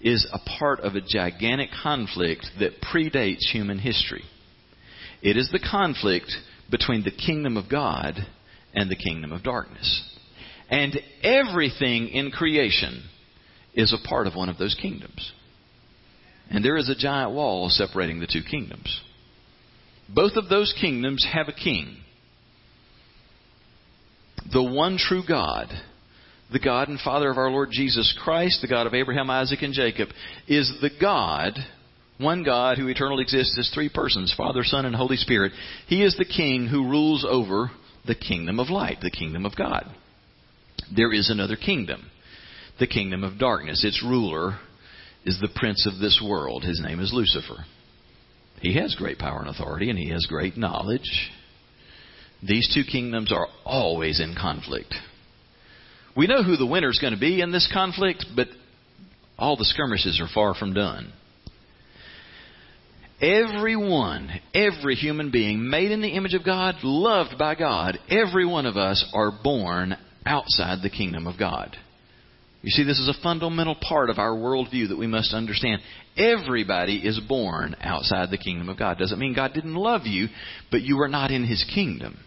is 0.00 0.26
a 0.32 0.38
part 0.58 0.80
of 0.80 0.94
a 0.94 1.00
gigantic 1.00 1.70
conflict 1.82 2.46
that 2.60 2.80
predates 2.80 3.50
human 3.50 3.78
history. 3.78 4.22
It 5.22 5.36
is 5.36 5.48
the 5.50 5.58
conflict 5.58 6.30
between 6.70 7.02
the 7.02 7.10
kingdom 7.10 7.56
of 7.56 7.68
God 7.68 8.14
and 8.74 8.88
the 8.88 8.96
kingdom 8.96 9.32
of 9.32 9.42
darkness. 9.42 10.04
And 10.70 10.98
everything 11.22 12.08
in 12.08 12.30
creation 12.30 13.02
is 13.74 13.92
a 13.92 14.08
part 14.08 14.26
of 14.26 14.36
one 14.36 14.48
of 14.48 14.58
those 14.58 14.76
kingdoms. 14.80 15.32
And 16.50 16.64
there 16.64 16.76
is 16.76 16.88
a 16.88 16.94
giant 16.94 17.32
wall 17.32 17.68
separating 17.68 18.20
the 18.20 18.26
two 18.26 18.42
kingdoms. 18.42 19.00
Both 20.08 20.36
of 20.36 20.48
those 20.48 20.74
kingdoms 20.80 21.26
have 21.30 21.48
a 21.48 21.52
king. 21.52 21.98
The 24.50 24.62
one 24.62 24.96
true 24.96 25.22
God, 25.26 25.68
the 26.50 26.58
God 26.58 26.88
and 26.88 26.98
Father 26.98 27.30
of 27.30 27.36
our 27.36 27.50
Lord 27.50 27.68
Jesus 27.70 28.16
Christ, 28.22 28.62
the 28.62 28.68
God 28.68 28.86
of 28.86 28.94
Abraham, 28.94 29.28
Isaac, 29.28 29.60
and 29.60 29.74
Jacob, 29.74 30.08
is 30.46 30.72
the 30.80 30.90
God, 30.98 31.52
one 32.16 32.44
God 32.44 32.78
who 32.78 32.88
eternally 32.88 33.22
exists 33.22 33.56
as 33.58 33.70
three 33.74 33.90
persons 33.90 34.32
Father, 34.34 34.64
Son, 34.64 34.86
and 34.86 34.96
Holy 34.96 35.16
Spirit. 35.16 35.52
He 35.86 36.02
is 36.02 36.16
the 36.16 36.24
king 36.24 36.66
who 36.66 36.88
rules 36.88 37.26
over 37.28 37.70
the 38.06 38.14
kingdom 38.14 38.58
of 38.58 38.70
light, 38.70 38.98
the 39.02 39.10
kingdom 39.10 39.44
of 39.44 39.54
God. 39.54 39.84
There 40.96 41.12
is 41.12 41.28
another 41.28 41.56
kingdom, 41.56 42.10
the 42.80 42.86
kingdom 42.86 43.22
of 43.22 43.38
darkness. 43.38 43.84
Its 43.84 44.02
ruler 44.02 44.58
is 45.24 45.38
the 45.40 45.48
prince 45.54 45.86
of 45.86 45.98
this 45.98 46.22
world. 46.24 46.64
His 46.64 46.80
name 46.82 47.00
is 47.00 47.12
Lucifer. 47.12 47.64
He 48.60 48.74
has 48.76 48.94
great 48.94 49.18
power 49.18 49.40
and 49.40 49.48
authority, 49.48 49.90
and 49.90 49.98
he 49.98 50.10
has 50.10 50.26
great 50.26 50.56
knowledge. 50.56 51.30
These 52.42 52.72
two 52.74 52.84
kingdoms 52.90 53.32
are 53.32 53.48
always 53.64 54.20
in 54.20 54.34
conflict. 54.40 54.94
We 56.16 56.26
know 56.26 56.42
who 56.42 56.56
the 56.56 56.66
winner 56.66 56.90
is 56.90 56.98
going 56.98 57.14
to 57.14 57.20
be 57.20 57.40
in 57.40 57.52
this 57.52 57.70
conflict, 57.72 58.26
but 58.34 58.48
all 59.38 59.56
the 59.56 59.64
skirmishes 59.64 60.20
are 60.20 60.32
far 60.32 60.54
from 60.54 60.74
done. 60.74 61.12
Everyone, 63.20 64.30
every 64.54 64.94
human 64.94 65.30
being 65.30 65.68
made 65.68 65.90
in 65.90 66.00
the 66.00 66.14
image 66.14 66.34
of 66.34 66.44
God, 66.44 66.76
loved 66.84 67.36
by 67.36 67.56
God, 67.56 67.98
every 68.08 68.46
one 68.46 68.66
of 68.66 68.76
us 68.76 69.04
are 69.12 69.32
born 69.42 69.96
outside 70.24 70.78
the 70.82 70.90
kingdom 70.90 71.26
of 71.26 71.38
God. 71.38 71.76
You 72.62 72.70
see, 72.70 72.82
this 72.82 72.98
is 72.98 73.08
a 73.08 73.22
fundamental 73.22 73.76
part 73.76 74.10
of 74.10 74.18
our 74.18 74.32
worldview 74.32 74.88
that 74.88 74.98
we 74.98 75.06
must 75.06 75.32
understand. 75.32 75.80
Everybody 76.16 76.96
is 76.96 77.20
born 77.20 77.76
outside 77.80 78.30
the 78.30 78.38
kingdom 78.38 78.68
of 78.68 78.78
God. 78.78 78.98
Doesn't 78.98 79.18
mean 79.18 79.34
God 79.34 79.54
didn't 79.54 79.76
love 79.76 80.02
you, 80.06 80.26
but 80.70 80.82
you 80.82 81.00
are 81.00 81.08
not 81.08 81.30
in 81.30 81.44
His 81.44 81.64
kingdom. 81.72 82.18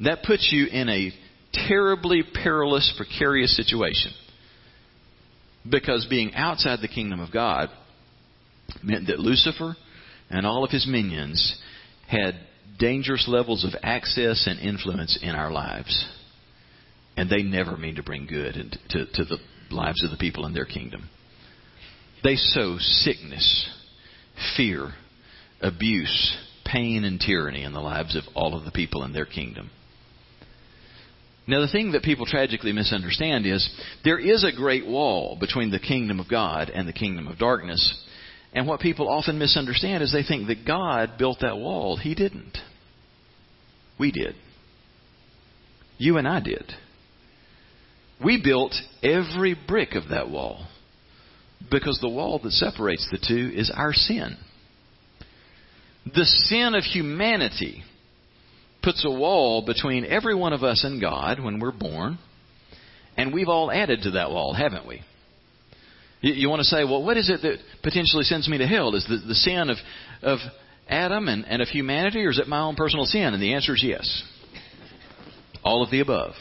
That 0.00 0.24
puts 0.24 0.48
you 0.52 0.66
in 0.66 0.88
a 0.88 1.12
terribly 1.68 2.22
perilous, 2.42 2.92
precarious 2.96 3.56
situation. 3.56 4.12
Because 5.68 6.06
being 6.08 6.34
outside 6.34 6.80
the 6.82 6.88
kingdom 6.88 7.20
of 7.20 7.32
God 7.32 7.68
meant 8.82 9.06
that 9.06 9.18
Lucifer 9.18 9.76
and 10.30 10.46
all 10.46 10.64
of 10.64 10.70
his 10.70 10.86
minions 10.86 11.60
had 12.08 12.34
dangerous 12.78 13.26
levels 13.28 13.64
of 13.64 13.72
access 13.82 14.46
and 14.46 14.60
influence 14.60 15.18
in 15.20 15.30
our 15.30 15.50
lives. 15.50 16.06
And 17.18 17.28
they 17.28 17.42
never 17.42 17.76
mean 17.76 17.96
to 17.96 18.02
bring 18.04 18.26
good 18.26 18.54
to, 18.90 19.06
to 19.06 19.24
the 19.24 19.38
lives 19.72 20.04
of 20.04 20.12
the 20.12 20.16
people 20.16 20.46
in 20.46 20.54
their 20.54 20.64
kingdom. 20.64 21.10
They 22.22 22.36
sow 22.36 22.76
sickness, 22.78 23.68
fear, 24.56 24.92
abuse, 25.60 26.36
pain, 26.64 27.02
and 27.02 27.18
tyranny 27.20 27.64
in 27.64 27.72
the 27.72 27.80
lives 27.80 28.14
of 28.14 28.22
all 28.36 28.56
of 28.56 28.64
the 28.64 28.70
people 28.70 29.02
in 29.02 29.12
their 29.12 29.26
kingdom. 29.26 29.68
Now, 31.48 31.60
the 31.60 31.72
thing 31.72 31.90
that 31.90 32.04
people 32.04 32.24
tragically 32.24 32.72
misunderstand 32.72 33.46
is 33.46 33.68
there 34.04 34.20
is 34.20 34.44
a 34.44 34.56
great 34.56 34.86
wall 34.86 35.36
between 35.40 35.72
the 35.72 35.80
kingdom 35.80 36.20
of 36.20 36.30
God 36.30 36.70
and 36.70 36.86
the 36.86 36.92
kingdom 36.92 37.26
of 37.26 37.36
darkness. 37.36 38.00
And 38.52 38.68
what 38.68 38.78
people 38.78 39.08
often 39.08 39.40
misunderstand 39.40 40.04
is 40.04 40.12
they 40.12 40.22
think 40.22 40.46
that 40.46 40.64
God 40.64 41.14
built 41.18 41.38
that 41.40 41.56
wall. 41.56 41.96
He 41.96 42.14
didn't. 42.14 42.56
We 43.98 44.12
did. 44.12 44.36
You 45.96 46.18
and 46.18 46.28
I 46.28 46.38
did. 46.38 46.72
We 48.24 48.40
built 48.42 48.74
every 49.02 49.54
brick 49.54 49.94
of 49.94 50.08
that 50.10 50.28
wall 50.28 50.66
because 51.70 51.98
the 52.00 52.08
wall 52.08 52.40
that 52.42 52.52
separates 52.52 53.08
the 53.10 53.18
two 53.18 53.52
is 53.54 53.70
our 53.74 53.92
sin. 53.92 54.36
The 56.04 56.24
sin 56.24 56.74
of 56.74 56.84
humanity 56.84 57.82
puts 58.82 59.04
a 59.04 59.10
wall 59.10 59.64
between 59.64 60.04
every 60.04 60.34
one 60.34 60.52
of 60.52 60.62
us 60.62 60.84
and 60.84 61.00
God 61.00 61.40
when 61.40 61.60
we're 61.60 61.72
born, 61.72 62.18
and 63.16 63.34
we've 63.34 63.48
all 63.48 63.70
added 63.70 64.02
to 64.02 64.12
that 64.12 64.30
wall, 64.30 64.54
haven't 64.54 64.86
we? 64.86 65.02
You, 66.20 66.48
want 66.48 66.60
to 66.60 66.64
say, 66.64 66.82
well, 66.84 67.04
what 67.04 67.16
is 67.16 67.30
it 67.30 67.42
that 67.42 67.58
potentially 67.82 68.24
sends 68.24 68.48
me 68.48 68.58
to 68.58 68.66
hell? 68.66 68.94
Is 68.94 69.06
the, 69.08 69.18
the 69.18 69.34
sin 69.34 69.70
of, 69.70 69.76
of 70.22 70.38
Adam 70.88 71.28
and, 71.28 71.44
and 71.46 71.62
of 71.62 71.68
humanity, 71.68 72.24
or 72.24 72.30
is 72.30 72.40
it 72.40 72.48
my 72.48 72.60
own 72.60 72.74
personal 72.74 73.04
sin? 73.04 73.34
And 73.34 73.42
the 73.42 73.54
answer 73.54 73.74
is 73.74 73.84
yes. 73.84 74.24
All 75.62 75.82
of 75.82 75.90
the 75.90 76.00
above. 76.00 76.34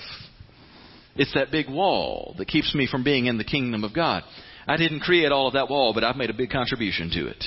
It's 1.17 1.33
that 1.33 1.51
big 1.51 1.69
wall 1.69 2.35
that 2.37 2.47
keeps 2.47 2.73
me 2.75 2.87
from 2.89 3.03
being 3.03 3.25
in 3.25 3.37
the 3.37 3.43
kingdom 3.43 3.83
of 3.83 3.93
God. 3.93 4.23
I 4.67 4.77
didn't 4.77 4.99
create 4.99 5.31
all 5.31 5.47
of 5.47 5.53
that 5.53 5.69
wall, 5.69 5.93
but 5.93 6.03
I've 6.03 6.15
made 6.15 6.29
a 6.29 6.35
big 6.35 6.49
contribution 6.49 7.09
to 7.11 7.27
it. 7.27 7.43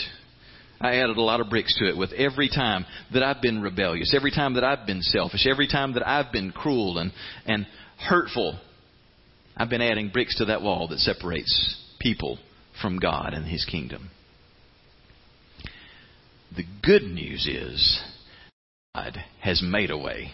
I 0.81 0.97
added 0.97 1.19
a 1.19 1.23
lot 1.23 1.41
of 1.41 1.51
bricks 1.51 1.77
to 1.79 1.89
it 1.89 1.97
with 1.97 2.13
every 2.13 2.49
time 2.49 2.87
that 3.13 3.23
I've 3.23 3.43
been 3.43 3.61
rebellious, 3.61 4.15
every 4.17 4.31
time 4.31 4.55
that 4.55 4.65
I've 4.65 4.87
been 4.87 5.03
selfish, 5.03 5.47
every 5.47 5.69
time 5.69 5.93
that 5.95 6.07
I've 6.07 6.33
been 6.33 6.53
cruel 6.53 6.99
and, 6.99 7.13
and 7.45 7.67
hurtful. 7.99 8.59
I've 9.57 9.69
been 9.69 9.83
adding 9.83 10.09
bricks 10.09 10.37
to 10.39 10.47
that 10.47 10.63
wall 10.63 10.89
that 10.89 10.99
separates 10.99 11.77
people 11.99 12.39
from 12.81 12.99
God 12.99 13.35
and 13.35 13.47
His 13.47 13.67
kingdom. 13.67 14.11
The 16.57 16.65
good 16.83 17.03
news 17.03 17.47
is 17.47 18.03
God 18.95 19.19
has 19.41 19.63
made 19.63 19.91
a 19.91 19.99
way 19.99 20.31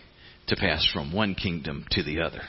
to 0.47 0.57
pass 0.57 0.89
from 0.93 1.13
one 1.13 1.35
kingdom 1.35 1.85
to 1.91 2.05
the 2.05 2.21
other. 2.21 2.43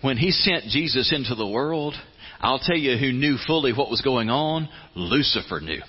When 0.00 0.16
He 0.16 0.30
sent 0.30 0.64
Jesus 0.64 1.12
into 1.12 1.34
the 1.34 1.46
world, 1.46 1.94
I'll 2.40 2.58
tell 2.58 2.76
you 2.76 2.96
who 2.96 3.12
knew 3.12 3.36
fully 3.46 3.72
what 3.72 3.90
was 3.90 4.02
going 4.02 4.30
on. 4.30 4.68
Lucifer 4.94 5.60
knew. 5.60 5.80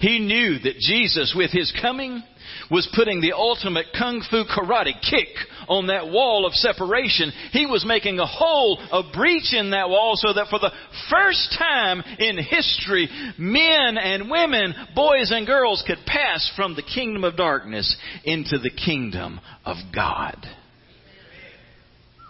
He 0.00 0.18
knew 0.18 0.58
that 0.58 0.78
Jesus, 0.78 1.34
with 1.36 1.50
his 1.50 1.72
coming, 1.80 2.22
was 2.70 2.88
putting 2.94 3.20
the 3.20 3.32
ultimate 3.32 3.86
kung 3.96 4.22
fu 4.30 4.44
karate 4.44 4.92
kick 5.08 5.28
on 5.68 5.86
that 5.86 6.08
wall 6.08 6.46
of 6.46 6.52
separation. 6.54 7.32
He 7.52 7.66
was 7.66 7.84
making 7.86 8.18
a 8.18 8.26
hole, 8.26 8.78
a 8.92 9.02
breach 9.12 9.54
in 9.54 9.70
that 9.70 9.88
wall 9.88 10.14
so 10.16 10.32
that 10.32 10.48
for 10.48 10.58
the 10.58 10.72
first 11.10 11.56
time 11.58 12.02
in 12.18 12.38
history, 12.38 13.08
men 13.38 13.96
and 13.96 14.30
women, 14.30 14.74
boys 14.94 15.30
and 15.30 15.46
girls 15.46 15.82
could 15.86 15.98
pass 16.06 16.50
from 16.56 16.74
the 16.74 16.82
kingdom 16.82 17.24
of 17.24 17.36
darkness 17.36 17.96
into 18.24 18.58
the 18.58 18.70
kingdom 18.70 19.40
of 19.64 19.76
God. 19.94 20.36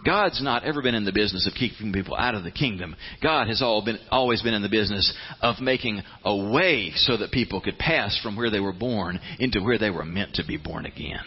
God's 0.05 0.41
not 0.41 0.63
ever 0.63 0.81
been 0.81 0.95
in 0.95 1.05
the 1.05 1.11
business 1.11 1.47
of 1.47 1.53
keeping 1.53 1.93
people 1.93 2.15
out 2.15 2.35
of 2.35 2.43
the 2.43 2.51
kingdom. 2.51 2.95
God 3.21 3.47
has 3.47 3.61
all 3.61 3.83
been, 3.83 3.99
always 4.09 4.41
been 4.41 4.53
in 4.53 4.61
the 4.61 4.69
business 4.69 5.13
of 5.41 5.61
making 5.61 6.01
a 6.23 6.35
way 6.51 6.91
so 6.95 7.17
that 7.17 7.31
people 7.31 7.61
could 7.61 7.77
pass 7.77 8.19
from 8.21 8.35
where 8.35 8.49
they 8.49 8.59
were 8.59 8.73
born 8.73 9.19
into 9.39 9.61
where 9.61 9.77
they 9.77 9.89
were 9.89 10.05
meant 10.05 10.35
to 10.35 10.45
be 10.45 10.57
born 10.57 10.85
again. 10.85 11.21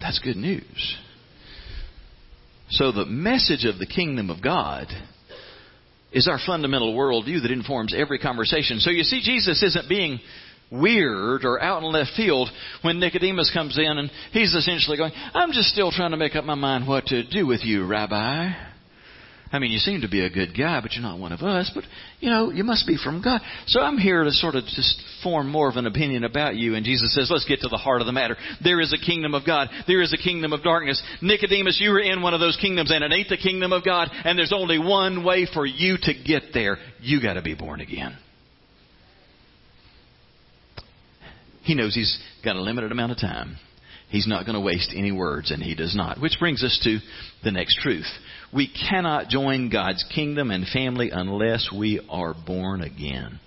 That's 0.00 0.18
good 0.18 0.36
news. 0.36 0.96
So 2.70 2.92
the 2.92 3.06
message 3.06 3.64
of 3.64 3.78
the 3.78 3.86
kingdom 3.86 4.30
of 4.30 4.42
God 4.42 4.86
is 6.12 6.28
our 6.28 6.38
fundamental 6.44 6.94
worldview 6.94 7.42
that 7.42 7.52
informs 7.52 7.94
every 7.96 8.18
conversation. 8.18 8.78
So 8.80 8.90
you 8.90 9.02
see, 9.02 9.20
Jesus 9.22 9.62
isn't 9.62 9.88
being 9.88 10.20
weird 10.70 11.44
or 11.44 11.60
out 11.60 11.82
in 11.82 11.92
left 11.92 12.10
field 12.16 12.48
when 12.82 13.00
Nicodemus 13.00 13.50
comes 13.52 13.78
in 13.78 13.98
and 13.98 14.10
he's 14.32 14.54
essentially 14.54 14.96
going, 14.96 15.12
I'm 15.34 15.52
just 15.52 15.68
still 15.68 15.90
trying 15.90 16.12
to 16.12 16.16
make 16.16 16.36
up 16.36 16.44
my 16.44 16.54
mind 16.54 16.86
what 16.86 17.06
to 17.06 17.26
do 17.28 17.46
with 17.46 17.64
you, 17.64 17.86
Rabbi. 17.86 18.52
I 19.52 19.58
mean, 19.58 19.72
you 19.72 19.78
seem 19.78 20.02
to 20.02 20.08
be 20.08 20.24
a 20.24 20.30
good 20.30 20.56
guy, 20.56 20.80
but 20.80 20.92
you're 20.92 21.02
not 21.02 21.18
one 21.18 21.32
of 21.32 21.40
us. 21.40 21.72
But, 21.74 21.82
you 22.20 22.30
know, 22.30 22.52
you 22.52 22.62
must 22.62 22.86
be 22.86 22.96
from 22.96 23.20
God. 23.20 23.40
So 23.66 23.80
I'm 23.80 23.98
here 23.98 24.22
to 24.22 24.30
sort 24.30 24.54
of 24.54 24.62
just 24.64 25.02
form 25.24 25.48
more 25.50 25.68
of 25.68 25.74
an 25.74 25.86
opinion 25.86 26.22
about 26.22 26.54
you. 26.54 26.76
And 26.76 26.84
Jesus 26.84 27.12
says, 27.12 27.28
let's 27.32 27.46
get 27.46 27.60
to 27.62 27.68
the 27.68 27.76
heart 27.76 28.00
of 28.00 28.06
the 28.06 28.12
matter. 28.12 28.36
There 28.62 28.80
is 28.80 28.92
a 28.92 29.04
kingdom 29.04 29.34
of 29.34 29.44
God. 29.44 29.68
There 29.88 30.02
is 30.02 30.12
a 30.12 30.22
kingdom 30.22 30.52
of 30.52 30.62
darkness. 30.62 31.02
Nicodemus, 31.20 31.80
you 31.82 31.90
are 31.90 31.98
in 31.98 32.22
one 32.22 32.32
of 32.32 32.38
those 32.38 32.56
kingdoms, 32.60 32.92
and 32.92 33.02
it 33.02 33.12
ain't 33.12 33.28
the 33.28 33.36
kingdom 33.36 33.72
of 33.72 33.84
God. 33.84 34.08
And 34.24 34.38
there's 34.38 34.52
only 34.52 34.78
one 34.78 35.24
way 35.24 35.48
for 35.52 35.66
you 35.66 35.96
to 36.00 36.14
get 36.14 36.54
there. 36.54 36.78
You 37.00 37.20
got 37.20 37.34
to 37.34 37.42
be 37.42 37.54
born 37.54 37.80
again. 37.80 38.16
He 41.62 41.74
knows 41.74 41.94
he's 41.94 42.18
got 42.44 42.56
a 42.56 42.62
limited 42.62 42.92
amount 42.92 43.12
of 43.12 43.18
time. 43.18 43.56
He's 44.08 44.26
not 44.26 44.44
going 44.44 44.54
to 44.54 44.60
waste 44.60 44.92
any 44.94 45.12
words, 45.12 45.52
and 45.52 45.62
he 45.62 45.74
does 45.74 45.94
not. 45.94 46.20
Which 46.20 46.36
brings 46.40 46.64
us 46.64 46.80
to 46.82 46.98
the 47.44 47.52
next 47.52 47.76
truth. 47.76 48.08
We 48.52 48.68
cannot 48.68 49.28
join 49.28 49.70
God's 49.70 50.04
kingdom 50.12 50.50
and 50.50 50.66
family 50.66 51.10
unless 51.12 51.70
we 51.72 52.00
are 52.10 52.34
born 52.34 52.82
again. 52.82 53.38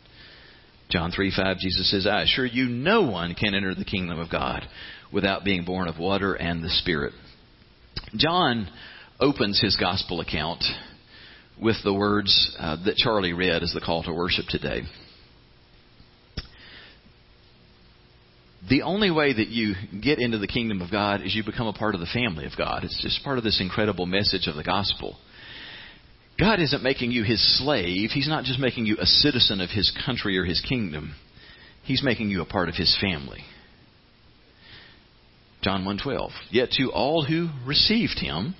John 0.90 1.12
3 1.12 1.34
5, 1.36 1.58
Jesus 1.58 1.92
says, 1.92 2.08
I 2.08 2.22
assure 2.22 2.46
you, 2.46 2.66
no 2.66 3.02
one 3.02 3.36
can 3.36 3.56
enter 3.56 3.76
the 3.76 3.84
kingdom 3.84 4.20
of 4.20 4.30
God 4.30 4.64
without 5.12 5.44
being 5.44 5.66
born 5.66 5.88
of 5.90 6.00
water 6.00 6.34
and 6.34 6.64
the 6.64 6.70
Spirit. 6.70 7.14
John 8.16 8.70
opens 9.20 9.60
his 9.60 9.76
gospel 9.76 10.22
account 10.22 10.64
with 11.62 11.78
the 11.84 11.94
words 11.94 12.56
uh, 12.60 12.78
that 12.86 12.96
Charlie 12.96 13.34
read 13.34 13.64
as 13.64 13.74
the 13.74 13.82
call 13.82 14.04
to 14.04 14.14
worship 14.14 14.46
today. 14.50 14.84
The 18.70 18.84
only 18.84 19.12
way 19.12 19.34
that 19.34 19.50
you 19.50 19.74
get 20.02 20.20
into 20.20 20.38
the 20.38 20.48
kingdom 20.48 20.82
of 20.82 20.92
God 20.92 21.22
is 21.22 21.36
you 21.36 21.44
become 21.44 21.68
a 21.68 21.74
part 21.74 21.96
of 21.96 22.02
the 22.02 22.08
family 22.08 22.46
of 22.46 22.54
God. 22.58 22.84
It's 22.84 23.02
just 23.02 23.24
part 23.24 23.38
of 23.38 23.44
this 23.44 23.60
incredible 23.60 24.06
message 24.06 24.48
of 24.48 24.56
the 24.56 24.64
gospel. 24.64 25.18
God 26.40 26.60
isn't 26.60 26.82
making 26.82 27.12
you 27.12 27.24
his 27.24 27.42
slave. 27.60 28.12
He's 28.12 28.28
not 28.28 28.46
just 28.46 28.60
making 28.60 28.86
you 28.86 28.98
a 29.00 29.06
citizen 29.06 29.62
of 29.62 29.70
his 29.70 29.92
country 30.06 30.38
or 30.38 30.46
his 30.46 30.62
kingdom. 30.62 31.14
He's 31.84 32.04
making 32.04 32.30
you 32.30 32.42
a 32.42 32.46
part 32.46 32.70
of 32.70 32.76
his 32.76 32.98
family. 33.00 33.44
John 35.62 35.84
1:12. 35.84 36.32
Yet 36.50 36.72
to 36.72 36.92
all 36.92 37.24
who 37.24 37.50
received 37.66 38.20
him, 38.20 38.56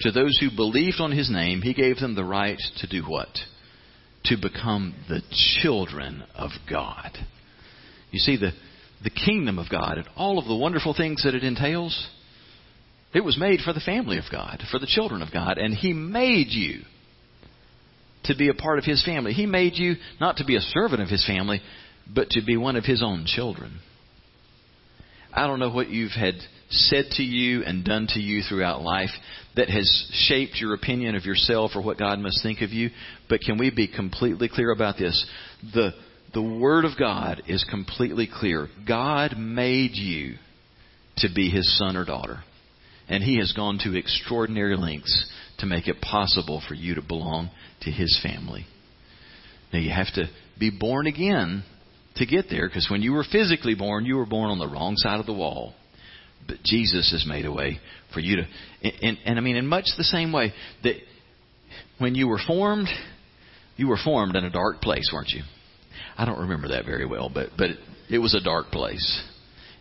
to 0.00 0.10
those 0.10 0.38
who 0.38 0.50
believed 0.50 1.00
on 1.00 1.12
his 1.12 1.30
name, 1.30 1.60
he 1.62 1.74
gave 1.74 1.98
them 1.98 2.14
the 2.14 2.24
right 2.24 2.60
to 2.78 2.86
do 2.86 3.02
what? 3.02 3.28
To 4.24 4.36
become 4.36 4.94
the 5.08 5.22
children 5.60 6.22
of 6.34 6.50
God. 6.68 7.18
You 8.10 8.18
see 8.18 8.36
the 8.36 8.52
the 9.02 9.10
kingdom 9.10 9.58
of 9.58 9.70
God 9.70 9.98
and 9.98 10.08
all 10.16 10.38
of 10.38 10.46
the 10.46 10.56
wonderful 10.56 10.94
things 10.94 11.22
that 11.24 11.34
it 11.34 11.44
entails, 11.44 12.08
It 13.12 13.24
was 13.24 13.38
made 13.38 13.60
for 13.60 13.72
the 13.72 13.80
family 13.80 14.18
of 14.18 14.24
God, 14.30 14.62
for 14.70 14.78
the 14.78 14.86
children 14.86 15.22
of 15.22 15.32
God, 15.32 15.58
and 15.58 15.74
He 15.74 15.92
made 15.92 16.48
you 16.48 16.82
to 18.24 18.36
be 18.36 18.48
a 18.48 18.54
part 18.54 18.78
of 18.78 18.84
His 18.84 19.04
family. 19.04 19.32
He 19.32 19.46
made 19.46 19.74
you 19.74 19.94
not 20.20 20.36
to 20.36 20.44
be 20.44 20.56
a 20.56 20.60
servant 20.60 21.02
of 21.02 21.08
His 21.08 21.26
family, 21.26 21.60
but 22.12 22.30
to 22.30 22.42
be 22.44 22.56
one 22.56 22.76
of 22.76 22.84
His 22.84 23.02
own 23.02 23.24
children. 23.26 23.80
I 25.32 25.46
don't 25.46 25.60
know 25.60 25.70
what 25.70 25.88
you've 25.88 26.12
had 26.12 26.34
said 26.70 27.06
to 27.12 27.22
you 27.22 27.64
and 27.64 27.84
done 27.84 28.06
to 28.10 28.20
you 28.20 28.42
throughout 28.42 28.82
life 28.82 29.10
that 29.56 29.68
has 29.68 30.08
shaped 30.12 30.60
your 30.60 30.74
opinion 30.74 31.14
of 31.14 31.24
yourself 31.24 31.72
or 31.74 31.82
what 31.82 31.98
God 31.98 32.18
must 32.18 32.42
think 32.42 32.60
of 32.60 32.70
you, 32.70 32.90
but 33.28 33.40
can 33.40 33.58
we 33.58 33.70
be 33.70 33.88
completely 33.88 34.48
clear 34.48 34.70
about 34.70 34.98
this? 34.98 35.26
The, 35.74 35.92
the 36.32 36.42
Word 36.42 36.84
of 36.84 36.98
God 36.98 37.42
is 37.48 37.64
completely 37.68 38.28
clear. 38.32 38.68
God 38.86 39.36
made 39.36 39.92
you 39.94 40.34
to 41.18 41.28
be 41.34 41.50
His 41.50 41.78
son 41.78 41.96
or 41.96 42.04
daughter. 42.04 42.42
And 43.08 43.22
He 43.22 43.38
has 43.38 43.52
gone 43.52 43.78
to 43.82 43.96
extraordinary 43.96 44.76
lengths 44.76 45.30
to 45.58 45.66
make 45.66 45.88
it 45.88 46.00
possible 46.00 46.62
for 46.66 46.74
you 46.74 46.94
to 46.94 47.02
belong 47.02 47.50
to 47.82 47.90
His 47.90 48.18
family. 48.22 48.66
Now 49.72 49.80
you 49.80 49.90
have 49.90 50.12
to 50.14 50.26
be 50.58 50.70
born 50.70 51.06
again 51.06 51.64
to 52.16 52.26
get 52.26 52.46
there 52.50 52.68
because 52.68 52.88
when 52.90 53.02
you 53.02 53.12
were 53.12 53.24
physically 53.24 53.74
born, 53.74 54.04
you 54.04 54.16
were 54.16 54.26
born 54.26 54.50
on 54.50 54.58
the 54.58 54.68
wrong 54.68 54.94
side 54.96 55.20
of 55.20 55.26
the 55.26 55.32
wall. 55.32 55.74
But 56.46 56.62
Jesus 56.64 57.10
has 57.12 57.26
made 57.26 57.44
a 57.44 57.52
way 57.52 57.78
for 58.12 58.20
you 58.20 58.36
to, 58.36 58.42
and, 58.82 58.92
and, 59.02 59.18
and 59.24 59.38
I 59.38 59.42
mean, 59.42 59.56
in 59.56 59.66
much 59.66 59.86
the 59.96 60.04
same 60.04 60.32
way 60.32 60.52
that 60.82 60.96
when 61.98 62.14
you 62.14 62.28
were 62.28 62.40
formed, 62.44 62.88
you 63.76 63.88
were 63.88 63.98
formed 64.02 64.36
in 64.36 64.44
a 64.44 64.50
dark 64.50 64.80
place, 64.80 65.10
weren't 65.12 65.28
you? 65.28 65.42
I 66.20 66.26
don't 66.26 66.40
remember 66.40 66.68
that 66.68 66.84
very 66.84 67.06
well, 67.06 67.30
but 67.32 67.48
but 67.56 67.70
it 68.10 68.18
was 68.18 68.34
a 68.34 68.44
dark 68.44 68.66
place. 68.66 69.22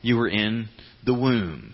You 0.02 0.16
were 0.16 0.30
in 0.30 0.70
the 1.06 1.14
womb. 1.14 1.74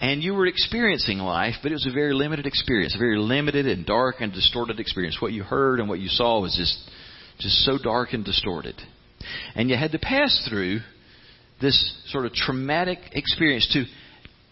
And 0.00 0.20
you 0.20 0.34
were 0.34 0.46
experiencing 0.46 1.18
life, 1.18 1.54
but 1.62 1.70
it 1.70 1.76
was 1.76 1.86
a 1.86 1.94
very 1.94 2.12
limited 2.12 2.44
experience, 2.44 2.96
a 2.96 2.98
very 2.98 3.18
limited 3.18 3.66
and 3.66 3.86
dark 3.86 4.16
and 4.18 4.32
distorted 4.32 4.80
experience. 4.80 5.18
What 5.20 5.32
you 5.32 5.44
heard 5.44 5.78
and 5.78 5.88
what 5.88 6.00
you 6.00 6.08
saw 6.08 6.40
was 6.40 6.56
just 6.56 6.90
just 7.38 7.64
so 7.64 7.78
dark 7.80 8.14
and 8.14 8.24
distorted. 8.24 8.74
And 9.54 9.70
you 9.70 9.76
had 9.76 9.92
to 9.92 10.00
pass 10.00 10.44
through 10.50 10.80
this 11.60 12.02
sort 12.08 12.26
of 12.26 12.32
traumatic 12.32 12.98
experience 13.12 13.68
to 13.74 13.84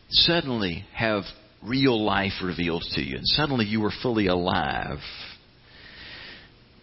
suddenly 0.09 0.85
have 0.95 1.25
real 1.65 2.01
life 2.01 2.35
revealed 2.45 2.85
to 2.93 3.03
you. 3.03 3.17
And 3.17 3.27
suddenly 3.27 3.65
you 3.65 3.81
were 3.81 3.93
fully 4.03 4.29
alive. 4.29 4.99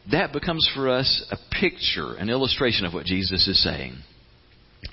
That 0.10 0.34
becomes 0.34 0.68
for 0.74 0.90
us 0.90 1.24
a 1.30 1.38
picture, 1.60 2.16
an 2.16 2.30
illustration 2.30 2.86
of 2.86 2.94
what 2.94 3.06
Jesus 3.06 3.48
is 3.48 3.64
saying. 3.64 3.96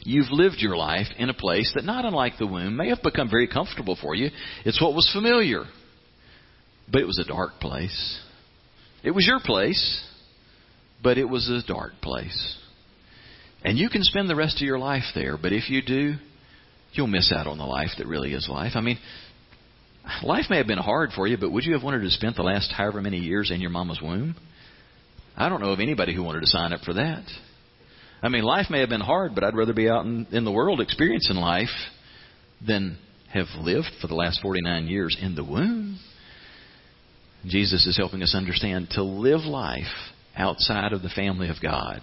You've 0.01 0.31
lived 0.31 0.57
your 0.59 0.77
life 0.77 1.07
in 1.19 1.31
a 1.31 1.35
place 1.35 1.73
that, 1.75 1.85
not 1.85 2.05
unlike 2.05 2.35
the 2.39 2.47
womb, 2.47 2.77
may 2.77 2.91
have 2.91 3.03
become 3.03 3.31
very 3.31 3.49
comfortable 3.49 3.97
for 4.01 4.15
you. 4.15 4.29
It's 4.65 4.83
what 4.83 4.95
was 4.95 5.11
familiar. 5.13 5.65
But 6.91 7.01
it 7.01 7.07
was 7.07 7.19
a 7.19 7.29
dark 7.29 7.59
place. 7.61 8.21
It 9.03 9.13
was 9.13 9.27
your 9.27 9.41
place, 9.43 10.05
but 11.03 11.19
it 11.19 11.29
was 11.29 11.49
a 11.49 11.67
dark 11.67 11.93
place. 12.03 12.59
And 13.65 13.79
you 13.79 13.89
can 13.89 14.03
spend 14.03 14.29
the 14.29 14.37
rest 14.37 14.57
of 14.57 14.67
your 14.67 14.79
life 14.79 15.05
there, 15.15 15.37
but 15.37 15.53
if 15.53 15.71
you 15.71 15.83
do, 15.83 16.15
you'll 16.93 17.07
miss 17.07 17.33
out 17.35 17.47
on 17.47 17.59
the 17.59 17.65
life 17.65 17.91
that 17.99 18.07
really 18.07 18.33
is 18.33 18.49
life. 18.49 18.73
I 18.75 18.81
mean, 18.81 18.99
life 20.23 20.47
may 20.49 20.59
have 20.59 20.67
been 20.67 20.79
hard 20.79 21.11
for 21.15 21.27
you, 21.27 21.37
but 21.39 21.51
would 21.51 21.65
you 21.65 21.75
have 21.75 21.83
wanted 21.83 22.01
to 22.01 22.11
spend 22.11 22.37
the 22.37 22.43
last 22.43 22.73
however 22.73 23.01
many 23.01 23.19
years 23.19 23.51
in 23.51 23.61
your 23.61 23.71
mama's 23.71 24.01
womb? 24.03 24.37
I 25.39 25.49
don't 25.49 25.61
know 25.61 25.71
of 25.71 25.79
anybody 25.79 26.15
who 26.15 26.25
wanted 26.25 26.41
to 26.41 26.49
sign 26.49 26.73
up 26.73 26.81
for 26.81 26.95
that. 26.95 27.23
I 28.21 28.29
mean, 28.29 28.43
life 28.43 28.67
may 28.71 28.81
have 28.81 28.89
been 28.89 29.01
hard, 29.01 29.37
but 29.37 29.45
I'd 29.45 29.55
rather 29.55 29.73
be 29.73 29.89
out 29.89 30.05
in, 30.05 30.27
in 30.33 30.45
the 30.45 30.51
world 30.51 30.81
experiencing 30.81 31.37
life 31.37 31.69
than 32.67 32.99
have 33.33 33.47
lived 33.61 33.87
for 34.01 34.09
the 34.09 34.17
last 34.17 34.41
49 34.43 34.89
years 34.89 35.17
in 35.21 35.37
the 35.37 35.45
womb. 35.45 36.01
Jesus 37.47 37.87
is 37.87 37.97
helping 37.97 38.21
us 38.21 38.35
understand 38.35 38.89
to 38.91 39.05
live 39.05 39.43
life 39.43 39.85
outside 40.37 40.93
of 40.93 41.03
the 41.03 41.09
family 41.09 41.49
of 41.49 41.57
God 41.63 42.01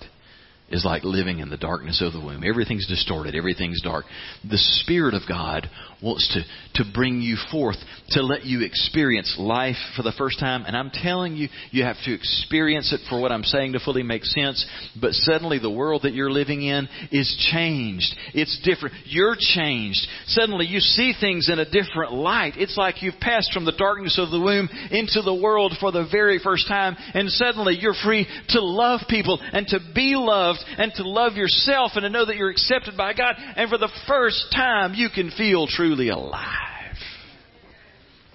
is 0.70 0.84
like 0.84 1.04
living 1.04 1.40
in 1.40 1.50
the 1.50 1.58
darkness 1.58 2.02
of 2.02 2.14
the 2.14 2.20
womb. 2.20 2.44
Everything's 2.44 2.88
distorted, 2.88 3.36
everything's 3.36 3.82
dark. 3.84 4.06
The 4.50 4.58
Spirit 4.58 5.14
of 5.14 5.22
God 5.28 5.70
wants 6.02 6.28
to, 6.34 6.84
to 6.84 6.92
bring 6.92 7.22
you 7.22 7.38
forth, 7.52 7.78
to 8.10 8.22
let 8.22 8.46
you 8.46 8.64
experience 8.64 9.36
life 9.40 9.78
for 9.96 10.02
the 10.02 10.14
first 10.18 10.40
time. 10.40 10.64
And 10.66 10.76
I'm 10.76 10.90
telling 10.92 11.36
you, 11.36 11.50
you 11.72 11.84
have 11.84 11.98
to 12.06 12.14
experience 12.14 12.92
it 12.94 13.02
for 13.10 13.22
what 13.22 13.32
I'm 13.32 13.44
saying 13.44 13.74
to 13.74 13.80
fully 13.80 14.04
make 14.04 14.24
sense. 14.24 14.66
But 15.00 15.14
suddenly 15.14 15.60
the 15.60 15.72
world 15.72 16.02
that 16.04 16.14
you're 16.14 16.32
living 16.32 16.64
in 16.64 16.88
is 17.12 17.36
changed. 17.52 18.16
It's 18.34 18.60
different. 18.64 18.96
You're 19.06 19.36
changed. 19.38 20.06
Suddenly 20.28 20.66
you 20.66 20.80
see 20.80 21.14
things 21.20 21.50
in 21.50 21.60
a 21.60 21.70
different 21.70 22.14
light. 22.14 22.54
It's 22.58 22.78
like 22.78 23.04
you've 23.04 23.20
passed 23.20 23.54
from 23.54 23.66
the 23.66 23.72
darkness 23.78 24.20
of 24.20 24.32
the 24.32 24.42
womb 24.42 24.68
into 24.92 25.22
the 25.22 25.36
world 25.36 25.74
for 25.80 25.92
the 25.92 26.08
very 26.12 26.40
first 26.40 26.68
time. 26.68 26.96
And 27.14 27.30
suddenly 27.30 27.78
you're 27.80 27.96
free 28.04 28.28
to 28.50 28.62
love 28.62 29.02
people 29.08 29.40
and 29.42 29.68
to 29.68 29.80
be 29.94 30.16
loved 30.16 30.55
loved 30.58 30.80
and 30.80 30.92
to 30.96 31.08
love 31.08 31.34
yourself 31.34 31.92
and 31.96 32.04
to 32.04 32.10
know 32.10 32.26
that 32.26 32.36
you're 32.36 32.50
accepted 32.50 32.98
by 32.98 33.14
God. 33.14 33.36
And 33.38 33.70
for 33.70 33.78
the 33.78 33.92
first 34.08 34.48
time, 34.54 34.94
you 34.94 35.10
can 35.14 35.32
feel 35.32 35.68
truly 35.68 36.10
alive. 36.10 36.96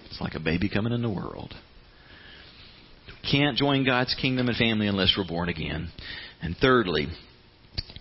It's 0.06 0.20
like 0.20 0.34
a 0.34 0.40
baby 0.40 0.68
coming 0.68 0.92
in 0.92 1.02
the 1.02 1.10
world. 1.10 1.54
Can't 3.30 3.56
join 3.56 3.84
God's 3.84 4.14
kingdom 4.20 4.48
and 4.48 4.56
family 4.56 4.86
unless 4.86 5.14
we're 5.16 5.28
born 5.28 5.48
again. 5.48 5.90
And 6.42 6.56
thirdly, 6.56 7.06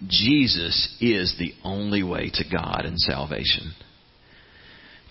Jesus 0.08 0.98
is 1.02 1.36
the 1.38 1.54
only 1.64 2.04
way 2.04 2.32
to 2.34 2.44
God 2.50 2.84
and 2.86 2.98
salvation. 2.98 3.74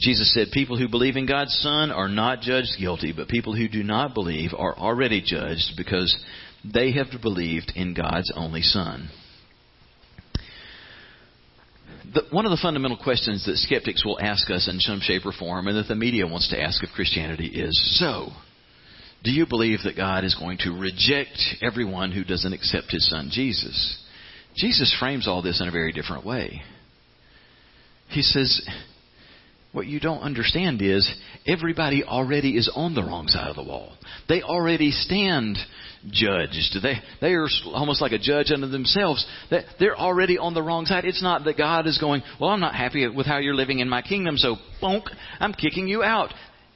Jesus 0.00 0.32
said, 0.32 0.48
People 0.52 0.78
who 0.78 0.88
believe 0.88 1.16
in 1.16 1.26
God's 1.26 1.52
Son 1.60 1.90
are 1.90 2.08
not 2.08 2.40
judged 2.40 2.76
guilty, 2.78 3.12
but 3.14 3.28
people 3.28 3.54
who 3.54 3.68
do 3.68 3.82
not 3.82 4.14
believe 4.14 4.50
are 4.56 4.76
already 4.76 5.20
judged 5.20 5.72
because 5.76 6.16
they 6.64 6.92
have 6.92 7.06
believed 7.22 7.72
in 7.74 7.94
God's 7.94 8.32
only 8.34 8.62
Son. 8.62 9.08
The, 12.12 12.22
one 12.30 12.46
of 12.46 12.50
the 12.50 12.58
fundamental 12.60 12.96
questions 12.96 13.44
that 13.44 13.56
skeptics 13.56 14.04
will 14.04 14.18
ask 14.18 14.50
us 14.50 14.68
in 14.68 14.80
some 14.80 15.00
shape 15.00 15.26
or 15.26 15.32
form, 15.32 15.68
and 15.68 15.76
that 15.76 15.88
the 15.88 15.94
media 15.94 16.26
wants 16.26 16.48
to 16.50 16.60
ask 16.60 16.82
of 16.82 16.88
Christianity, 16.94 17.48
is 17.48 17.98
so, 17.98 18.28
do 19.24 19.30
you 19.30 19.46
believe 19.46 19.80
that 19.84 19.96
God 19.96 20.24
is 20.24 20.34
going 20.34 20.58
to 20.58 20.70
reject 20.70 21.38
everyone 21.60 22.12
who 22.12 22.24
doesn't 22.24 22.52
accept 22.52 22.90
his 22.90 23.08
son 23.08 23.28
Jesus? 23.30 24.02
Jesus 24.56 24.96
frames 24.98 25.28
all 25.28 25.42
this 25.42 25.60
in 25.60 25.68
a 25.68 25.72
very 25.72 25.92
different 25.92 26.24
way. 26.24 26.62
He 28.08 28.22
says, 28.22 28.66
what 29.72 29.86
you 29.86 30.00
don't 30.00 30.20
understand 30.20 30.80
is 30.80 31.08
everybody 31.46 32.02
already 32.02 32.56
is 32.56 32.70
on 32.74 32.94
the 32.94 33.02
wrong 33.02 33.28
side 33.28 33.50
of 33.50 33.56
the 33.56 33.62
wall. 33.62 33.92
They 34.28 34.42
already 34.42 34.90
stand 34.92 35.58
judged. 36.10 36.76
They 36.82 36.94
they 37.20 37.32
are 37.34 37.48
almost 37.66 38.00
like 38.00 38.12
a 38.12 38.18
judge 38.18 38.50
unto 38.50 38.68
themselves. 38.68 39.26
They're 39.78 39.96
already 39.96 40.38
on 40.38 40.54
the 40.54 40.62
wrong 40.62 40.86
side. 40.86 41.04
It's 41.04 41.22
not 41.22 41.44
that 41.44 41.56
God 41.56 41.86
is 41.86 41.98
going, 41.98 42.22
well, 42.40 42.50
I'm 42.50 42.60
not 42.60 42.74
happy 42.74 43.06
with 43.08 43.26
how 43.26 43.38
you're 43.38 43.54
living 43.54 43.80
in 43.80 43.88
my 43.88 44.02
kingdom, 44.02 44.36
so 44.36 44.56
bonk, 44.82 45.04
I'm 45.40 45.52
kicking 45.52 45.88
you 45.88 46.02
out. 46.02 46.32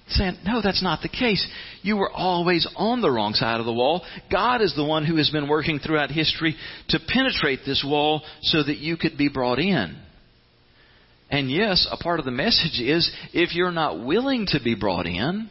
Saying, 0.09 0.39
no, 0.45 0.61
that's 0.61 0.83
not 0.83 1.01
the 1.01 1.09
case. 1.09 1.47
You 1.83 1.97
were 1.97 2.11
always 2.11 2.69
on 2.77 3.01
the 3.01 3.11
wrong 3.11 3.35
side 3.35 3.61
of 3.61 3.67
the 3.67 3.73
wall. 3.73 4.05
God 4.31 4.61
is 4.61 4.75
the 4.75 4.85
one 4.85 5.07
who 5.07 5.17
has 5.17 5.31
been 5.31 5.49
working 5.49 5.79
throughout 5.79 6.11
history 6.11 6.57
to 6.89 6.99
penetrate 7.07 7.61
this 7.65 7.85
wall 7.87 8.23
so 8.43 8.63
that 8.63 8.79
you 8.79 8.97
could 8.97 9.17
be 9.17 9.29
brought 9.29 9.61
in. 9.61 9.97
And 11.31 11.51
yes, 11.51 11.89
a 11.91 11.97
part 11.97 12.19
of 12.19 12.27
the 12.27 12.33
message 12.33 12.81
is 12.81 13.11
if 13.33 13.55
you're 13.55 13.71
not 13.71 14.05
willing 14.05 14.47
to 14.49 14.61
be 14.63 14.75
brought 14.75 15.07
in, 15.07 15.49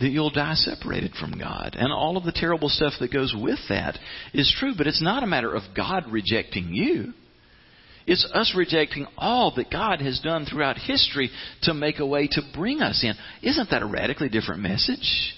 that 0.00 0.10
you'll 0.10 0.30
die 0.30 0.54
separated 0.54 1.14
from 1.14 1.38
God. 1.38 1.76
And 1.78 1.92
all 1.92 2.16
of 2.16 2.24
the 2.24 2.32
terrible 2.32 2.68
stuff 2.68 2.94
that 3.00 3.12
goes 3.12 3.34
with 3.36 3.58
that 3.68 3.98
is 4.32 4.54
true, 4.58 4.72
but 4.76 4.86
it's 4.86 5.02
not 5.02 5.22
a 5.22 5.26
matter 5.26 5.54
of 5.54 5.62
God 5.76 6.04
rejecting 6.10 6.72
you. 6.72 7.12
It's 8.06 8.28
us 8.34 8.54
rejecting 8.56 9.06
all 9.16 9.54
that 9.56 9.70
God 9.70 10.00
has 10.00 10.20
done 10.20 10.46
throughout 10.46 10.78
history 10.78 11.30
to 11.62 11.74
make 11.74 11.98
a 11.98 12.06
way 12.06 12.28
to 12.32 12.42
bring 12.54 12.80
us 12.80 13.04
in. 13.04 13.14
Isn't 13.48 13.70
that 13.70 13.82
a 13.82 13.86
radically 13.86 14.28
different 14.28 14.62
message? 14.62 15.34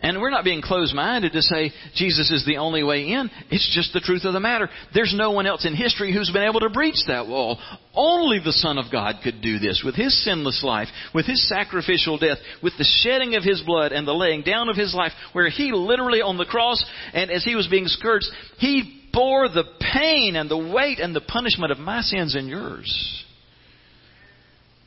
And 0.00 0.20
we're 0.20 0.30
not 0.30 0.44
being 0.44 0.62
closed 0.62 0.94
minded 0.94 1.32
to 1.32 1.42
say 1.42 1.72
Jesus 1.96 2.30
is 2.30 2.46
the 2.46 2.58
only 2.58 2.84
way 2.84 3.08
in. 3.08 3.28
It's 3.50 3.74
just 3.74 3.92
the 3.92 4.00
truth 4.00 4.24
of 4.24 4.32
the 4.32 4.38
matter. 4.38 4.68
There's 4.94 5.14
no 5.16 5.32
one 5.32 5.46
else 5.46 5.66
in 5.66 5.74
history 5.74 6.12
who's 6.12 6.30
been 6.30 6.48
able 6.48 6.60
to 6.60 6.70
breach 6.70 7.02
that 7.08 7.26
wall. 7.26 7.58
Only 7.94 8.38
the 8.38 8.52
Son 8.52 8.78
of 8.78 8.92
God 8.92 9.16
could 9.24 9.42
do 9.42 9.58
this 9.58 9.82
with 9.84 9.96
His 9.96 10.24
sinless 10.24 10.62
life, 10.62 10.86
with 11.14 11.26
His 11.26 11.48
sacrificial 11.48 12.16
death, 12.16 12.38
with 12.62 12.74
the 12.78 12.86
shedding 13.02 13.34
of 13.34 13.42
His 13.42 13.60
blood 13.62 13.90
and 13.90 14.06
the 14.06 14.12
laying 14.12 14.42
down 14.42 14.68
of 14.68 14.76
His 14.76 14.94
life, 14.94 15.12
where 15.32 15.50
He 15.50 15.72
literally 15.72 16.22
on 16.22 16.38
the 16.38 16.44
cross 16.44 16.84
and 17.12 17.32
as 17.32 17.44
He 17.44 17.56
was 17.56 17.66
being 17.66 17.86
scourged, 17.86 18.26
He 18.58 19.10
bore 19.12 19.48
the 19.48 19.64
pain 19.80 20.36
and 20.36 20.48
the 20.48 20.72
weight 20.72 21.00
and 21.00 21.14
the 21.14 21.20
punishment 21.20 21.72
of 21.72 21.78
my 21.78 22.02
sins 22.02 22.36
and 22.36 22.48
yours. 22.48 23.24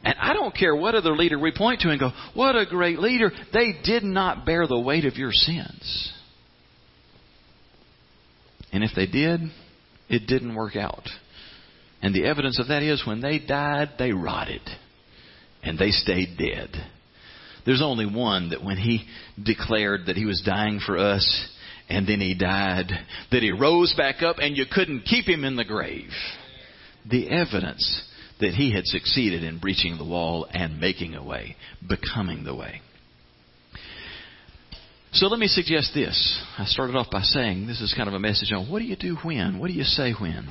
And 0.04 0.16
I 0.20 0.34
don't 0.34 0.56
care 0.56 0.76
what 0.76 0.96
other 0.96 1.16
leader 1.16 1.38
we 1.38 1.52
point 1.56 1.82
to 1.82 1.90
and 1.90 2.00
go, 2.00 2.12
what 2.34 2.56
a 2.56 2.66
great 2.66 3.00
leader. 3.00 3.32
They 3.54 3.74
did 3.84 4.04
not 4.04 4.46
bear 4.46 4.68
the 4.68 4.80
weight 4.80 5.06
of 5.06 5.16
your 5.16 5.32
sins. 5.32 6.12
And 8.74 8.84
if 8.84 8.92
they 8.96 9.06
did, 9.06 9.42
it 10.10 10.28
didn't 10.28 10.56
work 10.56 10.76
out. 10.76 11.08
And 12.02 12.16
the 12.16 12.26
evidence 12.26 12.60
of 12.60 12.70
that 12.70 12.82
is 12.82 13.06
when 13.06 13.22
they 13.22 13.38
died, 13.38 13.92
they 14.00 14.12
rotted. 14.12 14.62
and 15.64 15.78
they 15.78 15.92
stayed 15.92 16.38
dead. 16.38 16.70
There's 17.66 17.82
only 17.82 18.06
one 18.06 18.50
that 18.50 18.64
when 18.64 18.78
he 18.78 19.06
declared 19.42 20.08
that 20.08 20.16
he 20.16 20.26
was 20.26 20.42
dying 20.46 20.80
for 20.86 20.98
us 20.98 21.48
and 21.90 22.08
then 22.08 22.20
he 22.20 22.34
died, 22.34 22.88
that 23.32 23.44
he 23.44 23.52
rose 23.52 23.94
back 23.98 24.22
up 24.22 24.38
and 24.40 24.58
you 24.58 24.66
couldn't 24.72 25.06
keep 25.06 25.26
him 25.26 25.44
in 25.44 25.56
the 25.56 25.66
grave. 25.66 26.10
The 27.10 27.30
evidence 27.30 28.04
that 28.42 28.54
he 28.54 28.74
had 28.74 28.86
succeeded 28.86 29.44
in 29.44 29.60
breaching 29.60 29.98
the 29.98 30.06
wall 30.06 30.48
and 30.52 30.80
making 30.80 31.16
a 31.16 31.24
way, 31.24 31.56
becoming 31.88 32.44
the 32.44 32.56
way. 32.56 32.82
So 35.14 35.28
let 35.28 35.40
me 35.40 35.48
suggest 35.48 35.92
this. 35.94 36.42
I 36.58 36.66
started 36.66 36.96
off 36.96 37.12
by 37.12 37.22
saying 37.22 37.68
this 37.68 37.82
is 37.82 37.94
kind 37.96 38.08
of 38.08 38.16
a 38.16 38.20
message 38.20 38.52
on 38.54 38.70
what 38.70 38.80
do 38.80 38.86
you 38.86 38.96
do 38.96 39.18
when? 39.24 39.60
What 39.60 39.68
do 39.68 39.74
you 39.74 39.84
say 39.84 40.14
when? 40.14 40.48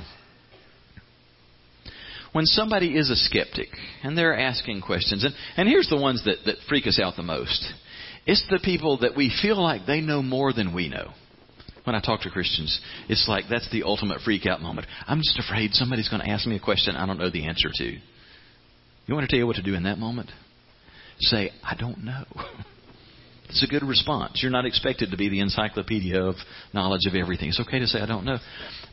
When 2.31 2.45
somebody 2.45 2.97
is 2.97 3.09
a 3.09 3.15
skeptic 3.15 3.69
and 4.03 4.17
they're 4.17 4.37
asking 4.37 4.81
questions, 4.81 5.25
and, 5.25 5.33
and 5.57 5.67
here's 5.67 5.89
the 5.89 5.97
ones 5.97 6.23
that, 6.25 6.37
that 6.45 6.55
freak 6.69 6.87
us 6.87 6.99
out 6.99 7.15
the 7.15 7.23
most. 7.23 7.73
It's 8.25 8.45
the 8.49 8.61
people 8.63 8.99
that 8.99 9.17
we 9.17 9.33
feel 9.41 9.61
like 9.61 9.85
they 9.85 9.99
know 9.99 10.21
more 10.21 10.53
than 10.53 10.73
we 10.73 10.89
know. 10.89 11.11
When 11.83 11.95
I 11.95 12.01
talk 12.01 12.21
to 12.21 12.29
Christians, 12.29 12.79
it's 13.09 13.27
like 13.27 13.45
that's 13.49 13.69
the 13.71 13.83
ultimate 13.83 14.21
freak 14.21 14.45
out 14.45 14.61
moment. 14.61 14.87
I'm 15.07 15.19
just 15.19 15.39
afraid 15.39 15.73
somebody's 15.73 16.09
going 16.09 16.21
to 16.21 16.29
ask 16.29 16.45
me 16.45 16.55
a 16.55 16.59
question 16.59 16.95
I 16.95 17.05
don't 17.05 17.17
know 17.17 17.31
the 17.31 17.47
answer 17.47 17.69
to. 17.73 17.97
You 19.05 19.15
want 19.15 19.27
to 19.27 19.31
tell 19.31 19.39
you 19.39 19.47
what 19.47 19.55
to 19.55 19.63
do 19.63 19.73
in 19.73 19.83
that 19.83 19.97
moment? 19.97 20.31
Say, 21.19 21.51
I 21.63 21.75
don't 21.75 22.03
know. 22.03 22.25
It's 23.51 23.63
a 23.63 23.67
good 23.67 23.83
response. 23.83 24.39
You're 24.41 24.49
not 24.49 24.65
expected 24.65 25.11
to 25.11 25.17
be 25.17 25.27
the 25.27 25.41
encyclopedia 25.41 26.23
of 26.23 26.35
knowledge 26.73 27.05
of 27.05 27.15
everything. 27.15 27.49
It's 27.49 27.59
okay 27.59 27.79
to 27.79 27.87
say, 27.87 27.99
I 27.99 28.05
don't 28.05 28.23
know. 28.23 28.37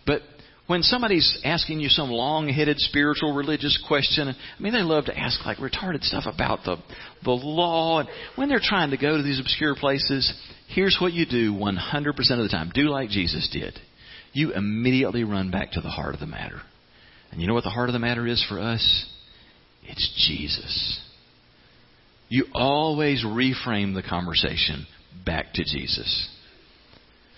But 0.05 0.23
when 0.67 0.83
somebody's 0.83 1.41
asking 1.45 1.79
you 1.79 1.89
some 1.89 2.11
long-headed 2.11 2.79
spiritual 2.81 3.35
religious 3.35 3.81
question, 3.87 4.29
I 4.29 4.61
mean, 4.61 4.73
they 4.73 4.83
love 4.83 5.05
to 5.05 5.17
ask 5.17 5.47
like 5.47 5.59
retarded 5.59 6.03
stuff 6.03 6.25
about 6.27 6.65
the 6.65 6.77
the 7.25 7.31
law. 7.31 8.01
And 8.01 8.09
when 8.35 8.49
they're 8.49 8.61
trying 8.61 8.91
to 8.91 8.97
go 8.97 9.17
to 9.17 9.23
these 9.23 9.39
obscure 9.39 9.77
places, 9.77 10.31
here's 10.69 10.99
what 11.01 11.13
you 11.13 11.27
do 11.27 11.53
100% 11.53 12.09
of 12.09 12.15
the 12.17 12.49
time. 12.51 12.71
Do 12.75 12.89
like 12.89 13.11
Jesus 13.11 13.49
did. 13.53 13.79
You 14.33 14.53
immediately 14.53 15.25
run 15.25 15.51
back 15.51 15.73
to 15.73 15.81
the 15.81 15.89
heart 15.89 16.15
of 16.15 16.21
the 16.21 16.27
matter. 16.27 16.61
And 17.31 17.41
you 17.41 17.47
know 17.47 17.55
what 17.55 17.65
the 17.65 17.71
heart 17.71 17.89
of 17.89 17.93
the 17.93 17.99
matter 17.99 18.27
is 18.27 18.45
for 18.49 18.61
us? 18.61 19.07
It's 19.85 20.29
Jesus. 20.29 21.01
You 22.29 22.47
always 22.55 23.25
reframe 23.25 23.95
the 23.95 24.03
conversation 24.09 24.87
back 25.25 25.53
to 25.55 25.65
Jesus. 25.65 26.29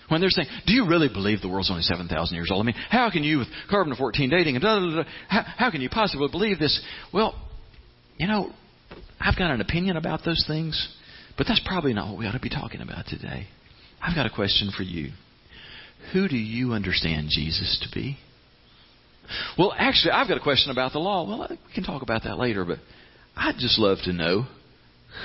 When 0.09 0.19
they're 0.19 0.29
saying, 0.29 0.49
"Do 0.67 0.73
you 0.73 0.87
really 0.87 1.07
believe 1.07 1.39
the 1.41 1.47
world's 1.47 1.71
only 1.71 1.83
seven 1.83 2.09
thousand 2.09 2.35
years 2.35 2.49
old?" 2.51 2.61
I 2.61 2.65
mean, 2.65 2.75
how 2.89 3.09
can 3.09 3.23
you, 3.23 3.39
with 3.39 3.47
carbon 3.69 3.95
fourteen 3.95 4.29
dating 4.29 4.57
and 4.57 4.63
how, 5.29 5.43
how 5.57 5.71
can 5.71 5.79
you 5.79 5.89
possibly 5.89 6.27
believe 6.29 6.59
this? 6.59 6.81
Well, 7.13 7.33
you 8.17 8.27
know, 8.27 8.51
I've 9.21 9.37
got 9.37 9.51
an 9.51 9.61
opinion 9.61 9.95
about 9.95 10.25
those 10.25 10.43
things, 10.45 10.93
but 11.41 11.47
that's 11.47 11.61
probably 11.65 11.91
not 11.91 12.07
what 12.07 12.19
we 12.19 12.27
ought 12.27 12.33
to 12.33 12.39
be 12.39 12.51
talking 12.51 12.81
about 12.81 13.07
today. 13.07 13.47
I've 13.99 14.13
got 14.13 14.27
a 14.27 14.29
question 14.29 14.69
for 14.77 14.83
you. 14.83 15.09
Who 16.13 16.27
do 16.27 16.37
you 16.37 16.73
understand 16.73 17.29
Jesus 17.31 17.79
to 17.81 17.99
be? 17.99 18.19
Well, 19.57 19.73
actually, 19.75 20.11
I've 20.11 20.27
got 20.27 20.37
a 20.37 20.41
question 20.41 20.69
about 20.69 20.93
the 20.93 20.99
law. 20.99 21.27
Well, 21.27 21.47
we 21.49 21.73
can 21.73 21.83
talk 21.83 22.03
about 22.03 22.25
that 22.25 22.37
later, 22.37 22.63
but 22.63 22.77
I'd 23.35 23.55
just 23.57 23.79
love 23.79 23.97
to 24.03 24.13
know 24.13 24.45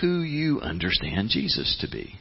who 0.01 0.23
you 0.23 0.63
understand 0.63 1.29
Jesus 1.29 1.77
to 1.83 1.91
be. 1.95 2.15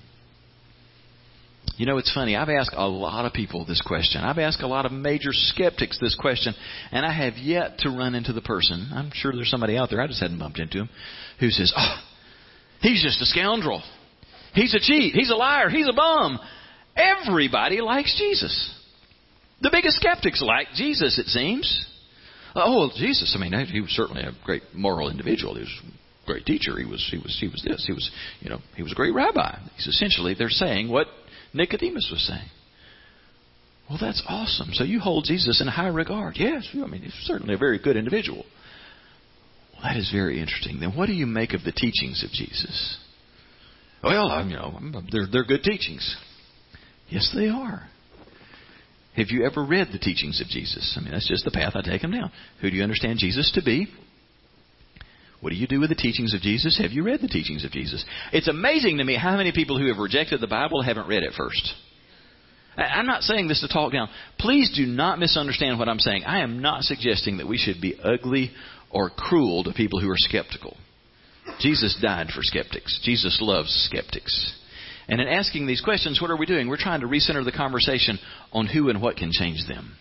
You 1.78 1.86
know, 1.86 1.98
it's 1.98 2.14
funny. 2.14 2.36
I've 2.36 2.50
asked 2.50 2.76
a 2.76 2.90
lot 2.90 3.24
of 3.24 3.32
people 3.32 3.64
this 3.64 3.82
question. 3.82 4.20
I've 4.26 4.40
asked 4.40 4.62
a 4.62 4.68
lot 4.68 4.86
of 4.86 4.92
major 4.92 5.32
skeptics 5.32 6.00
this 6.02 6.18
question, 6.20 6.54
and 6.92 7.06
I 7.06 7.14
have 7.14 7.38
yet 7.38 7.78
to 7.80 7.92
run 7.92 8.14
into 8.14 8.34
the 8.34 8.42
person. 8.42 8.90
I'm 8.94 9.12
sure 9.14 9.32
there's 9.34 9.50
somebody 9.50 9.78
out 9.78 9.90
there. 9.90 10.02
I 10.02 10.08
just 10.08 10.22
hadn't 10.22 10.40
bumped 10.40 10.60
into 10.60 10.80
him 10.80 10.90
who 11.40 11.50
says, 11.50 11.72
"Oh, 11.78 12.02
he's 12.82 13.04
just 13.04 13.22
a 13.22 13.26
scoundrel. 13.26 13.82
He's 14.54 14.74
a 14.74 14.80
cheat. 14.80 15.14
He's 15.14 15.32
a 15.32 15.36
liar. 15.36 15.70
He's 15.70 15.88
a 15.88 15.94
bum." 15.94 16.40
Everybody 16.96 17.82
likes 17.82 18.16
Jesus. 18.18 18.74
The 19.62 19.70
biggest 19.70 19.98
skeptics 19.98 20.42
like 20.42 20.68
Jesus, 20.76 21.20
it 21.20 21.28
seems. 21.28 21.86
Uh, 22.56 22.62
oh, 22.66 22.80
well, 22.80 22.92
Jesus. 22.96 23.36
I 23.36 23.40
mean, 23.40 23.54
he 23.66 23.82
was 23.82 23.92
certainly 23.92 24.24
a 24.24 24.32
great 24.46 24.64
moral 24.74 25.10
individual. 25.10 25.56
He 25.56 25.62
was 25.62 25.82
a 26.24 26.26
great 26.26 26.46
teacher. 26.46 26.78
He 26.78 26.86
was 26.86 27.06
he 27.12 27.18
was 27.18 27.38
he 27.40 27.48
was 27.48 27.62
this. 27.68 27.84
He 27.86 27.94
was 27.94 28.10
you 28.40 28.50
know 28.50 28.60
he 28.76 28.84
was 28.84 28.92
a 28.94 28.96
great 28.96 29.14
rabbi. 29.14 29.58
He's 29.76 29.88
essentially 29.88 30.36
they're 30.38 30.50
saying 30.50 30.90
what 30.90 31.08
Nicodemus 31.54 32.10
was 32.12 32.26
saying. 32.26 32.50
Well, 33.90 34.00
that's 34.02 34.24
awesome. 34.28 34.70
So 34.74 34.84
you 34.84 35.00
hold 35.00 35.26
Jesus 35.26 35.62
in 35.62 35.68
high 35.68 35.88
regard. 35.88 36.38
Yes, 36.38 36.68
I 36.74 36.88
mean 36.88 37.02
he's 37.02 37.14
certainly 37.24 37.54
a 37.54 37.58
very 37.58 37.78
good 37.78 37.98
individual. 37.98 38.46
That 39.86 39.98
is 39.98 40.10
very 40.12 40.40
interesting. 40.40 40.80
Then 40.80 40.96
what 40.96 41.06
do 41.06 41.14
you 41.14 41.28
make 41.28 41.54
of 41.54 41.64
the 41.64 41.72
teachings 41.72 42.24
of 42.24 42.32
Jesus? 42.32 42.98
Well, 44.04 44.30
I'm, 44.32 44.50
you 44.50 44.56
know, 44.56 44.80
they're 45.12 45.28
they're 45.32 45.46
good 45.46 45.62
teachings. 45.62 46.16
Yes, 47.08 47.32
they 47.36 47.50
are. 47.50 47.88
Have 49.16 49.28
you 49.30 49.46
ever 49.46 49.64
read 49.64 49.90
the 49.92 50.00
teachings 50.00 50.42
of 50.42 50.48
Jesus? 50.48 50.98
I 50.98 51.04
mean, 51.04 51.12
that's 51.12 51.30
just 51.30 51.46
the 51.46 51.52
path 51.52 51.74
I 51.76 51.84
take 51.84 52.02
them 52.02 52.12
down. 52.12 52.32
Who 52.62 52.72
do 52.72 52.76
you 52.76 52.82
understand 52.82 53.20
Jesus 53.20 53.52
to 53.54 53.62
be? 53.64 53.88
What 55.40 55.52
do 55.52 55.56
you 55.56 55.68
do 55.68 55.80
with 55.80 55.90
the 55.90 55.96
teachings 55.96 56.34
of 56.34 56.42
Jesus? 56.42 56.80
Have 56.82 56.92
you 56.92 57.04
read 57.04 57.22
the 57.22 57.28
teachings 57.28 57.64
of 57.64 57.70
Jesus? 57.70 58.04
It's 58.34 58.48
amazing 58.48 58.98
to 58.98 59.04
me 59.04 59.16
how 59.16 59.38
many 59.38 59.52
people 59.52 59.78
who 59.78 59.88
have 59.90 59.98
rejected 59.98 60.42
the 60.42 60.48
Bible 60.48 60.82
haven't 60.82 61.08
read 61.08 61.22
it 61.22 61.34
first. 61.38 61.76
I'm 62.76 63.06
not 63.06 63.22
saying 63.22 63.48
this 63.48 63.62
to 63.62 63.68
talk 63.68 63.94
down. 63.94 64.10
Please 64.40 64.76
do 64.76 64.86
not 64.86 65.20
misunderstand 65.20 65.80
what 65.80 65.88
I'm 65.88 66.00
saying. 66.00 66.24
I 66.26 66.42
am 66.42 66.62
not 66.62 66.84
suggesting 66.84 67.38
that 67.38 67.48
we 67.48 67.58
should 67.58 67.80
be 67.80 67.98
ugly 68.04 68.52
or 68.96 69.10
cruel 69.10 69.66
to 69.66 69.74
people 69.74 70.00
who 70.00 70.10
are 70.10 70.18
skeptical. 70.18 70.78
Jesus 71.60 72.00
died 72.02 72.28
for 72.34 72.42
skeptics. 72.42 73.00
Jesus 73.04 73.40
loves 73.42 73.70
skeptics. 73.92 74.56
And 75.10 75.20
in 75.20 75.28
asking 75.28 75.68
these 75.68 75.82
questions, 75.82 76.22
what 76.22 76.32
are 76.32 76.38
we 76.38 76.46
doing? 76.46 76.70
We're 76.70 76.78
trying 76.78 77.02
to 77.02 77.08
recenter 77.08 77.44
the 77.44 77.52
conversation 77.52 78.18
on 78.54 78.68
who 78.68 78.90
and 78.90 79.02
what 79.02 79.18
can 79.18 79.32
change 79.32 79.68
them. 79.68 79.98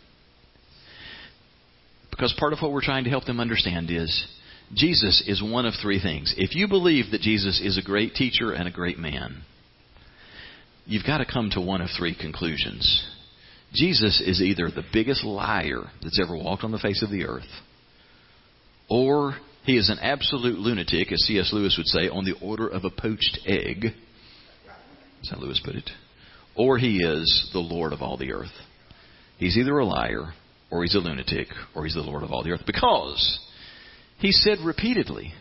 Because 2.10 2.34
part 2.38 2.52
of 2.52 2.60
what 2.60 2.70
we're 2.70 2.84
trying 2.84 3.04
to 3.04 3.10
help 3.10 3.24
them 3.24 3.40
understand 3.40 3.90
is 3.90 4.26
Jesus 4.72 5.22
is 5.26 5.42
one 5.42 5.66
of 5.66 5.74
three 5.82 6.00
things. 6.00 6.32
If 6.38 6.54
you 6.54 6.68
believe 6.68 7.10
that 7.10 7.20
Jesus 7.20 7.60
is 7.60 7.76
a 7.76 7.82
great 7.82 8.14
teacher 8.14 8.52
and 8.52 8.68
a 8.68 8.72
great 8.72 8.98
man, 8.98 9.42
you've 10.86 11.04
got 11.04 11.18
to 11.18 11.26
come 11.26 11.50
to 11.50 11.60
one 11.60 11.80
of 11.80 11.90
three 11.98 12.16
conclusions. 12.16 13.04
Jesus 13.74 14.22
is 14.24 14.40
either 14.40 14.70
the 14.70 14.84
biggest 14.92 15.24
liar 15.24 15.82
that's 16.00 16.20
ever 16.22 16.36
walked 16.36 16.62
on 16.62 16.70
the 16.70 16.78
face 16.78 17.02
of 17.02 17.10
the 17.10 17.24
earth, 17.24 17.42
or 18.88 19.34
he 19.64 19.76
is 19.76 19.88
an 19.88 19.98
absolute 20.00 20.58
lunatic, 20.58 21.10
as 21.10 21.24
C.S. 21.24 21.50
Lewis 21.52 21.76
would 21.78 21.86
say, 21.86 22.08
on 22.08 22.24
the 22.24 22.36
order 22.42 22.68
of 22.68 22.84
a 22.84 22.90
poached 22.90 23.40
egg. 23.46 23.86
That's 25.16 25.30
how 25.30 25.38
Lewis 25.38 25.60
put 25.64 25.74
it. 25.74 25.90
Or 26.54 26.78
he 26.78 26.98
is 26.98 27.50
the 27.52 27.60
Lord 27.60 27.92
of 27.92 28.02
all 28.02 28.16
the 28.16 28.32
earth. 28.32 28.52
He's 29.38 29.56
either 29.56 29.78
a 29.78 29.86
liar, 29.86 30.34
or 30.70 30.82
he's 30.82 30.94
a 30.94 30.98
lunatic, 30.98 31.48
or 31.74 31.84
he's 31.84 31.94
the 31.94 32.00
Lord 32.00 32.22
of 32.22 32.30
all 32.30 32.44
the 32.44 32.50
earth. 32.50 32.66
Because 32.66 33.40
he 34.18 34.32
said 34.32 34.58
repeatedly 34.64 35.32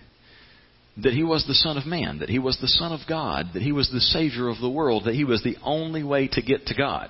that 0.97 1.13
he 1.13 1.23
was 1.23 1.45
the 1.45 1.53
Son 1.53 1.77
of 1.77 1.85
Man, 1.85 2.19
that 2.19 2.29
he 2.29 2.39
was 2.39 2.57
the 2.61 2.67
Son 2.67 2.91
of 2.91 3.01
God, 3.09 3.47
that 3.53 3.61
he 3.61 3.71
was 3.71 3.89
the 3.91 3.99
Savior 3.99 4.47
of 4.47 4.59
the 4.59 4.69
world, 4.69 5.05
that 5.05 5.15
he 5.15 5.25
was 5.25 5.43
the 5.43 5.57
only 5.63 6.03
way 6.03 6.27
to 6.29 6.41
get 6.41 6.67
to 6.67 6.75
God. 6.75 7.09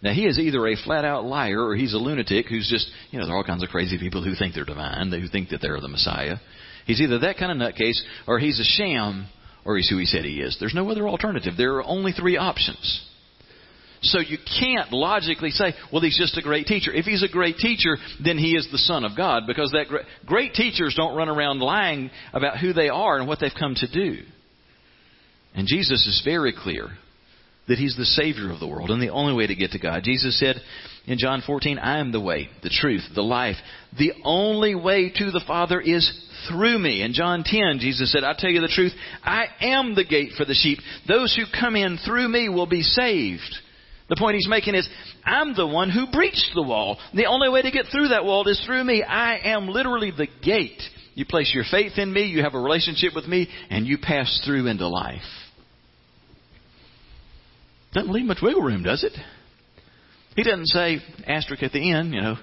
Now, 0.00 0.12
he 0.12 0.26
is 0.26 0.38
either 0.38 0.64
a 0.66 0.76
flat 0.76 1.04
out 1.04 1.24
liar 1.24 1.60
or 1.60 1.74
he's 1.74 1.92
a 1.92 1.98
lunatic 1.98 2.46
who's 2.46 2.68
just, 2.70 2.88
you 3.10 3.18
know, 3.18 3.26
there 3.26 3.34
are 3.34 3.38
all 3.38 3.44
kinds 3.44 3.64
of 3.64 3.68
crazy 3.68 3.98
people 3.98 4.22
who 4.22 4.34
think 4.34 4.54
they're 4.54 4.64
divine, 4.64 5.10
who 5.10 5.26
think 5.26 5.48
that 5.48 5.60
they're 5.60 5.80
the 5.80 5.88
Messiah. 5.88 6.36
He's 6.86 7.00
either 7.00 7.18
that 7.20 7.36
kind 7.36 7.50
of 7.50 7.58
nutcase 7.58 8.00
or 8.26 8.38
he's 8.38 8.60
a 8.60 8.64
sham 8.64 9.26
or 9.64 9.76
he's 9.76 9.90
who 9.90 9.98
he 9.98 10.06
said 10.06 10.24
he 10.24 10.40
is. 10.40 10.56
There's 10.60 10.74
no 10.74 10.88
other 10.88 11.08
alternative. 11.08 11.54
There 11.56 11.76
are 11.76 11.84
only 11.84 12.12
three 12.12 12.36
options. 12.36 13.04
So 14.02 14.20
you 14.20 14.38
can't 14.60 14.92
logically 14.92 15.50
say, 15.50 15.74
well, 15.92 16.00
he's 16.00 16.16
just 16.16 16.38
a 16.38 16.42
great 16.42 16.66
teacher. 16.66 16.92
If 16.92 17.04
he's 17.04 17.24
a 17.24 17.28
great 17.28 17.56
teacher, 17.56 17.96
then 18.22 18.38
he 18.38 18.52
is 18.52 18.68
the 18.70 18.78
Son 18.78 19.04
of 19.04 19.16
God, 19.16 19.42
because 19.46 19.72
that 19.72 19.88
great, 19.88 20.04
great 20.24 20.54
teachers 20.54 20.94
don't 20.96 21.16
run 21.16 21.28
around 21.28 21.58
lying 21.58 22.10
about 22.32 22.58
who 22.58 22.72
they 22.72 22.88
are 22.88 23.18
and 23.18 23.26
what 23.26 23.40
they've 23.40 23.50
come 23.58 23.74
to 23.74 23.90
do. 23.90 24.22
And 25.54 25.66
Jesus 25.66 26.06
is 26.06 26.22
very 26.24 26.54
clear 26.56 26.90
that 27.68 27.78
he's 27.78 27.96
the 27.96 28.04
Savior 28.04 28.50
of 28.50 28.60
the 28.60 28.66
world 28.66 28.90
and 28.90 29.00
the 29.00 29.10
only 29.10 29.34
way 29.34 29.46
to 29.46 29.54
get 29.54 29.72
to 29.72 29.78
God. 29.78 30.02
Jesus 30.02 30.38
said 30.38 30.56
in 31.06 31.18
John 31.18 31.42
14, 31.46 31.78
I 31.78 31.98
am 32.00 32.12
the 32.12 32.20
way, 32.20 32.48
the 32.62 32.70
truth, 32.70 33.02
the 33.14 33.22
life. 33.22 33.56
The 33.98 34.12
only 34.24 34.74
way 34.74 35.10
to 35.10 35.30
the 35.30 35.44
Father 35.46 35.80
is 35.80 36.10
through 36.48 36.78
me. 36.78 37.02
In 37.02 37.12
John 37.12 37.44
10, 37.44 37.78
Jesus 37.80 38.12
said, 38.12 38.24
I 38.24 38.34
tell 38.36 38.50
you 38.50 38.60
the 38.60 38.68
truth, 38.68 38.92
I 39.22 39.46
am 39.60 39.94
the 39.94 40.04
gate 40.04 40.32
for 40.36 40.44
the 40.44 40.54
sheep. 40.54 40.78
Those 41.06 41.34
who 41.34 41.44
come 41.58 41.76
in 41.76 41.98
through 42.04 42.28
me 42.28 42.48
will 42.48 42.66
be 42.66 42.82
saved. 42.82 43.56
The 44.08 44.16
point 44.16 44.36
he's 44.36 44.48
making 44.48 44.74
is, 44.74 44.88
I'm 45.24 45.54
the 45.54 45.66
one 45.66 45.90
who 45.90 46.10
breached 46.10 46.52
the 46.54 46.62
wall. 46.62 46.98
The 47.14 47.26
only 47.26 47.50
way 47.50 47.62
to 47.62 47.70
get 47.70 47.86
through 47.92 48.08
that 48.08 48.24
wall 48.24 48.48
is 48.48 48.62
through 48.64 48.84
me. 48.84 49.02
I 49.02 49.38
am 49.44 49.68
literally 49.68 50.10
the 50.10 50.28
gate. 50.42 50.80
You 51.14 51.26
place 51.26 51.52
your 51.52 51.64
faith 51.70 51.98
in 51.98 52.12
me, 52.12 52.26
you 52.26 52.42
have 52.42 52.54
a 52.54 52.60
relationship 52.60 53.14
with 53.14 53.26
me, 53.26 53.48
and 53.70 53.86
you 53.86 53.98
pass 53.98 54.40
through 54.46 54.66
into 54.68 54.88
life. 54.88 55.20
Doesn't 57.98 58.12
leave 58.12 58.26
much 58.26 58.38
wiggle 58.40 58.62
room, 58.62 58.84
does 58.84 59.02
it? 59.02 59.12
He 60.36 60.44
doesn't 60.44 60.66
say 60.66 60.98
asterisk 61.26 61.64
at 61.64 61.72
the 61.72 61.90
end, 61.90 62.14
you 62.14 62.22
know, 62.22 62.36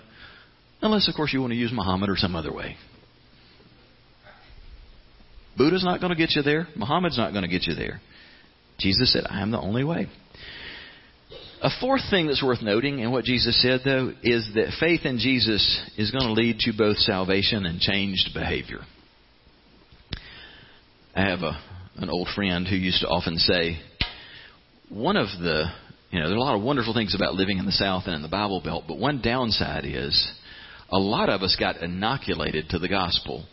unless, 0.81 1.07
of 1.07 1.15
course, 1.15 1.31
you 1.31 1.39
want 1.39 1.51
to 1.51 1.57
use 1.57 1.71
Muhammad 1.73 2.09
or 2.09 2.17
some 2.17 2.35
other 2.35 2.53
way. 2.53 2.75
Buddha's 5.57 5.85
not 5.85 6.01
going 6.01 6.09
to 6.09 6.17
get 6.17 6.35
you 6.35 6.41
there. 6.41 6.67
Muhammad's 6.75 7.17
not 7.17 7.31
going 7.31 7.43
to 7.43 7.47
get 7.49 7.67
you 7.67 7.73
there. 7.73 8.01
Jesus 8.79 9.13
said, 9.13 9.23
I 9.29 9.41
am 9.41 9.51
the 9.51 9.61
only 9.61 9.85
way. 9.85 10.07
A 11.61 11.69
fourth 11.79 12.01
thing 12.09 12.27
that's 12.27 12.43
worth 12.43 12.61
noting 12.61 12.99
in 12.99 13.13
what 13.13 13.23
Jesus 13.23 13.61
said, 13.61 13.79
though, 13.85 14.11
is 14.23 14.49
that 14.55 14.75
faith 14.77 15.05
in 15.05 15.19
Jesus 15.19 15.89
is 15.97 16.11
going 16.11 16.25
to 16.25 16.33
lead 16.33 16.59
to 16.59 16.73
both 16.77 16.97
salvation 16.97 17.65
and 17.65 17.79
changed 17.79 18.31
behavior. 18.33 18.79
I 21.15 21.21
have 21.21 21.43
a, 21.43 21.57
an 21.95 22.09
old 22.09 22.27
friend 22.35 22.67
who 22.67 22.75
used 22.75 22.99
to 23.03 23.07
often 23.07 23.37
say, 23.37 23.79
one 24.89 25.17
of 25.17 25.27
the, 25.39 25.65
you 26.11 26.19
know, 26.19 26.29
there 26.29 26.37
are 26.37 26.39
a 26.39 26.43
lot 26.43 26.55
of 26.55 26.63
wonderful 26.63 26.93
things 26.93 27.15
about 27.15 27.33
living 27.33 27.57
in 27.57 27.65
the 27.65 27.71
South 27.71 28.03
and 28.05 28.15
in 28.15 28.21
the 28.21 28.27
Bible 28.27 28.61
Belt, 28.63 28.85
but 28.87 28.97
one 28.97 29.21
downside 29.21 29.85
is 29.85 30.31
a 30.91 30.99
lot 30.99 31.29
of 31.29 31.41
us 31.41 31.55
got 31.59 31.77
inoculated 31.77 32.69
to 32.69 32.79
the 32.79 32.87
gospel 32.87 33.45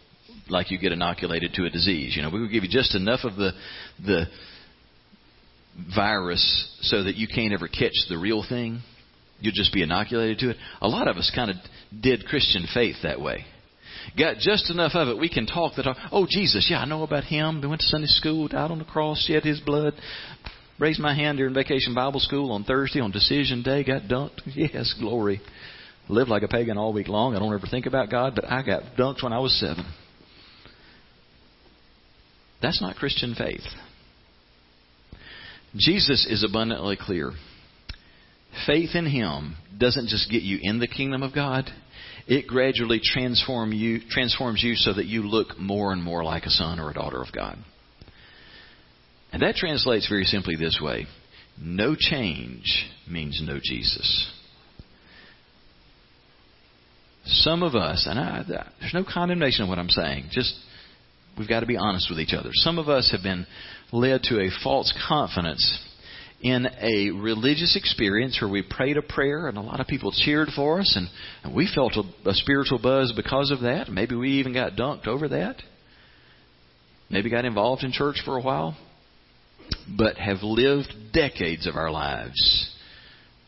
like 0.48 0.70
you 0.70 0.78
get 0.78 0.92
inoculated 0.92 1.52
to 1.54 1.64
a 1.64 1.70
disease. 1.70 2.14
You 2.16 2.22
know, 2.22 2.30
we 2.30 2.40
would 2.40 2.50
give 2.50 2.64
you 2.64 2.70
just 2.70 2.94
enough 2.94 3.20
of 3.24 3.36
the 3.36 3.52
the 4.04 4.26
virus 5.94 6.78
so 6.82 7.04
that 7.04 7.16
you 7.16 7.26
can't 7.26 7.52
ever 7.52 7.68
catch 7.68 7.94
the 8.08 8.18
real 8.18 8.44
thing. 8.46 8.82
You'll 9.40 9.54
just 9.54 9.72
be 9.72 9.82
inoculated 9.82 10.38
to 10.40 10.50
it. 10.50 10.56
A 10.80 10.88
lot 10.88 11.08
of 11.08 11.16
us 11.16 11.32
kind 11.34 11.50
of 11.50 11.56
did 11.98 12.26
Christian 12.26 12.66
faith 12.72 12.96
that 13.02 13.20
way. 13.20 13.44
Got 14.18 14.38
just 14.38 14.70
enough 14.70 14.92
of 14.94 15.08
it. 15.08 15.18
We 15.18 15.28
can 15.28 15.46
talk 15.46 15.74
that, 15.76 15.84
talk, 15.84 15.96
oh, 16.10 16.26
Jesus, 16.28 16.68
yeah, 16.70 16.80
I 16.80 16.84
know 16.84 17.02
about 17.02 17.24
him. 17.24 17.60
They 17.60 17.66
went 17.66 17.80
to 17.80 17.86
Sunday 17.86 18.08
school, 18.08 18.48
died 18.48 18.70
on 18.70 18.78
the 18.78 18.84
cross, 18.84 19.24
shed 19.26 19.44
his 19.44 19.60
blood. 19.60 19.94
Raised 20.78 21.00
my 21.00 21.14
hand 21.14 21.38
during 21.38 21.54
vacation 21.54 21.94
Bible 21.94 22.20
school 22.20 22.52
on 22.52 22.64
Thursday 22.64 23.00
on 23.00 23.10
decision 23.10 23.62
day, 23.62 23.84
got 23.84 24.02
dunked. 24.02 24.40
Yes, 24.46 24.94
glory. 24.98 25.40
Lived 26.08 26.30
like 26.30 26.42
a 26.42 26.48
pagan 26.48 26.78
all 26.78 26.92
week 26.92 27.08
long. 27.08 27.36
I 27.36 27.38
don't 27.38 27.54
ever 27.54 27.66
think 27.70 27.86
about 27.86 28.10
God, 28.10 28.34
but 28.34 28.50
I 28.50 28.62
got 28.62 28.82
dunked 28.98 29.22
when 29.22 29.32
I 29.32 29.38
was 29.38 29.58
seven. 29.60 29.84
That's 32.60 32.80
not 32.80 32.96
Christian 32.96 33.34
faith. 33.34 33.60
Jesus 35.76 36.26
is 36.28 36.44
abundantly 36.44 36.96
clear. 37.00 37.32
Faith 38.66 38.90
in 38.94 39.06
Him 39.06 39.56
doesn't 39.78 40.08
just 40.08 40.30
get 40.30 40.42
you 40.42 40.58
in 40.60 40.78
the 40.78 40.86
kingdom 40.86 41.22
of 41.22 41.34
God, 41.34 41.70
it 42.26 42.46
gradually 42.46 43.00
transform 43.02 43.72
you, 43.72 44.00
transforms 44.10 44.62
you 44.62 44.74
so 44.74 44.92
that 44.92 45.06
you 45.06 45.22
look 45.22 45.58
more 45.58 45.92
and 45.92 46.02
more 46.02 46.22
like 46.22 46.44
a 46.44 46.50
son 46.50 46.78
or 46.78 46.90
a 46.90 46.94
daughter 46.94 47.20
of 47.20 47.32
God. 47.32 47.58
And 49.32 49.42
that 49.42 49.56
translates 49.56 50.08
very 50.08 50.24
simply 50.24 50.56
this 50.56 50.78
way 50.82 51.06
no 51.60 51.94
change 51.98 52.86
means 53.08 53.42
no 53.44 53.58
Jesus. 53.62 54.30
Some 57.24 57.62
of 57.62 57.74
us, 57.74 58.06
and 58.08 58.18
I, 58.18 58.42
there's 58.80 58.94
no 58.94 59.04
condemnation 59.04 59.62
of 59.62 59.68
what 59.68 59.78
I'm 59.78 59.88
saying, 59.88 60.26
just 60.32 60.54
we've 61.38 61.48
got 61.48 61.60
to 61.60 61.66
be 61.66 61.76
honest 61.76 62.08
with 62.10 62.18
each 62.18 62.34
other. 62.34 62.50
Some 62.52 62.78
of 62.78 62.88
us 62.88 63.10
have 63.12 63.22
been 63.22 63.46
led 63.92 64.22
to 64.24 64.40
a 64.40 64.50
false 64.62 64.92
confidence 65.08 65.78
in 66.40 66.66
a 66.80 67.10
religious 67.10 67.76
experience 67.76 68.38
where 68.40 68.50
we 68.50 68.62
prayed 68.68 68.96
a 68.96 69.02
prayer 69.02 69.46
and 69.46 69.56
a 69.56 69.60
lot 69.60 69.78
of 69.78 69.86
people 69.86 70.12
cheered 70.12 70.48
for 70.56 70.80
us 70.80 70.96
and, 70.96 71.08
and 71.44 71.54
we 71.54 71.70
felt 71.72 71.96
a, 71.96 72.28
a 72.28 72.34
spiritual 72.34 72.80
buzz 72.82 73.12
because 73.14 73.52
of 73.52 73.60
that. 73.60 73.88
Maybe 73.88 74.16
we 74.16 74.30
even 74.40 74.52
got 74.52 74.72
dunked 74.72 75.06
over 75.06 75.28
that. 75.28 75.62
Maybe 77.08 77.30
got 77.30 77.44
involved 77.44 77.84
in 77.84 77.92
church 77.92 78.20
for 78.24 78.36
a 78.36 78.42
while. 78.42 78.76
But 79.88 80.16
have 80.16 80.42
lived 80.42 80.92
decades 81.12 81.66
of 81.66 81.76
our 81.76 81.90
lives 81.90 82.70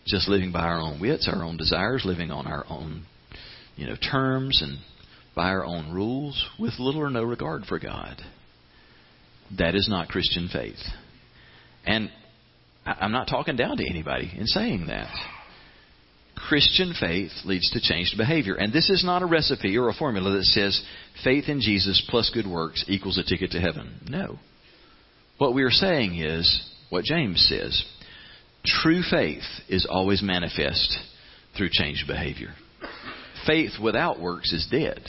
just 0.06 0.28
living 0.28 0.52
by 0.52 0.60
our 0.60 0.80
own 0.80 1.00
wits, 1.00 1.28
our 1.32 1.42
own 1.42 1.56
desires, 1.56 2.02
living 2.04 2.30
on 2.30 2.46
our 2.46 2.64
own, 2.68 3.04
you 3.76 3.86
know, 3.86 3.96
terms 3.96 4.60
and 4.62 4.78
by 5.34 5.48
our 5.48 5.64
own 5.64 5.92
rules 5.92 6.46
with 6.58 6.78
little 6.78 7.00
or 7.00 7.10
no 7.10 7.22
regard 7.22 7.64
for 7.64 7.78
God. 7.78 8.20
That 9.58 9.74
is 9.74 9.88
not 9.88 10.08
Christian 10.08 10.48
faith. 10.52 10.78
And 11.86 12.10
I'm 12.84 13.12
not 13.12 13.28
talking 13.28 13.56
down 13.56 13.76
to 13.78 13.88
anybody 13.88 14.32
in 14.36 14.46
saying 14.46 14.86
that. 14.88 15.12
Christian 16.36 16.94
faith 16.98 17.30
leads 17.44 17.70
to 17.70 17.80
changed 17.80 18.16
behavior. 18.18 18.54
And 18.54 18.72
this 18.72 18.90
is 18.90 19.04
not 19.04 19.22
a 19.22 19.26
recipe 19.26 19.76
or 19.78 19.88
a 19.88 19.94
formula 19.94 20.36
that 20.36 20.44
says 20.44 20.82
faith 21.22 21.48
in 21.48 21.60
Jesus 21.60 22.04
plus 22.10 22.30
good 22.34 22.46
works 22.46 22.84
equals 22.88 23.18
a 23.18 23.22
ticket 23.22 23.52
to 23.52 23.60
heaven. 23.60 24.00
No. 24.08 24.38
What 25.38 25.54
we 25.54 25.62
are 25.62 25.70
saying 25.70 26.18
is 26.18 26.70
what 26.90 27.04
James 27.04 27.44
says 27.48 27.84
true 28.64 29.02
faith 29.08 29.42
is 29.68 29.86
always 29.88 30.22
manifest 30.22 30.96
through 31.56 31.68
changed 31.70 32.06
behavior. 32.06 32.54
Faith 33.46 33.72
without 33.82 34.20
works 34.20 34.52
is 34.52 34.66
dead. 34.70 35.00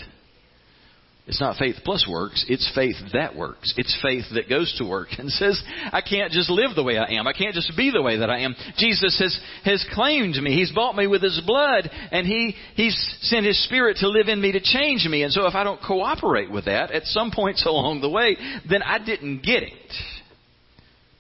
It's 1.28 1.42
not 1.42 1.58
faith 1.58 1.78
plus 1.84 2.08
works, 2.08 2.46
it's 2.48 2.72
faith 2.76 2.98
that 3.14 3.36
works. 3.36 3.74
It's 3.78 3.98
faith 4.02 4.26
that 4.36 4.48
goes 4.48 4.76
to 4.78 4.88
work 4.88 5.08
and 5.18 5.32
says, 5.32 5.60
I 5.92 6.02
can't 6.02 6.32
just 6.32 6.52
live 6.52 6.76
the 6.76 6.84
way 6.84 6.98
I 7.00 7.14
am. 7.14 7.28
I 7.28 7.34
can't 7.34 7.56
just 7.56 7.76
be 7.76 7.90
the 7.90 8.02
way 8.02 8.18
that 8.18 8.30
I 8.30 8.42
am. 8.42 8.56
Jesus 8.78 9.18
has, 9.20 9.40
has 9.64 9.86
claimed 9.94 10.36
me. 10.36 10.54
He's 10.54 10.72
bought 10.72 10.96
me 10.96 11.08
with 11.08 11.24
His 11.24 11.42
blood 11.46 11.90
and 12.12 12.28
he, 12.28 12.56
He's 12.76 13.18
sent 13.22 13.46
His 13.46 13.64
Spirit 13.64 13.98
to 13.98 14.10
live 14.10 14.28
in 14.28 14.40
me 14.40 14.52
to 14.52 14.60
change 14.60 15.08
me. 15.08 15.24
And 15.24 15.34
so 15.34 15.48
if 15.48 15.56
I 15.56 15.64
don't 15.64 15.82
cooperate 15.82 16.52
with 16.52 16.66
that 16.66 16.92
at 16.92 17.06
some 17.06 17.32
points 17.32 17.66
along 17.66 18.02
the 18.02 18.10
way, 18.10 18.38
then 18.70 18.84
I 18.84 19.04
didn't 19.04 19.42
get 19.42 19.64
it. 19.64 20.15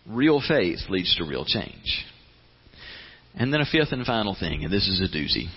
Real 0.08 0.42
faith 0.46 0.80
leads 0.90 1.16
to 1.16 1.26
real 1.26 1.46
change. 1.46 2.06
And 3.34 3.52
then 3.52 3.62
a 3.62 3.66
fifth 3.66 3.92
and 3.92 4.06
final 4.06 4.36
thing, 4.40 4.64
and 4.64 4.72
this 4.72 4.88
is 4.88 5.02
a 5.02 5.16
doozy. 5.16 5.48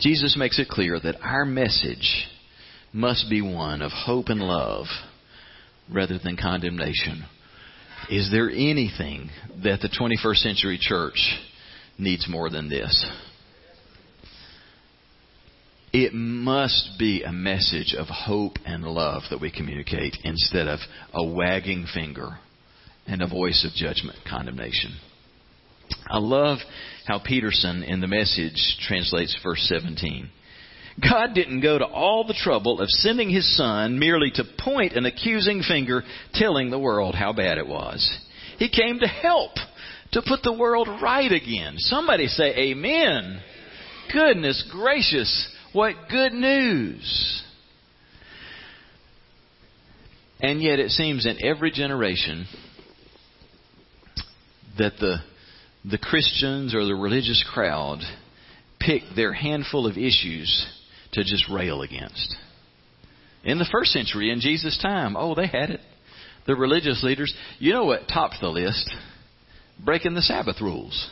Jesus 0.00 0.36
makes 0.38 0.58
it 0.58 0.68
clear 0.68 0.98
that 1.00 1.20
our 1.22 1.44
message 1.44 2.26
must 2.92 3.30
be 3.30 3.42
one 3.42 3.82
of 3.82 3.92
hope 3.92 4.28
and 4.28 4.40
love 4.40 4.86
rather 5.92 6.18
than 6.18 6.36
condemnation. 6.36 7.24
Is 8.10 8.30
there 8.30 8.50
anything 8.50 9.30
that 9.62 9.80
the 9.80 9.88
21st 9.88 10.36
century 10.36 10.78
church 10.80 11.18
needs 11.98 12.26
more 12.28 12.50
than 12.50 12.68
this? 12.68 13.06
It 15.98 16.12
must 16.12 16.98
be 16.98 17.22
a 17.22 17.32
message 17.32 17.94
of 17.98 18.08
hope 18.08 18.58
and 18.66 18.84
love 18.84 19.22
that 19.30 19.40
we 19.40 19.50
communicate 19.50 20.18
instead 20.24 20.68
of 20.68 20.78
a 21.14 21.24
wagging 21.24 21.86
finger 21.94 22.36
and 23.06 23.22
a 23.22 23.26
voice 23.26 23.64
of 23.64 23.74
judgment, 23.74 24.18
condemnation. 24.28 24.94
I 26.06 26.18
love 26.18 26.58
how 27.06 27.18
Peterson 27.18 27.82
in 27.82 28.02
the 28.02 28.08
message 28.08 28.76
translates 28.86 29.34
verse 29.42 29.66
17. 29.70 30.28
God 31.00 31.28
didn't 31.34 31.62
go 31.62 31.78
to 31.78 31.86
all 31.86 32.26
the 32.26 32.38
trouble 32.42 32.82
of 32.82 32.90
sending 32.90 33.30
his 33.30 33.56
son 33.56 33.98
merely 33.98 34.30
to 34.32 34.44
point 34.58 34.92
an 34.92 35.06
accusing 35.06 35.62
finger 35.62 36.02
telling 36.34 36.68
the 36.68 36.78
world 36.78 37.14
how 37.14 37.32
bad 37.32 37.56
it 37.56 37.66
was. 37.66 38.06
He 38.58 38.68
came 38.68 38.98
to 38.98 39.08
help, 39.08 39.52
to 40.12 40.20
put 40.20 40.42
the 40.42 40.52
world 40.52 40.88
right 41.00 41.32
again. 41.32 41.76
Somebody 41.78 42.26
say 42.26 42.54
amen. 42.54 43.40
Goodness 44.12 44.62
gracious, 44.70 45.55
what 45.76 45.94
good 46.10 46.32
news. 46.32 47.42
And 50.40 50.62
yet 50.62 50.78
it 50.78 50.90
seems 50.90 51.26
in 51.26 51.36
every 51.44 51.70
generation 51.70 52.46
that 54.78 54.94
the 54.98 55.16
the 55.84 55.98
Christians 55.98 56.74
or 56.74 56.84
the 56.84 56.94
religious 56.94 57.44
crowd 57.52 58.00
pick 58.80 59.02
their 59.14 59.32
handful 59.32 59.86
of 59.86 59.98
issues 59.98 60.66
to 61.12 61.22
just 61.22 61.44
rail 61.48 61.82
against. 61.82 62.34
In 63.44 63.58
the 63.58 63.68
first 63.70 63.92
century, 63.92 64.30
in 64.30 64.40
Jesus' 64.40 64.78
time, 64.82 65.14
oh, 65.16 65.34
they 65.34 65.46
had 65.46 65.70
it. 65.70 65.80
The 66.46 66.56
religious 66.56 67.04
leaders, 67.04 67.32
you 67.58 67.72
know 67.72 67.84
what 67.84 68.08
topped 68.08 68.36
the 68.40 68.48
list? 68.48 68.90
Breaking 69.84 70.14
the 70.14 70.22
Sabbath 70.22 70.60
rules. 70.60 71.10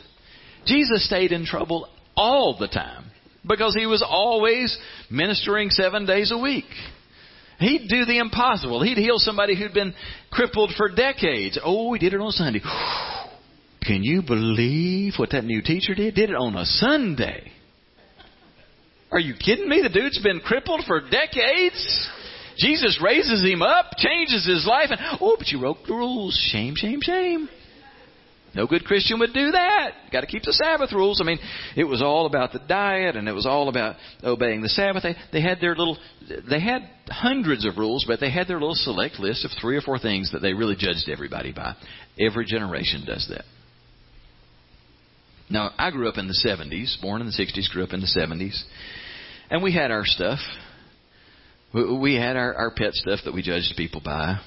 Jesus 0.67 1.07
stayed 1.07 1.33
in 1.33 1.45
trouble 1.45 1.89
all 2.17 2.57
the 2.59 2.69
time 2.69 3.05
because 3.47 3.75
he 3.75 3.87
was 3.87 4.05
always 4.07 4.77
ministering 5.11 5.71
seven 5.71 6.07
days 6.07 6.33
a 6.33 6.39
week. 6.39 6.65
He'd 7.59 7.89
do 7.89 8.05
the 8.05 8.19
impossible. 8.19 8.83
He'd 8.83 8.99
heal 8.99 9.19
somebody 9.19 9.57
who'd 9.57 9.75
been 9.75 9.95
crippled 10.31 10.73
for 10.77 10.89
decades. 10.89 11.59
Oh, 11.63 11.93
he 11.93 11.99
did 11.99 12.15
it 12.15 12.21
on 12.21 12.33
Sunday. 12.33 12.61
Can 13.83 14.03
you 14.03 14.23
believe 14.23 15.15
what 15.19 15.31
that 15.31 15.45
new 15.45 15.63
teacher 15.63 15.95
did? 15.95 16.15
Did 16.15 16.31
it 16.31 16.37
on 16.37 16.57
a 16.57 16.65
Sunday. 16.65 17.53
Are 19.13 19.21
you 19.21 19.35
kidding 19.35 19.69
me? 19.69 19.83
The 19.83 19.91
dude's 19.91 20.21
been 20.23 20.41
crippled 20.41 20.85
for 20.87 21.01
decades. 21.01 22.11
Jesus 22.57 23.01
raises 23.03 23.45
him 23.45 23.63
up, 23.63 23.93
changes 23.97 24.47
his 24.47 24.67
life, 24.67 24.89
and 24.91 25.01
oh, 25.21 25.37
but 25.39 25.49
you 25.49 25.61
broke 25.61 25.87
the 25.87 25.95
rules. 25.95 26.37
Shame, 26.51 26.75
shame, 26.77 27.01
shame. 27.03 27.49
No 28.55 28.67
good 28.67 28.85
Christian 28.85 29.19
would 29.19 29.33
do 29.33 29.51
that. 29.51 29.93
Got 30.13 30.21
to 30.21 30.27
keep 30.27 30.45
the 30.45 30.53
Sabbath 30.53 30.93
rules. 30.93 31.21
I 31.21 31.25
mean, 31.25 31.39
it 31.77 31.85
was 31.85 32.03
all 32.03 32.27
about 32.27 32.53
the 32.53 32.61
diet, 32.61 33.17
and 33.17 33.29
it 33.29 33.33
was 33.33 33.47
all 33.47 33.69
about 33.69 33.97
obeying 34.23 34.63
the 34.63 34.69
Sabbath. 34.69 35.03
They, 35.03 35.17
they 35.33 35.41
had 35.41 35.61
their 35.61 35.75
little, 35.75 35.99
they 36.49 36.61
had 36.61 36.89
hundreds 37.09 37.67
of 37.67 37.77
rules, 37.77 38.05
but 38.07 38.21
they 38.21 38.31
had 38.31 38.47
their 38.47 38.61
little 38.61 38.77
select 38.77 39.19
list 39.19 39.45
of 39.45 39.51
three 39.61 39.77
or 39.77 39.81
four 39.81 39.99
things 39.99 40.31
that 40.33 40.41
they 40.41 40.53
really 40.53 40.77
judged 40.77 41.09
everybody 41.11 41.53
by. 41.53 41.75
Every 42.19 42.45
generation 42.45 43.05
does 43.05 43.27
that. 43.29 43.45
Now, 45.51 45.71
I 45.77 45.91
grew 45.91 46.09
up 46.09 46.17
in 46.17 46.29
the 46.29 46.47
70s, 46.47 47.01
born 47.03 47.21
in 47.21 47.27
the 47.27 47.33
60s, 47.33 47.71
grew 47.71 47.83
up 47.83 47.93
in 47.93 48.01
the 48.01 48.07
70s, 48.07 48.63
and 49.51 49.63
we 49.63 49.75
had 49.75 49.91
our 49.91 50.05
stuff. 50.05 50.39
We 51.75 52.15
had 52.15 52.37
our, 52.37 52.55
our 52.55 52.71
pet 52.71 52.93
stuff 52.95 53.21
that 53.25 53.35
we 53.35 53.43
judged 53.43 53.75
people 53.77 54.01
by. 54.03 54.39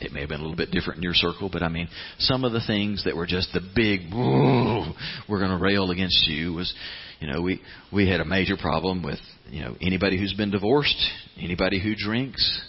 It 0.00 0.12
may 0.12 0.20
have 0.20 0.28
been 0.28 0.40
a 0.40 0.42
little 0.42 0.56
bit 0.56 0.70
different 0.70 0.98
in 0.98 1.02
your 1.02 1.14
circle, 1.14 1.48
but 1.50 1.62
I 1.62 1.68
mean, 1.68 1.88
some 2.18 2.44
of 2.44 2.52
the 2.52 2.60
things 2.66 3.04
that 3.04 3.16
were 3.16 3.26
just 3.26 3.52
the 3.54 3.60
big, 3.60 4.12
we're 5.28 5.38
going 5.38 5.50
to 5.50 5.62
rail 5.62 5.90
against 5.90 6.26
you 6.26 6.52
was, 6.52 6.72
you 7.20 7.32
know, 7.32 7.40
we, 7.40 7.62
we 7.92 8.08
had 8.08 8.20
a 8.20 8.24
major 8.24 8.56
problem 8.56 9.02
with, 9.02 9.18
you 9.48 9.62
know, 9.62 9.74
anybody 9.80 10.18
who's 10.18 10.34
been 10.34 10.50
divorced, 10.50 11.02
anybody 11.40 11.82
who 11.82 11.94
drinks, 11.96 12.62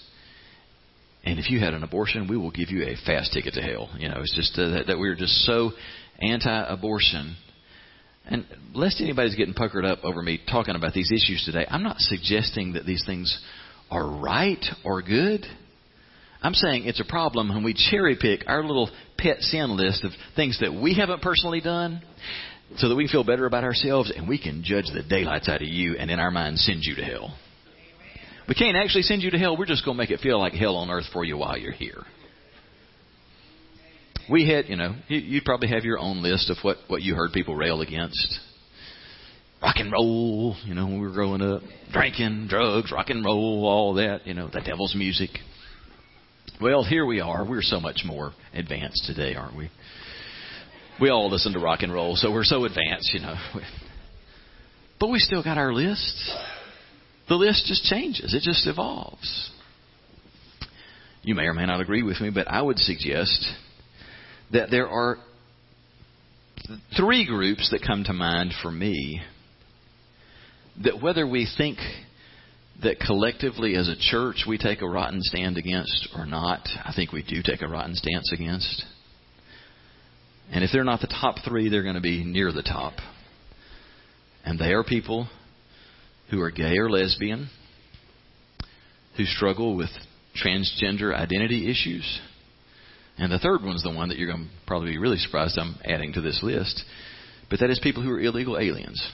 and 1.26 1.40
if 1.40 1.50
you 1.50 1.60
had 1.60 1.74
an 1.74 1.84
abortion, 1.84 2.28
we 2.30 2.38
will 2.38 2.52
give 2.52 2.70
you 2.70 2.84
a 2.84 2.96
fast 3.06 3.34
ticket 3.34 3.54
to 3.56 3.62
hell. 3.62 3.90
You 3.98 4.08
know, 4.08 4.22
it's 4.22 4.34
just 4.34 4.58
uh, 4.58 4.70
that, 4.70 4.88
that 4.88 4.98
we 4.98 5.10
are 5.10 5.16
just 5.16 5.34
so 5.46 5.72
anti-abortion. 6.20 7.36
And 8.26 8.46
lest 8.74 9.02
anybody's 9.02 9.36
getting 9.36 9.54
puckered 9.54 9.84
up 9.84 10.00
over 10.04 10.22
me 10.22 10.40
talking 10.50 10.76
about 10.76 10.94
these 10.94 11.12
issues 11.12 11.44
today, 11.46 11.66
I'm 11.70 11.84
not 11.84 11.98
suggesting 12.00 12.74
that 12.74 12.86
these 12.86 13.04
things 13.06 13.38
are 13.92 14.08
right 14.08 14.64
or 14.86 15.02
good. 15.02 15.46
I'm 16.48 16.54
saying 16.54 16.86
it's 16.86 17.02
a 17.02 17.06
problem 17.06 17.50
when 17.50 17.66
we 17.66 17.74
cherry 17.74 18.16
pick 18.16 18.46
our 18.48 18.64
little 18.64 18.90
pet 19.18 19.42
sin 19.42 19.76
list 19.76 20.06
of 20.06 20.12
things 20.38 20.58
that 20.62 20.74
we 20.74 20.94
haven't 20.94 21.22
personally 21.22 21.60
done 21.60 22.02
so 22.78 22.88
that 22.88 22.96
we 22.96 23.10
feel 23.10 23.26
better 23.26 23.46
about 23.46 23.66
ourselves 23.66 24.14
and 24.16 24.30
we 24.30 24.42
can 24.42 24.64
judge 24.64 24.86
the 24.94 25.04
daylights 25.04 25.50
out 25.50 25.62
of 25.62 25.68
you 25.68 25.98
and 25.98 26.10
in 26.10 26.22
our 26.22 26.32
minds 26.32 26.64
send 26.64 26.84
you 26.84 26.96
to 26.96 27.04
hell. 27.04 27.38
We 28.48 28.56
can't 28.56 28.78
actually 28.78 29.02
send 29.02 29.24
you 29.24 29.32
to 29.32 29.38
hell. 29.38 29.58
We're 29.58 29.66
just 29.66 29.84
going 29.84 29.98
to 29.98 30.02
make 30.02 30.10
it 30.10 30.22
feel 30.22 30.40
like 30.40 30.54
hell 30.54 30.78
on 30.78 30.90
earth 30.90 31.08
for 31.12 31.26
you 31.26 31.36
while 31.36 31.58
you're 31.58 31.74
here. 31.74 32.06
We 34.32 34.48
had, 34.50 34.70
you 34.70 34.78
know, 34.78 34.96
you, 35.10 35.18
you 35.18 35.42
probably 35.44 35.68
have 35.68 35.84
your 35.84 36.00
own 36.00 36.24
list 36.24 36.50
of 36.50 36.56
what, 36.62 36.78
what 36.88 37.02
you 37.02 37.14
heard 37.14 37.34
people 37.34 37.58
rail 37.58 37.82
against. 37.82 38.40
Rock 39.62 39.76
and 39.80 39.92
roll, 39.92 40.56
you 40.64 40.76
know, 40.76 40.86
when 40.86 41.02
we 41.02 41.08
were 41.08 41.14
growing 41.14 41.42
up. 41.42 41.62
Drinking, 41.92 42.48
drugs, 42.48 42.90
rock 42.90 43.10
and 43.10 43.26
roll, 43.26 43.66
all 43.66 43.96
that, 43.96 44.26
you 44.26 44.34
know, 44.34 44.48
the 44.48 44.62
devil's 44.62 44.96
music. 44.96 45.32
Well, 46.60 46.84
here 46.84 47.06
we 47.06 47.22
are. 47.22 47.46
We're 47.48 47.62
so 47.62 47.80
much 47.80 48.02
more 48.04 48.34
advanced 48.52 49.06
today, 49.06 49.36
aren't 49.36 49.56
we? 49.56 49.70
We 51.00 51.12
all 51.12 51.30
listen 51.30 51.54
to 51.54 51.60
rock 51.60 51.84
and 51.84 51.94
roll, 51.94 52.16
so 52.16 52.32
we're 52.32 52.44
so 52.46 52.66
advanced, 52.66 53.14
you 53.14 53.20
know. 53.20 53.36
But 55.00 55.10
we 55.10 55.20
still 55.20 55.44
got 55.44 55.60
our 55.60 55.72
list. 55.72 56.16
The 57.30 57.36
list 57.36 57.66
just 57.68 57.84
changes, 57.84 58.34
it 58.34 58.42
just 58.42 58.66
evolves. 58.66 59.52
You 61.22 61.36
may 61.36 61.44
or 61.44 61.54
may 61.54 61.68
not 61.68 61.80
agree 61.80 62.02
with 62.02 62.20
me, 62.20 62.32
but 62.32 62.48
I 62.48 62.64
would 62.64 62.80
suggest 62.80 63.48
that 64.52 64.72
there 64.72 64.88
are 64.88 65.18
three 66.98 67.28
groups 67.28 67.70
that 67.70 67.86
come 67.86 68.04
to 68.06 68.14
mind 68.14 68.54
for 68.64 68.72
me 68.72 69.22
that 70.84 71.04
whether 71.04 71.28
we 71.28 71.48
think 71.56 71.78
that 72.84 73.00
collectively 73.00 73.76
as 73.76 73.88
a 73.88 73.96
church 73.96 74.46
we 74.48 74.58
take 74.58 74.82
a 74.82 74.88
rotten 74.88 75.22
stand 75.22 75.58
against 75.58 76.10
or 76.16 76.26
not, 76.26 76.68
I 76.84 76.94
think 76.96 77.12
we 77.12 77.24
do 77.24 77.42
take 77.44 77.62
a 77.62 77.68
rotten 77.68 77.96
stance 77.96 78.32
against. 78.32 78.86
And 80.52 80.64
if 80.64 80.70
they're 80.72 80.84
not 80.84 81.02
the 81.02 81.08
top 81.08 81.38
three, 81.46 81.70
they're 81.70 81.84
going 81.84 81.96
to 81.96 82.02
be 82.02 82.24
near 82.24 82.52
the 82.52 82.64
top. 82.64 82.94
And 84.46 84.58
they 84.58 84.72
are 84.72 84.84
people 84.84 85.28
who 86.30 86.40
are 86.42 86.52
gay 86.52 86.78
or 86.78 86.90
lesbian, 86.90 87.50
who 89.18 89.26
struggle 89.26 89.76
with 89.76 89.90
transgender 90.42 91.14
identity 91.14 91.70
issues. 91.70 92.22
And 93.18 93.32
the 93.32 93.40
third 93.40 93.64
one's 93.64 93.84
the 93.84 93.92
one 93.92 94.10
that 94.10 94.18
you're 94.18 94.32
going 94.32 94.46
to 94.46 94.52
probably 94.68 94.92
be 94.92 95.00
really 95.00 95.18
surprised 95.18 95.58
I'm 95.58 95.76
adding 95.84 96.14
to 96.14 96.22
this 96.22 96.42
list. 96.44 96.84
But 97.50 97.60
that 97.60 97.70
is 97.70 97.80
people 97.82 98.04
who 98.04 98.12
are 98.12 98.20
illegal 98.20 98.58
aliens. 98.58 99.06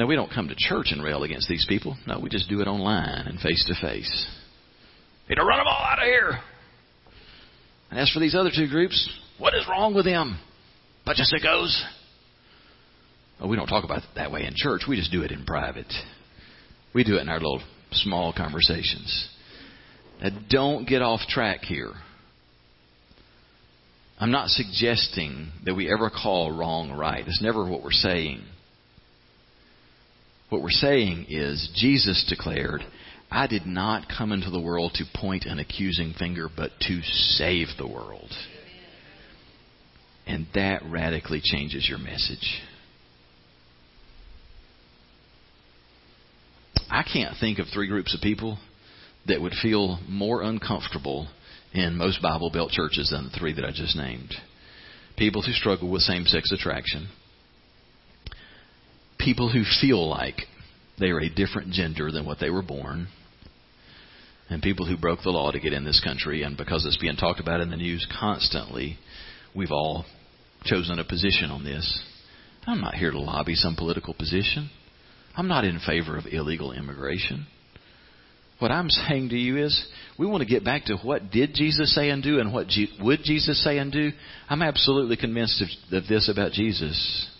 Now, 0.00 0.06
we 0.06 0.16
don't 0.16 0.32
come 0.32 0.48
to 0.48 0.54
church 0.56 0.92
and 0.92 1.04
rail 1.04 1.24
against 1.24 1.46
these 1.46 1.66
people. 1.68 1.94
No, 2.06 2.18
we 2.20 2.30
just 2.30 2.48
do 2.48 2.62
it 2.62 2.66
online 2.66 3.26
and 3.26 3.38
face 3.38 3.62
to 3.66 3.86
face. 3.86 4.26
Need 5.28 5.34
to 5.34 5.44
run 5.44 5.58
them 5.58 5.66
all 5.66 5.84
out 5.84 5.98
of 5.98 6.06
here. 6.06 6.38
And 7.90 8.00
as 8.00 8.10
for 8.10 8.18
these 8.18 8.34
other 8.34 8.48
two 8.48 8.66
groups, 8.66 9.12
what 9.38 9.54
is 9.54 9.66
wrong 9.68 9.94
with 9.94 10.06
them? 10.06 10.40
Bunch 11.04 11.18
of 11.20 11.26
sickos. 11.26 11.84
Well, 13.38 13.50
we 13.50 13.56
don't 13.56 13.66
talk 13.66 13.84
about 13.84 13.98
it 13.98 14.04
that 14.14 14.32
way 14.32 14.46
in 14.46 14.54
church. 14.56 14.84
We 14.88 14.96
just 14.96 15.12
do 15.12 15.20
it 15.20 15.32
in 15.32 15.44
private. 15.44 15.92
We 16.94 17.04
do 17.04 17.18
it 17.18 17.20
in 17.20 17.28
our 17.28 17.38
little 17.38 17.60
small 17.92 18.32
conversations. 18.34 19.28
Now, 20.22 20.30
don't 20.48 20.88
get 20.88 21.02
off 21.02 21.20
track 21.28 21.60
here. 21.60 21.92
I'm 24.18 24.30
not 24.30 24.48
suggesting 24.48 25.52
that 25.66 25.74
we 25.74 25.92
ever 25.92 26.08
call 26.08 26.56
wrong 26.56 26.90
right. 26.90 27.22
It's 27.28 27.42
never 27.42 27.68
what 27.68 27.82
we're 27.82 27.90
saying. 27.90 28.44
What 30.50 30.62
we're 30.62 30.70
saying 30.70 31.26
is 31.28 31.70
Jesus 31.76 32.26
declared, 32.28 32.82
I 33.30 33.46
did 33.46 33.66
not 33.66 34.08
come 34.08 34.32
into 34.32 34.50
the 34.50 34.60
world 34.60 34.92
to 34.94 35.04
point 35.14 35.46
an 35.46 35.60
accusing 35.60 36.12
finger, 36.18 36.48
but 36.54 36.72
to 36.80 37.00
save 37.02 37.68
the 37.78 37.86
world. 37.86 38.30
And 40.26 40.46
that 40.54 40.82
radically 40.84 41.40
changes 41.42 41.88
your 41.88 41.98
message. 41.98 42.60
I 46.90 47.04
can't 47.04 47.36
think 47.38 47.60
of 47.60 47.66
three 47.72 47.86
groups 47.86 48.12
of 48.14 48.20
people 48.20 48.58
that 49.28 49.40
would 49.40 49.54
feel 49.62 50.00
more 50.08 50.42
uncomfortable 50.42 51.28
in 51.72 51.96
most 51.96 52.20
Bible 52.20 52.50
Belt 52.50 52.72
churches 52.72 53.10
than 53.10 53.24
the 53.24 53.38
three 53.38 53.52
that 53.52 53.64
I 53.64 53.70
just 53.70 53.94
named. 53.94 54.34
People 55.16 55.42
who 55.42 55.52
struggle 55.52 55.88
with 55.88 56.02
same 56.02 56.24
sex 56.24 56.50
attraction, 56.50 57.08
people 59.24 59.52
who 59.52 59.62
feel 59.80 60.08
like 60.08 60.36
they 60.98 61.10
are 61.10 61.20
a 61.20 61.30
different 61.30 61.72
gender 61.72 62.10
than 62.10 62.26
what 62.26 62.38
they 62.40 62.50
were 62.50 62.62
born, 62.62 63.08
and 64.48 64.62
people 64.62 64.86
who 64.86 64.96
broke 64.96 65.20
the 65.22 65.30
law 65.30 65.50
to 65.52 65.60
get 65.60 65.72
in 65.72 65.84
this 65.84 66.02
country, 66.04 66.42
and 66.42 66.56
because 66.56 66.84
it's 66.84 66.98
being 66.98 67.16
talked 67.16 67.40
about 67.40 67.60
in 67.60 67.70
the 67.70 67.76
news 67.76 68.06
constantly, 68.18 68.98
we've 69.54 69.70
all 69.70 70.04
chosen 70.64 70.98
a 70.98 71.04
position 71.04 71.50
on 71.50 71.64
this. 71.64 72.02
I'm 72.66 72.80
not 72.80 72.94
here 72.94 73.10
to 73.10 73.18
lobby 73.18 73.54
some 73.54 73.76
political 73.76 74.12
position. 74.12 74.70
I'm 75.36 75.48
not 75.48 75.64
in 75.64 75.78
favor 75.78 76.18
of 76.18 76.26
illegal 76.30 76.72
immigration. 76.72 77.46
What 78.58 78.70
I'm 78.70 78.90
saying 78.90 79.30
to 79.30 79.36
you 79.38 79.64
is, 79.64 79.86
we 80.18 80.26
want 80.26 80.42
to 80.42 80.48
get 80.48 80.64
back 80.64 80.84
to 80.86 80.96
what 80.98 81.30
did 81.30 81.54
Jesus 81.54 81.94
say 81.94 82.10
and 82.10 82.22
do, 82.22 82.40
and 82.40 82.52
what 82.52 82.66
would 83.00 83.20
Jesus 83.22 83.62
say 83.64 83.78
and 83.78 83.90
do. 83.90 84.10
I'm 84.50 84.60
absolutely 84.60 85.16
convinced 85.16 85.62
of, 85.62 86.02
of 86.02 86.08
this 86.08 86.28
about 86.28 86.52
Jesus. 86.52 87.30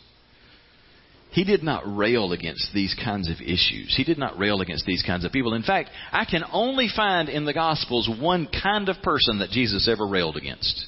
He 1.32 1.44
did 1.44 1.62
not 1.62 1.82
rail 1.86 2.32
against 2.32 2.72
these 2.74 2.94
kinds 3.04 3.30
of 3.30 3.40
issues. 3.40 3.94
He 3.96 4.02
did 4.02 4.18
not 4.18 4.38
rail 4.38 4.60
against 4.60 4.84
these 4.84 5.02
kinds 5.02 5.24
of 5.24 5.30
people. 5.30 5.54
In 5.54 5.62
fact, 5.62 5.90
I 6.10 6.24
can 6.24 6.42
only 6.52 6.88
find 6.94 7.28
in 7.28 7.44
the 7.44 7.54
Gospels 7.54 8.10
one 8.20 8.48
kind 8.62 8.88
of 8.88 9.02
person 9.02 9.38
that 9.38 9.50
Jesus 9.50 9.88
ever 9.88 10.06
railed 10.06 10.36
against. 10.36 10.86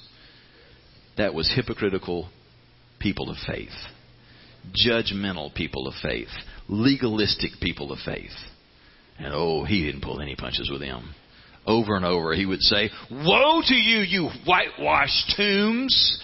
That 1.16 1.34
was 1.34 1.52
hypocritical 1.54 2.28
people 2.98 3.30
of 3.30 3.36
faith, 3.46 3.70
judgmental 4.74 5.54
people 5.54 5.86
of 5.86 5.94
faith, 6.02 6.30
legalistic 6.68 7.52
people 7.60 7.92
of 7.92 7.98
faith. 8.04 8.32
And 9.18 9.32
oh, 9.32 9.64
he 9.64 9.84
didn't 9.84 10.02
pull 10.02 10.20
any 10.20 10.34
punches 10.34 10.70
with 10.70 10.80
them. 10.80 11.14
Over 11.64 11.94
and 11.94 12.04
over, 12.04 12.34
he 12.34 12.46
would 12.46 12.62
say, 12.62 12.90
Woe 13.10 13.62
to 13.64 13.74
you, 13.74 14.00
you 14.00 14.30
whitewashed 14.44 15.34
tombs! 15.36 16.20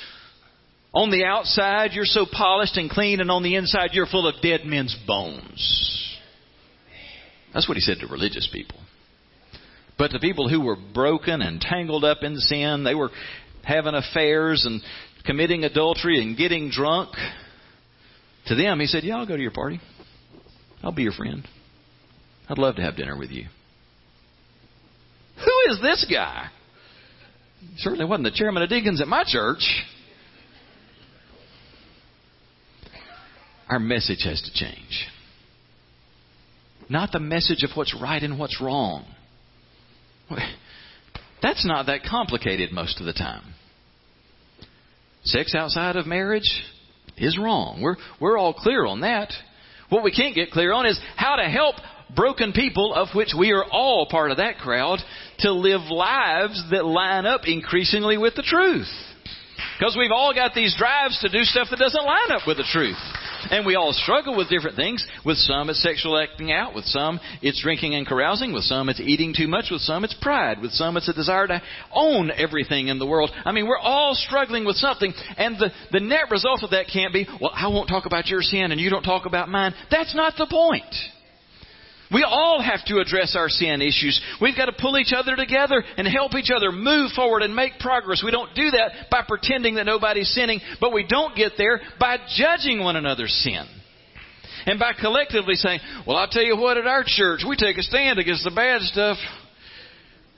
On 0.95 1.11
the 1.11 1.25
outside, 1.25 1.93
you're 1.93 2.05
so 2.05 2.27
polished 2.31 2.77
and 2.77 2.91
clean, 2.91 3.21
and 3.21 3.31
on 3.31 3.43
the 3.43 3.57
inside, 3.57 3.91
you're 3.93 4.07
full 4.07 4.27
of 4.27 4.41
dead 4.41 4.65
men's 4.65 4.97
bones. 5.07 6.17
That's 7.53 7.69
what 7.69 7.77
he 7.77 7.81
said 7.81 7.99
to 8.01 8.07
religious 8.07 8.49
people. 8.53 8.79
But 9.99 10.13
the 10.13 10.19
people 10.19 10.49
who 10.49 10.61
were 10.61 10.77
broken 10.95 11.43
and 11.43 11.61
tangled 11.61 12.05
up 12.05 12.19
in 12.23 12.37
sin, 12.37 12.85
they 12.85 12.95
were 12.95 13.11
having 13.65 13.95
affairs 13.95 14.65
and 14.65 14.81
committing 15.27 15.65
adultery 15.65 16.23
and 16.23 16.37
getting 16.37 16.71
drunk. 16.71 17.11
To 18.47 18.55
them, 18.55 18.81
he 18.81 18.87
said, 18.87 19.05
Yeah, 19.05 19.17
I'll 19.17 19.27
go 19.27 19.37
to 19.37 19.43
your 19.43 19.51
party. 19.51 19.81
I'll 20.83 20.93
be 20.93 21.03
your 21.03 21.13
friend. 21.13 21.47
I'd 22.49 22.59
love 22.59 22.77
to 22.77 22.83
have 22.83 22.97
dinner 22.97 23.19
with 23.19 23.31
you. 23.31 23.45
Who 25.37 25.73
is 25.73 25.81
this 25.83 26.07
guy? 26.11 26.49
Certainly 27.77 28.07
wasn't 28.07 28.25
the 28.25 28.31
chairman 28.31 28.63
of 28.63 28.71
deacons 28.71 29.03
at 29.03 29.09
my 29.09 29.25
church. 29.27 29.63
Our 33.69 33.79
message 33.79 34.25
has 34.25 34.41
to 34.43 34.53
change. 34.53 35.07
Not 36.89 37.13
the 37.13 37.21
message 37.21 37.63
of 37.65 37.71
what's 37.75 37.95
right 38.01 38.23
and 38.23 38.39
what's 38.39 38.61
wrong. 38.61 39.05
That's 41.43 41.67
not 41.67 41.87
that 41.87 42.03
complicated 42.09 42.73
most 42.73 43.01
of 43.01 43.07
the 43.07 43.13
time. 43.13 43.55
Sex 45.25 45.55
outside 45.55 45.97
of 45.97 46.07
marriage 46.07 46.51
is 47.19 47.39
wrong. 47.39 47.83
We're, 47.83 47.97
we're 48.21 48.39
all 48.39 48.55
clear 48.55 48.87
on 48.87 49.03
that. 49.03 49.33
What 49.91 50.03
we 50.03 50.13
can't 50.13 50.35
get 50.35 50.51
clear 50.51 50.73
on 50.73 50.87
is 50.87 50.99
how 51.17 51.37
to 51.37 51.45
help 51.45 51.77
broken 52.15 52.53
people, 52.53 52.95
of 52.95 53.09
which 53.15 53.35
we 53.39 53.53
are 53.53 53.65
all 53.71 54.07
part 54.11 54.31
of 54.31 54.39
that 54.39 54.59
crowd, 54.59 54.99
to 55.41 55.53
live 55.53 55.83
lives 55.91 56.63
that 56.71 56.85
line 56.85 57.27
up 57.27 57.43
increasingly 57.47 58.17
with 58.17 58.35
the 58.35 58.43
truth. 58.43 58.89
Because 59.79 59.97
we've 59.99 60.13
all 60.13 60.35
got 60.35 60.55
these 60.55 60.75
drives 60.77 61.21
to 61.21 61.29
do 61.29 61.45
stuff 61.45 61.69
that 61.71 61.79
doesn't 61.79 62.05
line 62.05 62.31
up 62.31 62.47
with 62.47 62.57
the 62.57 62.67
truth. 62.73 62.97
And 63.51 63.67
we 63.67 63.75
all 63.75 63.93
struggle 63.93 64.37
with 64.37 64.49
different 64.49 64.77
things. 64.77 65.07
With 65.25 65.37
some, 65.39 65.71
it's 65.71 65.83
sexual 65.83 66.19
acting 66.19 66.53
out. 66.53 66.75
With 66.75 66.85
some, 66.85 67.21
it's 67.43 67.63
drinking 67.63 67.95
and 67.95 68.07
carousing. 68.07 68.53
With 68.53 68.65
some, 68.65 68.89
it's 68.89 69.01
eating 69.01 69.35
too 69.37 69.49
much. 69.49 69.67
With 69.71 69.81
some, 69.81 70.05
it's 70.05 70.17
pride. 70.21 70.61
With 70.61 70.73
some, 70.73 70.97
it's 70.97 71.09
a 71.09 71.13
desire 71.13 71.47
to 71.47 71.63
own 71.93 72.31
everything 72.31 72.89
in 72.89 72.99
the 72.99 73.07
world. 73.07 73.31
I 73.45 73.53
mean, 73.53 73.67
we're 73.67 73.79
all 73.79 74.15
struggling 74.15 74.65
with 74.65 74.77
something. 74.77 75.13
And 75.37 75.57
the, 75.57 75.71
the 75.93 76.01
net 76.01 76.31
result 76.31 76.63
of 76.63 76.71
that 76.71 76.87
can't 76.93 77.13
be, 77.13 77.27
well, 77.41 77.53
I 77.55 77.69
won't 77.69 77.89
talk 77.89 78.07
about 78.07 78.27
your 78.27 78.43
sin 78.43 78.73
and 78.73 78.81
you 78.81 78.91
don't 78.91 79.03
talk 79.03 79.27
about 79.27 79.49
mine. 79.49 79.75
That's 79.91 80.15
not 80.15 80.35
the 80.37 80.47
point. 80.47 80.95
We 82.13 82.25
all 82.27 82.63
have 82.63 82.85
to 82.87 83.01
address 83.01 83.37
our 83.37 83.49
sin 83.51 83.83
issues. 83.83 84.21
We've 84.41 84.57
got 84.57 84.67
to 84.67 84.73
pull 84.79 84.97
each 84.99 85.13
other 85.15 85.37
together 85.37 85.85
and 85.97 86.09
help 86.09 86.35
each 86.35 86.51
other 86.55 86.73
move 86.73 87.13
forward 87.13 87.43
and 87.43 87.55
make 87.55 87.79
progress. 87.81 88.23
We 88.25 88.31
don't 88.31 88.55
do 88.55 88.71
that 88.71 89.11
by 89.11 89.25
pretending 89.29 89.75
that 89.75 89.85
nobody's 89.85 90.33
sinning, 90.33 90.61
but 90.81 90.93
we 90.93 91.07
don't 91.07 91.37
get 91.37 91.53
there 91.59 91.81
by 92.01 92.17
judging 92.35 92.81
one 92.81 92.97
another's 92.97 93.33
sin. 93.45 93.67
And 94.65 94.79
by 94.79 94.93
collectively 94.99 95.55
saying, 95.55 95.81
well, 96.07 96.17
I'll 96.17 96.29
tell 96.29 96.43
you 96.43 96.57
what, 96.57 96.79
at 96.79 96.87
our 96.87 97.05
church, 97.07 97.41
we 97.49 97.57
take 97.57 97.77
a 97.77 97.83
stand 97.83 98.19
against 98.19 98.45
the 98.45 98.51
bad 98.51 98.81
stuff. 98.83 99.19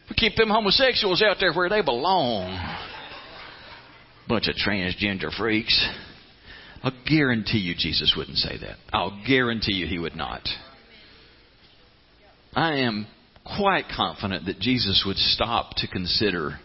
We 0.08 0.16
keep 0.16 0.34
them 0.36 0.48
homosexuals 0.48 1.22
out 1.22 1.36
there 1.38 1.52
where 1.52 1.68
they 1.68 1.82
belong. 1.82 2.50
Bunch 4.28 4.48
of 4.48 4.56
transgender 4.56 5.32
freaks. 5.36 5.88
I'll 6.82 6.92
guarantee 7.08 7.58
you 7.58 7.74
Jesus 7.76 8.14
wouldn't 8.16 8.38
say 8.38 8.58
that. 8.58 8.76
I'll 8.92 9.22
guarantee 9.26 9.74
you 9.74 9.86
he 9.86 9.98
would 9.98 10.16
not. 10.16 10.42
I 12.54 12.78
am 12.78 13.06
quite 13.44 13.84
confident 13.94 14.46
that 14.46 14.58
Jesus 14.60 15.04
would 15.06 15.16
stop 15.16 15.74
to 15.76 15.88
consider 15.88 16.58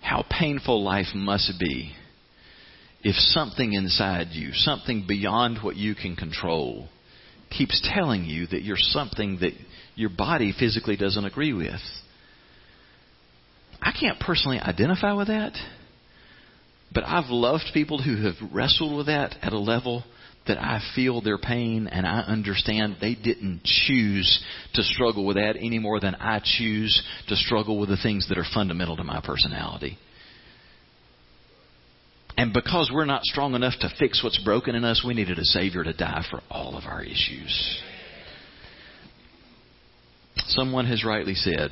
how 0.00 0.24
painful 0.28 0.82
life 0.82 1.14
must 1.14 1.52
be 1.58 1.92
if 3.02 3.14
something 3.16 3.72
inside 3.72 4.28
you, 4.32 4.52
something 4.52 5.04
beyond 5.06 5.58
what 5.62 5.76
you 5.76 5.94
can 5.94 6.16
control, 6.16 6.88
keeps 7.50 7.80
telling 7.94 8.24
you 8.24 8.46
that 8.48 8.62
you're 8.62 8.76
something 8.78 9.38
that 9.40 9.52
your 9.94 10.10
body 10.10 10.54
physically 10.58 10.96
doesn't 10.96 11.24
agree 11.24 11.52
with. 11.52 11.80
I 13.80 13.92
can't 13.98 14.20
personally 14.20 14.58
identify 14.58 15.12
with 15.14 15.28
that, 15.28 15.56
but 16.92 17.04
I've 17.04 17.30
loved 17.30 17.70
people 17.72 18.02
who 18.02 18.24
have 18.26 18.34
wrestled 18.52 18.96
with 18.96 19.06
that 19.06 19.36
at 19.40 19.52
a 19.52 19.58
level 19.58 20.04
that 20.50 20.58
I 20.60 20.80
feel 20.96 21.20
their 21.20 21.38
pain 21.38 21.86
and 21.86 22.04
I 22.04 22.22
understand 22.22 22.96
they 23.00 23.14
didn't 23.14 23.62
choose 23.62 24.44
to 24.74 24.82
struggle 24.82 25.24
with 25.24 25.36
that 25.36 25.54
any 25.56 25.78
more 25.78 26.00
than 26.00 26.16
I 26.16 26.40
choose 26.42 27.00
to 27.28 27.36
struggle 27.36 27.78
with 27.78 27.88
the 27.88 27.96
things 28.02 28.28
that 28.28 28.36
are 28.36 28.44
fundamental 28.52 28.96
to 28.96 29.04
my 29.04 29.20
personality. 29.24 29.96
And 32.36 32.52
because 32.52 32.90
we're 32.92 33.04
not 33.04 33.22
strong 33.22 33.54
enough 33.54 33.74
to 33.78 33.90
fix 34.00 34.24
what's 34.24 34.42
broken 34.42 34.74
in 34.74 34.82
us, 34.82 35.04
we 35.06 35.14
needed 35.14 35.38
a 35.38 35.44
Savior 35.44 35.84
to 35.84 35.92
die 35.92 36.24
for 36.28 36.40
all 36.50 36.76
of 36.76 36.82
our 36.84 37.04
issues. 37.04 37.82
Someone 40.48 40.86
has 40.86 41.04
rightly 41.04 41.34
said, 41.34 41.70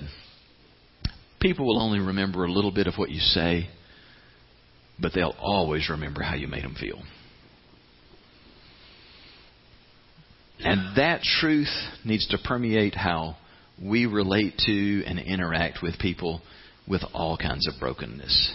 people 1.41 1.67
will 1.67 1.83
only 1.83 1.99
remember 1.99 2.45
a 2.45 2.53
little 2.53 2.73
bit 2.73 2.87
of 2.87 2.95
what 2.95 3.11
you 3.11 3.19
say, 3.19 3.69
but 5.01 5.11
they'll 5.17 5.35
always 5.37 5.91
remember 5.91 6.23
how 6.23 6.37
you 6.37 6.47
made 6.47 6.63
them 6.63 6.77
feel. 6.79 7.03
And 10.61 10.97
that 10.97 11.23
truth 11.23 11.73
needs 12.05 12.27
to 12.29 12.39
permeate 12.39 12.95
how 12.95 13.37
we 13.83 14.07
relate 14.07 14.55
to 14.67 15.05
and 15.07 15.19
interact 15.19 15.83
with 15.83 15.99
people 15.99 16.41
with 16.89 17.03
all 17.13 17.37
kinds 17.37 17.69
of 17.69 17.75
brokenness. 17.79 18.55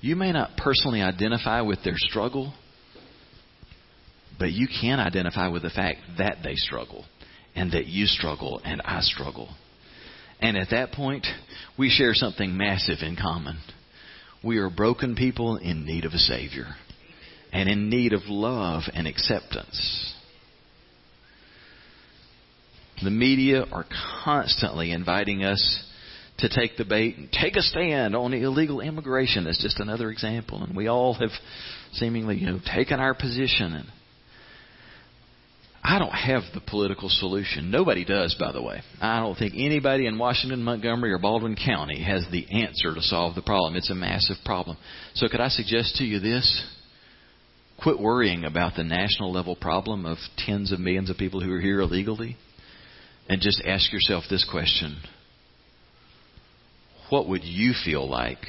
You 0.00 0.16
may 0.16 0.32
not 0.32 0.56
personally 0.56 1.02
identify 1.02 1.60
with 1.60 1.84
their 1.84 1.96
struggle, 1.96 2.54
but 4.38 4.52
you 4.52 4.66
can 4.80 4.98
identify 4.98 5.48
with 5.48 5.62
the 5.62 5.70
fact 5.70 5.98
that 6.16 6.38
they 6.42 6.54
struggle 6.54 7.04
and 7.54 7.72
that 7.72 7.86
you 7.86 8.06
struggle 8.06 8.60
and 8.64 8.80
I 8.82 9.00
struggle. 9.02 9.54
And 10.40 10.56
at 10.56 10.70
that 10.70 10.92
point, 10.92 11.26
we 11.78 11.90
share 11.90 12.14
something 12.14 12.56
massive 12.56 12.98
in 13.02 13.16
common. 13.16 13.58
We 14.42 14.56
are 14.56 14.70
broken 14.70 15.14
people 15.16 15.58
in 15.58 15.84
need 15.84 16.06
of 16.06 16.12
a 16.12 16.18
Savior 16.18 16.66
and 17.52 17.68
in 17.68 17.90
need 17.90 18.14
of 18.14 18.22
love 18.26 18.84
and 18.94 19.06
acceptance. 19.06 20.14
The 23.02 23.10
media 23.10 23.64
are 23.72 23.86
constantly 24.24 24.92
inviting 24.92 25.42
us 25.44 25.84
to 26.38 26.48
take 26.48 26.76
the 26.76 26.84
bait 26.84 27.16
and 27.16 27.30
take 27.30 27.56
a 27.56 27.62
stand 27.62 28.16
on 28.16 28.32
illegal 28.34 28.80
immigration. 28.80 29.44
That's 29.44 29.62
just 29.62 29.80
another 29.80 30.10
example. 30.10 30.62
And 30.62 30.76
we 30.76 30.88
all 30.88 31.14
have 31.14 31.30
seemingly, 31.92 32.38
you 32.38 32.46
know, 32.46 32.60
taken 32.74 33.00
our 33.00 33.14
position. 33.14 33.74
And 33.74 33.86
I 35.82 35.98
don't 35.98 36.10
have 36.10 36.42
the 36.54 36.60
political 36.60 37.08
solution. 37.08 37.70
Nobody 37.70 38.04
does, 38.04 38.36
by 38.38 38.52
the 38.52 38.62
way. 38.62 38.82
I 39.00 39.20
don't 39.20 39.36
think 39.36 39.54
anybody 39.56 40.06
in 40.06 40.18
Washington, 40.18 40.62
Montgomery, 40.62 41.12
or 41.12 41.18
Baldwin 41.18 41.56
County 41.56 42.02
has 42.02 42.26
the 42.30 42.46
answer 42.50 42.94
to 42.94 43.02
solve 43.02 43.34
the 43.34 43.42
problem. 43.42 43.76
It's 43.76 43.90
a 43.90 43.94
massive 43.94 44.36
problem. 44.44 44.76
So 45.14 45.28
could 45.28 45.40
I 45.40 45.48
suggest 45.48 45.96
to 45.96 46.04
you 46.04 46.20
this? 46.20 46.64
Quit 47.82 47.98
worrying 47.98 48.44
about 48.44 48.76
the 48.76 48.84
national 48.84 49.32
level 49.32 49.56
problem 49.56 50.04
of 50.04 50.18
tens 50.36 50.70
of 50.70 50.80
millions 50.80 51.08
of 51.08 51.16
people 51.16 51.40
who 51.40 51.50
are 51.50 51.60
here 51.60 51.80
illegally 51.80 52.36
and 53.30 53.40
just 53.40 53.62
ask 53.64 53.92
yourself 53.92 54.24
this 54.28 54.44
question 54.50 54.98
What 57.10 57.28
would 57.28 57.44
you 57.44 57.72
feel 57.84 58.06
like? 58.06 58.44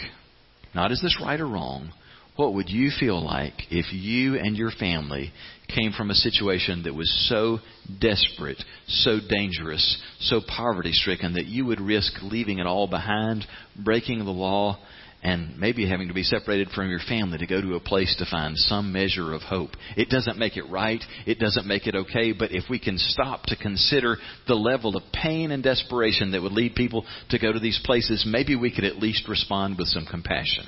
Not 0.73 0.91
is 0.91 1.01
this 1.01 1.21
right 1.23 1.39
or 1.39 1.47
wrong? 1.47 1.93
What 2.35 2.55
would 2.55 2.69
you 2.69 2.89
feel 2.99 3.23
like 3.23 3.53
if 3.69 3.93
you 3.93 4.39
and 4.39 4.57
your 4.57 4.71
family 4.71 5.31
came 5.67 5.91
from 5.91 6.09
a 6.09 6.15
situation 6.15 6.83
that 6.83 6.95
was 6.95 7.27
so 7.29 7.59
desperate, 7.99 8.63
so 8.87 9.19
dangerous, 9.29 10.01
so 10.21 10.39
poverty 10.47 10.93
stricken 10.93 11.33
that 11.33 11.45
you 11.45 11.65
would 11.65 11.79
risk 11.79 12.13
leaving 12.23 12.57
it 12.57 12.65
all 12.65 12.87
behind, 12.87 13.45
breaking 13.75 14.19
the 14.19 14.31
law, 14.31 14.79
and 15.23 15.57
maybe 15.59 15.87
having 15.87 16.07
to 16.07 16.13
be 16.13 16.23
separated 16.23 16.69
from 16.69 16.89
your 16.89 16.99
family 17.07 17.37
to 17.37 17.47
go 17.47 17.61
to 17.61 17.75
a 17.75 17.79
place 17.79 18.15
to 18.17 18.25
find 18.29 18.57
some 18.57 18.91
measure 18.91 19.33
of 19.33 19.41
hope. 19.41 19.71
It 19.95 20.09
doesn't 20.09 20.37
make 20.37 20.57
it 20.57 20.69
right. 20.69 21.01
It 21.25 21.39
doesn't 21.39 21.67
make 21.67 21.87
it 21.87 21.95
okay. 21.95 22.33
But 22.33 22.51
if 22.51 22.63
we 22.69 22.79
can 22.79 22.97
stop 22.97 23.43
to 23.43 23.55
consider 23.55 24.17
the 24.47 24.55
level 24.55 24.95
of 24.95 25.03
pain 25.13 25.51
and 25.51 25.61
desperation 25.61 26.31
that 26.31 26.41
would 26.41 26.53
lead 26.53 26.75
people 26.75 27.05
to 27.29 27.39
go 27.39 27.51
to 27.51 27.59
these 27.59 27.79
places, 27.83 28.25
maybe 28.27 28.55
we 28.55 28.73
could 28.73 28.83
at 28.83 28.97
least 28.97 29.27
respond 29.27 29.77
with 29.77 29.87
some 29.87 30.05
compassion. 30.09 30.65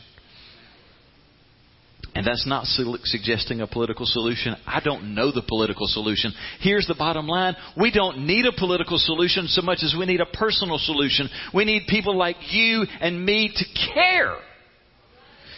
And 2.16 2.28
that's 2.28 2.46
not 2.46 2.66
suggesting 2.66 3.62
a 3.62 3.68
political 3.68 4.06
solution. 4.06 4.56
I 4.68 4.82
don't 4.82 5.16
know 5.16 5.32
the 5.32 5.42
political 5.42 5.88
solution. 5.88 6.32
Here's 6.60 6.86
the 6.86 6.94
bottom 6.94 7.28
line. 7.28 7.56
We 7.76 7.92
don't 7.92 8.28
need 8.28 8.46
a 8.46 8.52
political 8.52 9.00
solution 9.00 9.48
so 9.48 9.64
much 9.64 9.80
as 9.82 9.96
we 9.98 10.06
need 10.06 10.22
a 10.22 10.28
personal 10.28 10.78
solution. 10.78 11.28
We 11.54 11.66
need 11.66 11.88
people 11.88 12.16
like 12.16 12.38
you 12.52 12.86
and 13.02 13.26
me 13.26 13.52
to 13.56 13.66
care 13.94 14.38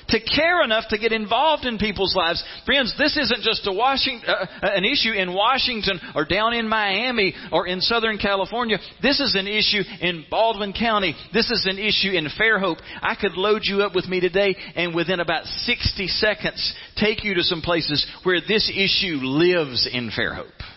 to 0.10 0.20
care 0.20 0.64
enough 0.64 0.86
to 0.90 0.98
get 0.98 1.12
involved 1.12 1.66
in 1.66 1.78
people's 1.78 2.16
lives. 2.16 2.44
Friends, 2.66 2.94
this 2.98 3.18
isn't 3.18 3.42
just 3.42 3.68
a 3.68 3.74
Washington, 3.74 4.28
uh, 4.28 4.46
uh, 4.62 4.70
an 4.74 4.86
issue 4.86 5.12
in 5.12 5.34
Washington 5.34 6.00
or 6.16 6.26
down 6.26 6.54
in 6.54 6.68
Miami 6.68 7.34
or 7.52 7.68
in 7.68 7.82
Southern 7.82 8.18
California. 8.18 8.78
This 9.02 9.20
is 9.20 9.36
an 9.36 9.48
issue 9.48 9.82
in 10.02 10.26
Baldwin 10.30 10.74
County. 10.74 11.16
This 11.34 11.50
is 11.52 11.66
an 11.66 11.80
issue 11.80 12.12
in 12.12 12.28
Fairhope. 12.40 12.80
I 13.02 13.16
could 13.16 13.34
load 13.34 13.62
you 13.64 13.82
up 13.82 13.96
with 13.96 14.08
me 14.08 14.20
today 14.20 14.56
and 14.76 14.94
within 14.96 15.20
about 15.20 15.46
60 15.46 16.08
seconds 16.08 16.76
take 16.98 17.24
you 17.24 17.36
to 17.36 17.44
some 17.44 17.62
places 17.62 18.06
where 18.24 18.42
this 18.42 18.70
issue 18.70 19.18
lives 19.22 19.90
in 19.92 20.12
Fairhope. 20.12 20.75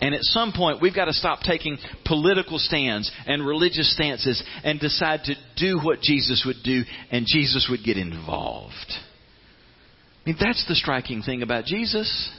And 0.00 0.14
at 0.14 0.22
some 0.22 0.52
point, 0.52 0.80
we've 0.80 0.94
got 0.94 1.06
to 1.06 1.12
stop 1.12 1.40
taking 1.40 1.76
political 2.06 2.58
stands 2.58 3.10
and 3.26 3.46
religious 3.46 3.92
stances 3.94 4.42
and 4.64 4.80
decide 4.80 5.24
to 5.24 5.34
do 5.56 5.78
what 5.78 6.00
Jesus 6.00 6.44
would 6.46 6.62
do, 6.64 6.82
and 7.10 7.26
Jesus 7.28 7.68
would 7.70 7.84
get 7.84 7.98
involved. 7.98 8.74
I 8.88 10.30
mean, 10.30 10.36
that's 10.40 10.66
the 10.66 10.74
striking 10.74 11.22
thing 11.22 11.42
about 11.42 11.64
Jesus. 11.64 12.30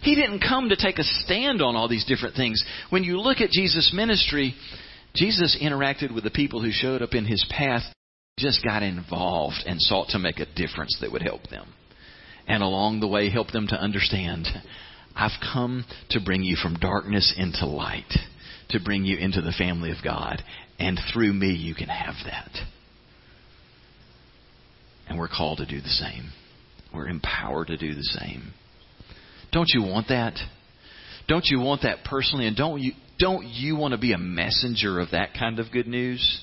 He 0.00 0.16
didn't 0.16 0.40
come 0.40 0.70
to 0.70 0.76
take 0.76 0.98
a 0.98 1.04
stand 1.04 1.62
on 1.62 1.76
all 1.76 1.88
these 1.88 2.04
different 2.04 2.34
things. 2.34 2.64
When 2.90 3.04
you 3.04 3.20
look 3.20 3.40
at 3.40 3.50
Jesus' 3.50 3.92
ministry, 3.94 4.54
Jesus 5.14 5.56
interacted 5.62 6.12
with 6.12 6.24
the 6.24 6.30
people 6.30 6.62
who 6.62 6.70
showed 6.72 7.02
up 7.02 7.14
in 7.14 7.24
his 7.24 7.44
path, 7.48 7.82
just 8.38 8.64
got 8.64 8.82
involved 8.82 9.62
and 9.66 9.80
sought 9.80 10.08
to 10.08 10.18
make 10.18 10.40
a 10.40 10.52
difference 10.54 10.98
that 11.00 11.12
would 11.12 11.22
help 11.22 11.48
them. 11.48 11.72
And 12.48 12.62
along 12.62 12.98
the 12.98 13.06
way, 13.06 13.30
help 13.30 13.52
them 13.52 13.68
to 13.68 13.80
understand 13.80 14.48
I've 15.14 15.40
come 15.52 15.84
to 16.10 16.20
bring 16.20 16.42
you 16.42 16.56
from 16.56 16.74
darkness 16.74 17.34
into 17.36 17.66
light, 17.66 18.12
to 18.70 18.80
bring 18.80 19.04
you 19.04 19.18
into 19.18 19.40
the 19.40 19.52
family 19.56 19.90
of 19.90 19.98
God. 20.02 20.42
And 20.78 20.98
through 21.12 21.32
me, 21.32 21.52
you 21.52 21.74
can 21.74 21.88
have 21.88 22.14
that. 22.24 22.50
And 25.08 25.18
we're 25.18 25.28
called 25.28 25.58
to 25.58 25.66
do 25.66 25.80
the 25.80 25.88
same. 25.88 26.32
We're 26.94 27.08
empowered 27.08 27.68
to 27.68 27.76
do 27.76 27.94
the 27.94 28.02
same. 28.02 28.52
Don't 29.52 29.68
you 29.72 29.82
want 29.82 30.08
that? 30.08 30.38
Don't 31.28 31.44
you 31.46 31.60
want 31.60 31.82
that 31.82 32.04
personally? 32.04 32.46
And 32.46 32.56
don't 32.56 32.80
you, 32.80 32.92
don't 33.18 33.46
you 33.46 33.76
want 33.76 33.92
to 33.92 33.98
be 33.98 34.12
a 34.12 34.18
messenger 34.18 35.00
of 35.00 35.10
that 35.12 35.34
kind 35.38 35.58
of 35.58 35.70
good 35.72 35.86
news? 35.86 36.42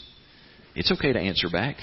It's 0.76 0.92
okay 0.92 1.12
to 1.12 1.20
answer 1.20 1.50
back. 1.50 1.78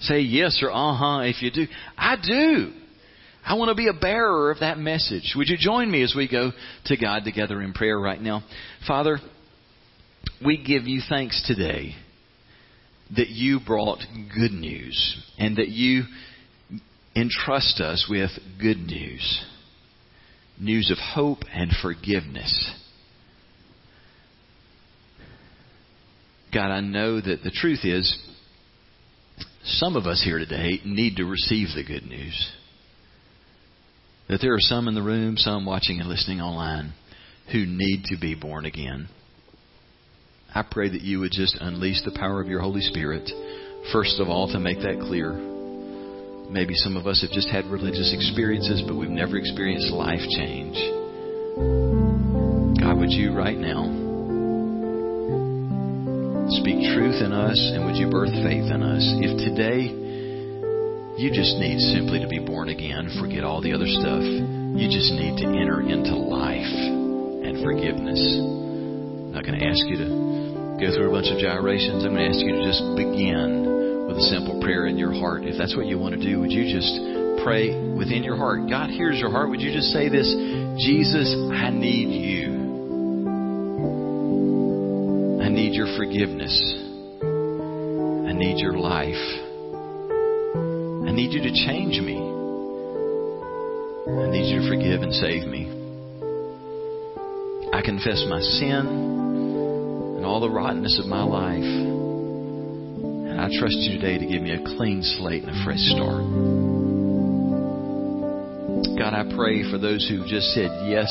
Say 0.00 0.20
yes 0.20 0.60
or 0.62 0.70
uh 0.70 0.94
huh 0.94 1.20
if 1.20 1.40
you 1.40 1.50
do. 1.50 1.66
I 1.96 2.16
do. 2.16 2.72
I 3.46 3.54
want 3.54 3.68
to 3.68 3.74
be 3.74 3.88
a 3.88 3.92
bearer 3.92 4.50
of 4.50 4.60
that 4.60 4.78
message. 4.78 5.34
Would 5.36 5.48
you 5.48 5.56
join 5.58 5.90
me 5.90 6.02
as 6.02 6.14
we 6.16 6.28
go 6.28 6.52
to 6.86 6.96
God 6.96 7.24
together 7.24 7.60
in 7.60 7.74
prayer 7.74 7.98
right 7.98 8.20
now? 8.20 8.42
Father, 8.86 9.18
we 10.44 10.56
give 10.56 10.84
you 10.84 11.02
thanks 11.08 11.44
today 11.46 11.94
that 13.16 13.28
you 13.28 13.60
brought 13.60 14.00
good 14.34 14.52
news 14.52 15.22
and 15.38 15.56
that 15.56 15.68
you 15.68 16.04
entrust 17.14 17.80
us 17.80 18.06
with 18.08 18.30
good 18.60 18.78
news. 18.78 19.44
News 20.58 20.90
of 20.90 20.98
hope 20.98 21.40
and 21.52 21.70
forgiveness. 21.82 22.72
God, 26.52 26.70
I 26.70 26.80
know 26.80 27.20
that 27.20 27.42
the 27.42 27.50
truth 27.50 27.80
is 27.84 28.16
some 29.64 29.96
of 29.96 30.06
us 30.06 30.22
here 30.24 30.38
today 30.38 30.80
need 30.84 31.16
to 31.16 31.24
receive 31.24 31.68
the 31.74 31.84
good 31.84 32.04
news. 32.04 32.52
That 34.34 34.40
there 34.40 34.54
are 34.54 34.58
some 34.58 34.88
in 34.88 34.96
the 34.96 35.02
room, 35.02 35.36
some 35.36 35.64
watching 35.64 36.00
and 36.00 36.08
listening 36.08 36.40
online, 36.40 36.92
who 37.52 37.66
need 37.66 38.02
to 38.06 38.16
be 38.20 38.34
born 38.34 38.64
again. 38.64 39.06
I 40.52 40.64
pray 40.68 40.88
that 40.88 41.02
you 41.02 41.20
would 41.20 41.30
just 41.30 41.56
unleash 41.60 42.02
the 42.02 42.18
power 42.18 42.40
of 42.40 42.48
your 42.48 42.58
Holy 42.58 42.80
Spirit, 42.80 43.30
first 43.92 44.18
of 44.18 44.28
all, 44.28 44.50
to 44.50 44.58
make 44.58 44.78
that 44.78 44.98
clear. 45.06 45.30
Maybe 46.50 46.74
some 46.74 46.96
of 46.96 47.06
us 47.06 47.22
have 47.22 47.30
just 47.30 47.48
had 47.48 47.66
religious 47.66 48.12
experiences, 48.12 48.82
but 48.84 48.96
we've 48.96 49.08
never 49.08 49.36
experienced 49.36 49.94
life 49.94 50.26
change. 50.34 50.82
God, 52.82 52.98
would 52.98 53.12
you 53.12 53.30
right 53.30 53.56
now 53.56 53.86
speak 56.58 56.82
truth 56.90 57.22
in 57.22 57.30
us 57.30 57.70
and 57.72 57.86
would 57.86 57.94
you 57.94 58.10
birth 58.10 58.34
faith 58.42 58.66
in 58.66 58.82
us? 58.82 59.06
If 59.22 59.38
today 59.38 60.03
you 61.16 61.30
just 61.30 61.54
need 61.62 61.78
simply 61.94 62.18
to 62.18 62.26
be 62.26 62.42
born 62.42 62.68
again, 62.68 63.06
forget 63.22 63.44
all 63.44 63.62
the 63.62 63.72
other 63.72 63.86
stuff, 63.86 64.18
you 64.20 64.90
just 64.90 65.14
need 65.14 65.38
to 65.38 65.46
enter 65.46 65.78
into 65.78 66.10
life 66.10 66.74
and 67.46 67.62
forgiveness. 67.62 68.18
I'm 68.18 69.30
not 69.30 69.46
going 69.46 69.54
to 69.54 69.66
ask 69.66 69.78
you 69.86 69.96
to 70.02 70.08
go 70.82 70.90
through 70.90 71.10
a 71.10 71.14
bunch 71.14 71.30
of 71.30 71.38
gyrations. 71.38 72.02
I'm 72.02 72.18
going 72.18 72.26
to 72.26 72.34
ask 72.34 72.42
you 72.42 72.58
to 72.58 72.62
just 72.66 72.82
begin 72.98 74.10
with 74.10 74.18
a 74.18 74.26
simple 74.26 74.58
prayer 74.58 74.90
in 74.90 74.98
your 74.98 75.14
heart. 75.14 75.46
If 75.46 75.54
that's 75.54 75.76
what 75.78 75.86
you 75.86 76.02
want 76.02 76.18
to 76.18 76.20
do, 76.20 76.40
would 76.42 76.50
you 76.50 76.66
just 76.66 76.90
pray 77.46 77.70
within 77.94 78.26
your 78.26 78.36
heart? 78.36 78.66
God 78.66 78.90
hears 78.90 79.14
your 79.22 79.30
heart. 79.30 79.50
Would 79.50 79.62
you 79.62 79.70
just 79.70 79.94
say 79.94 80.10
this 80.10 80.26
Jesus, 80.82 81.30
I 81.54 81.70
need 81.70 82.10
you. 82.10 82.50
I 85.38 85.48
need 85.48 85.78
your 85.78 85.94
forgiveness. 85.94 86.58
I 88.26 88.34
need 88.34 88.58
your 88.58 88.74
life. 88.74 89.43
I 91.14 91.16
need 91.16 91.30
you 91.30 91.42
to 91.42 91.54
change 91.54 92.02
me. 92.02 92.18
I 94.18 94.26
need 94.34 94.50
you 94.50 94.58
to 94.62 94.68
forgive 94.68 95.02
and 95.02 95.14
save 95.14 95.46
me. 95.46 95.70
I 97.72 97.82
confess 97.82 98.26
my 98.28 98.40
sin 98.40 98.82
and 100.16 100.26
all 100.26 100.40
the 100.40 100.50
rottenness 100.50 100.98
of 100.98 101.06
my 101.06 101.22
life. 101.22 101.62
And 103.30 103.40
I 103.40 103.46
trust 103.60 103.76
you 103.78 104.00
today 104.00 104.18
to 104.18 104.26
give 104.26 104.42
me 104.42 104.58
a 104.58 104.64
clean 104.76 105.04
slate 105.04 105.44
and 105.44 105.54
a 105.54 105.64
fresh 105.64 105.78
start. 105.94 106.26
God, 108.98 109.14
I 109.14 109.22
pray 109.36 109.70
for 109.70 109.78
those 109.78 110.02
who 110.10 110.26
just 110.26 110.50
said 110.50 110.66
yes 110.90 111.06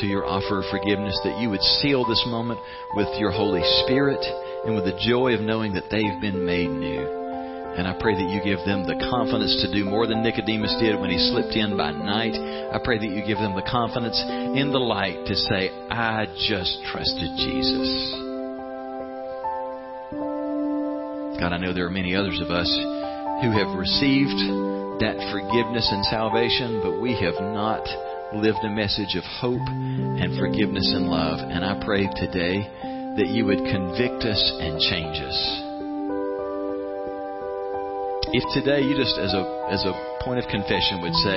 to 0.00 0.06
your 0.06 0.26
offer 0.26 0.58
of 0.58 0.68
forgiveness, 0.70 1.18
that 1.24 1.40
you 1.40 1.48
would 1.48 1.62
seal 1.80 2.04
this 2.04 2.22
moment 2.26 2.60
with 2.96 3.08
your 3.18 3.30
Holy 3.30 3.62
Spirit 3.86 4.20
and 4.66 4.74
with 4.74 4.84
the 4.84 5.00
joy 5.08 5.32
of 5.32 5.40
knowing 5.40 5.72
that 5.72 5.88
they've 5.90 6.20
been 6.20 6.44
made 6.44 6.68
new. 6.68 7.21
And 7.72 7.88
I 7.88 7.96
pray 7.96 8.12
that 8.12 8.28
you 8.28 8.44
give 8.44 8.60
them 8.68 8.84
the 8.84 9.00
confidence 9.08 9.64
to 9.64 9.72
do 9.72 9.88
more 9.88 10.06
than 10.06 10.22
Nicodemus 10.22 10.76
did 10.76 11.00
when 11.00 11.08
he 11.08 11.16
slipped 11.32 11.56
in 11.56 11.72
by 11.76 11.90
night. 11.90 12.36
I 12.36 12.76
pray 12.84 13.00
that 13.00 13.08
you 13.08 13.24
give 13.24 13.40
them 13.40 13.56
the 13.56 13.64
confidence 13.64 14.20
in 14.28 14.72
the 14.72 14.82
light 14.82 15.24
to 15.24 15.34
say, 15.34 15.72
I 15.88 16.28
just 16.48 16.84
trusted 16.92 17.32
Jesus. 17.40 17.88
God, 21.40 21.56
I 21.56 21.58
know 21.58 21.72
there 21.72 21.88
are 21.88 21.90
many 21.90 22.14
others 22.14 22.38
of 22.44 22.52
us 22.52 22.68
who 23.40 23.56
have 23.56 23.72
received 23.72 24.36
that 25.00 25.16
forgiveness 25.32 25.88
and 25.90 26.04
salvation, 26.12 26.84
but 26.84 27.00
we 27.00 27.16
have 27.24 27.40
not 27.40 27.82
lived 28.36 28.60
a 28.62 28.70
message 28.70 29.16
of 29.16 29.24
hope 29.40 29.64
and 29.66 30.38
forgiveness 30.38 30.92
and 30.94 31.08
love. 31.08 31.40
And 31.40 31.64
I 31.64 31.80
pray 31.84 32.04
today 32.20 32.60
that 33.16 33.32
you 33.32 33.48
would 33.48 33.64
convict 33.64 34.28
us 34.28 34.42
and 34.60 34.78
change 34.78 35.18
us. 35.24 35.71
If 38.34 38.48
today 38.56 38.80
you 38.80 38.96
just 38.96 39.18
as 39.20 39.34
a 39.36 39.44
as 39.68 39.84
a 39.84 39.92
point 40.24 40.40
of 40.40 40.48
confession 40.48 41.04
would 41.04 41.12
say, 41.20 41.36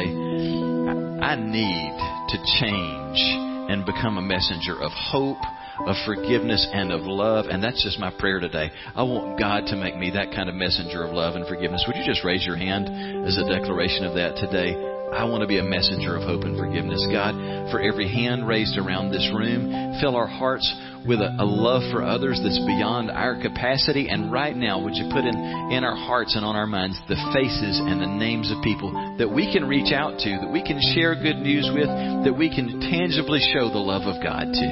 I 1.20 1.36
need 1.36 1.92
to 2.32 2.38
change 2.56 3.20
and 3.68 3.86
become 3.86 4.18
a 4.18 4.22
messenger 4.22 4.80
of 4.82 4.94
hope, 5.12 5.44
of 5.88 5.96
forgiveness, 6.06 6.66
and 6.72 6.94
of 6.94 7.02
love. 7.02 7.48
And 7.52 7.62
that's 7.62 7.84
just 7.84 8.00
my 8.00 8.16
prayer 8.18 8.40
today. 8.40 8.72
I 8.96 9.04
want 9.04 9.38
God 9.38 9.68
to 9.68 9.76
make 9.76 9.98
me 9.98 10.12
that 10.12 10.32
kind 10.32 10.48
of 10.48 10.56
messenger 10.56 11.04
of 11.04 11.12
love 11.12 11.36
and 11.36 11.46
forgiveness. 11.48 11.84
Would 11.86 11.98
you 11.98 12.06
just 12.06 12.24
raise 12.24 12.46
your 12.46 12.56
hand 12.56 12.88
as 13.28 13.38
a 13.38 13.44
declaration 13.44 14.06
of 14.06 14.16
that 14.16 14.38
today? 14.38 14.95
I 15.14 15.24
want 15.26 15.42
to 15.42 15.48
be 15.48 15.60
a 15.60 15.64
messenger 15.64 16.18
of 16.18 16.24
hope 16.24 16.44
and 16.44 16.58
forgiveness. 16.58 17.06
God, 17.12 17.36
for 17.70 17.80
every 17.80 18.10
hand 18.10 18.48
raised 18.48 18.78
around 18.78 19.12
this 19.12 19.26
room, 19.34 19.98
fill 20.02 20.16
our 20.16 20.28
hearts 20.28 20.66
with 21.06 21.22
a, 21.22 21.30
a, 21.40 21.46
love 21.46 21.86
for 21.94 22.02
others 22.02 22.42
that's 22.42 22.58
beyond 22.66 23.12
our 23.12 23.38
capacity. 23.40 24.10
And 24.10 24.32
right 24.32 24.56
now, 24.56 24.82
would 24.82 24.96
you 24.96 25.06
put 25.14 25.24
in, 25.24 25.36
in 25.72 25.86
our 25.86 25.96
hearts 25.96 26.36
and 26.36 26.44
on 26.44 26.56
our 26.56 26.66
minds 26.66 27.00
the 27.08 27.16
faces 27.32 27.78
and 27.78 28.02
the 28.02 28.10
names 28.10 28.52
of 28.52 28.58
people 28.64 28.92
that 29.18 29.30
we 29.30 29.46
can 29.54 29.70
reach 29.70 29.94
out 29.94 30.18
to, 30.26 30.30
that 30.42 30.52
we 30.52 30.66
can 30.66 30.82
share 30.98 31.14
good 31.14 31.38
news 31.38 31.70
with, 31.70 31.88
that 32.26 32.34
we 32.34 32.50
can 32.50 32.82
tangibly 32.82 33.40
show 33.54 33.70
the 33.70 33.82
love 33.82 34.10
of 34.10 34.22
God 34.22 34.50
to? 34.52 34.70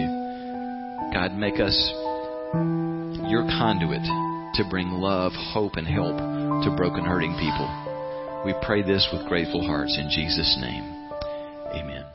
God, 1.14 1.38
make 1.38 1.62
us 1.62 1.78
your 3.30 3.46
conduit 3.62 4.04
to 4.58 4.64
bring 4.70 4.90
love, 4.90 5.32
hope, 5.54 5.78
and 5.78 5.88
help 5.88 6.18
to 6.66 6.74
broken, 6.76 7.06
hurting 7.06 7.38
people. 7.38 7.93
We 8.46 8.54
pray 8.62 8.82
this 8.82 9.08
with 9.12 9.28
grateful 9.28 9.66
hearts 9.66 9.98
in 9.98 10.10
Jesus' 10.10 10.58
name. 10.62 11.10
Amen. 11.74 12.13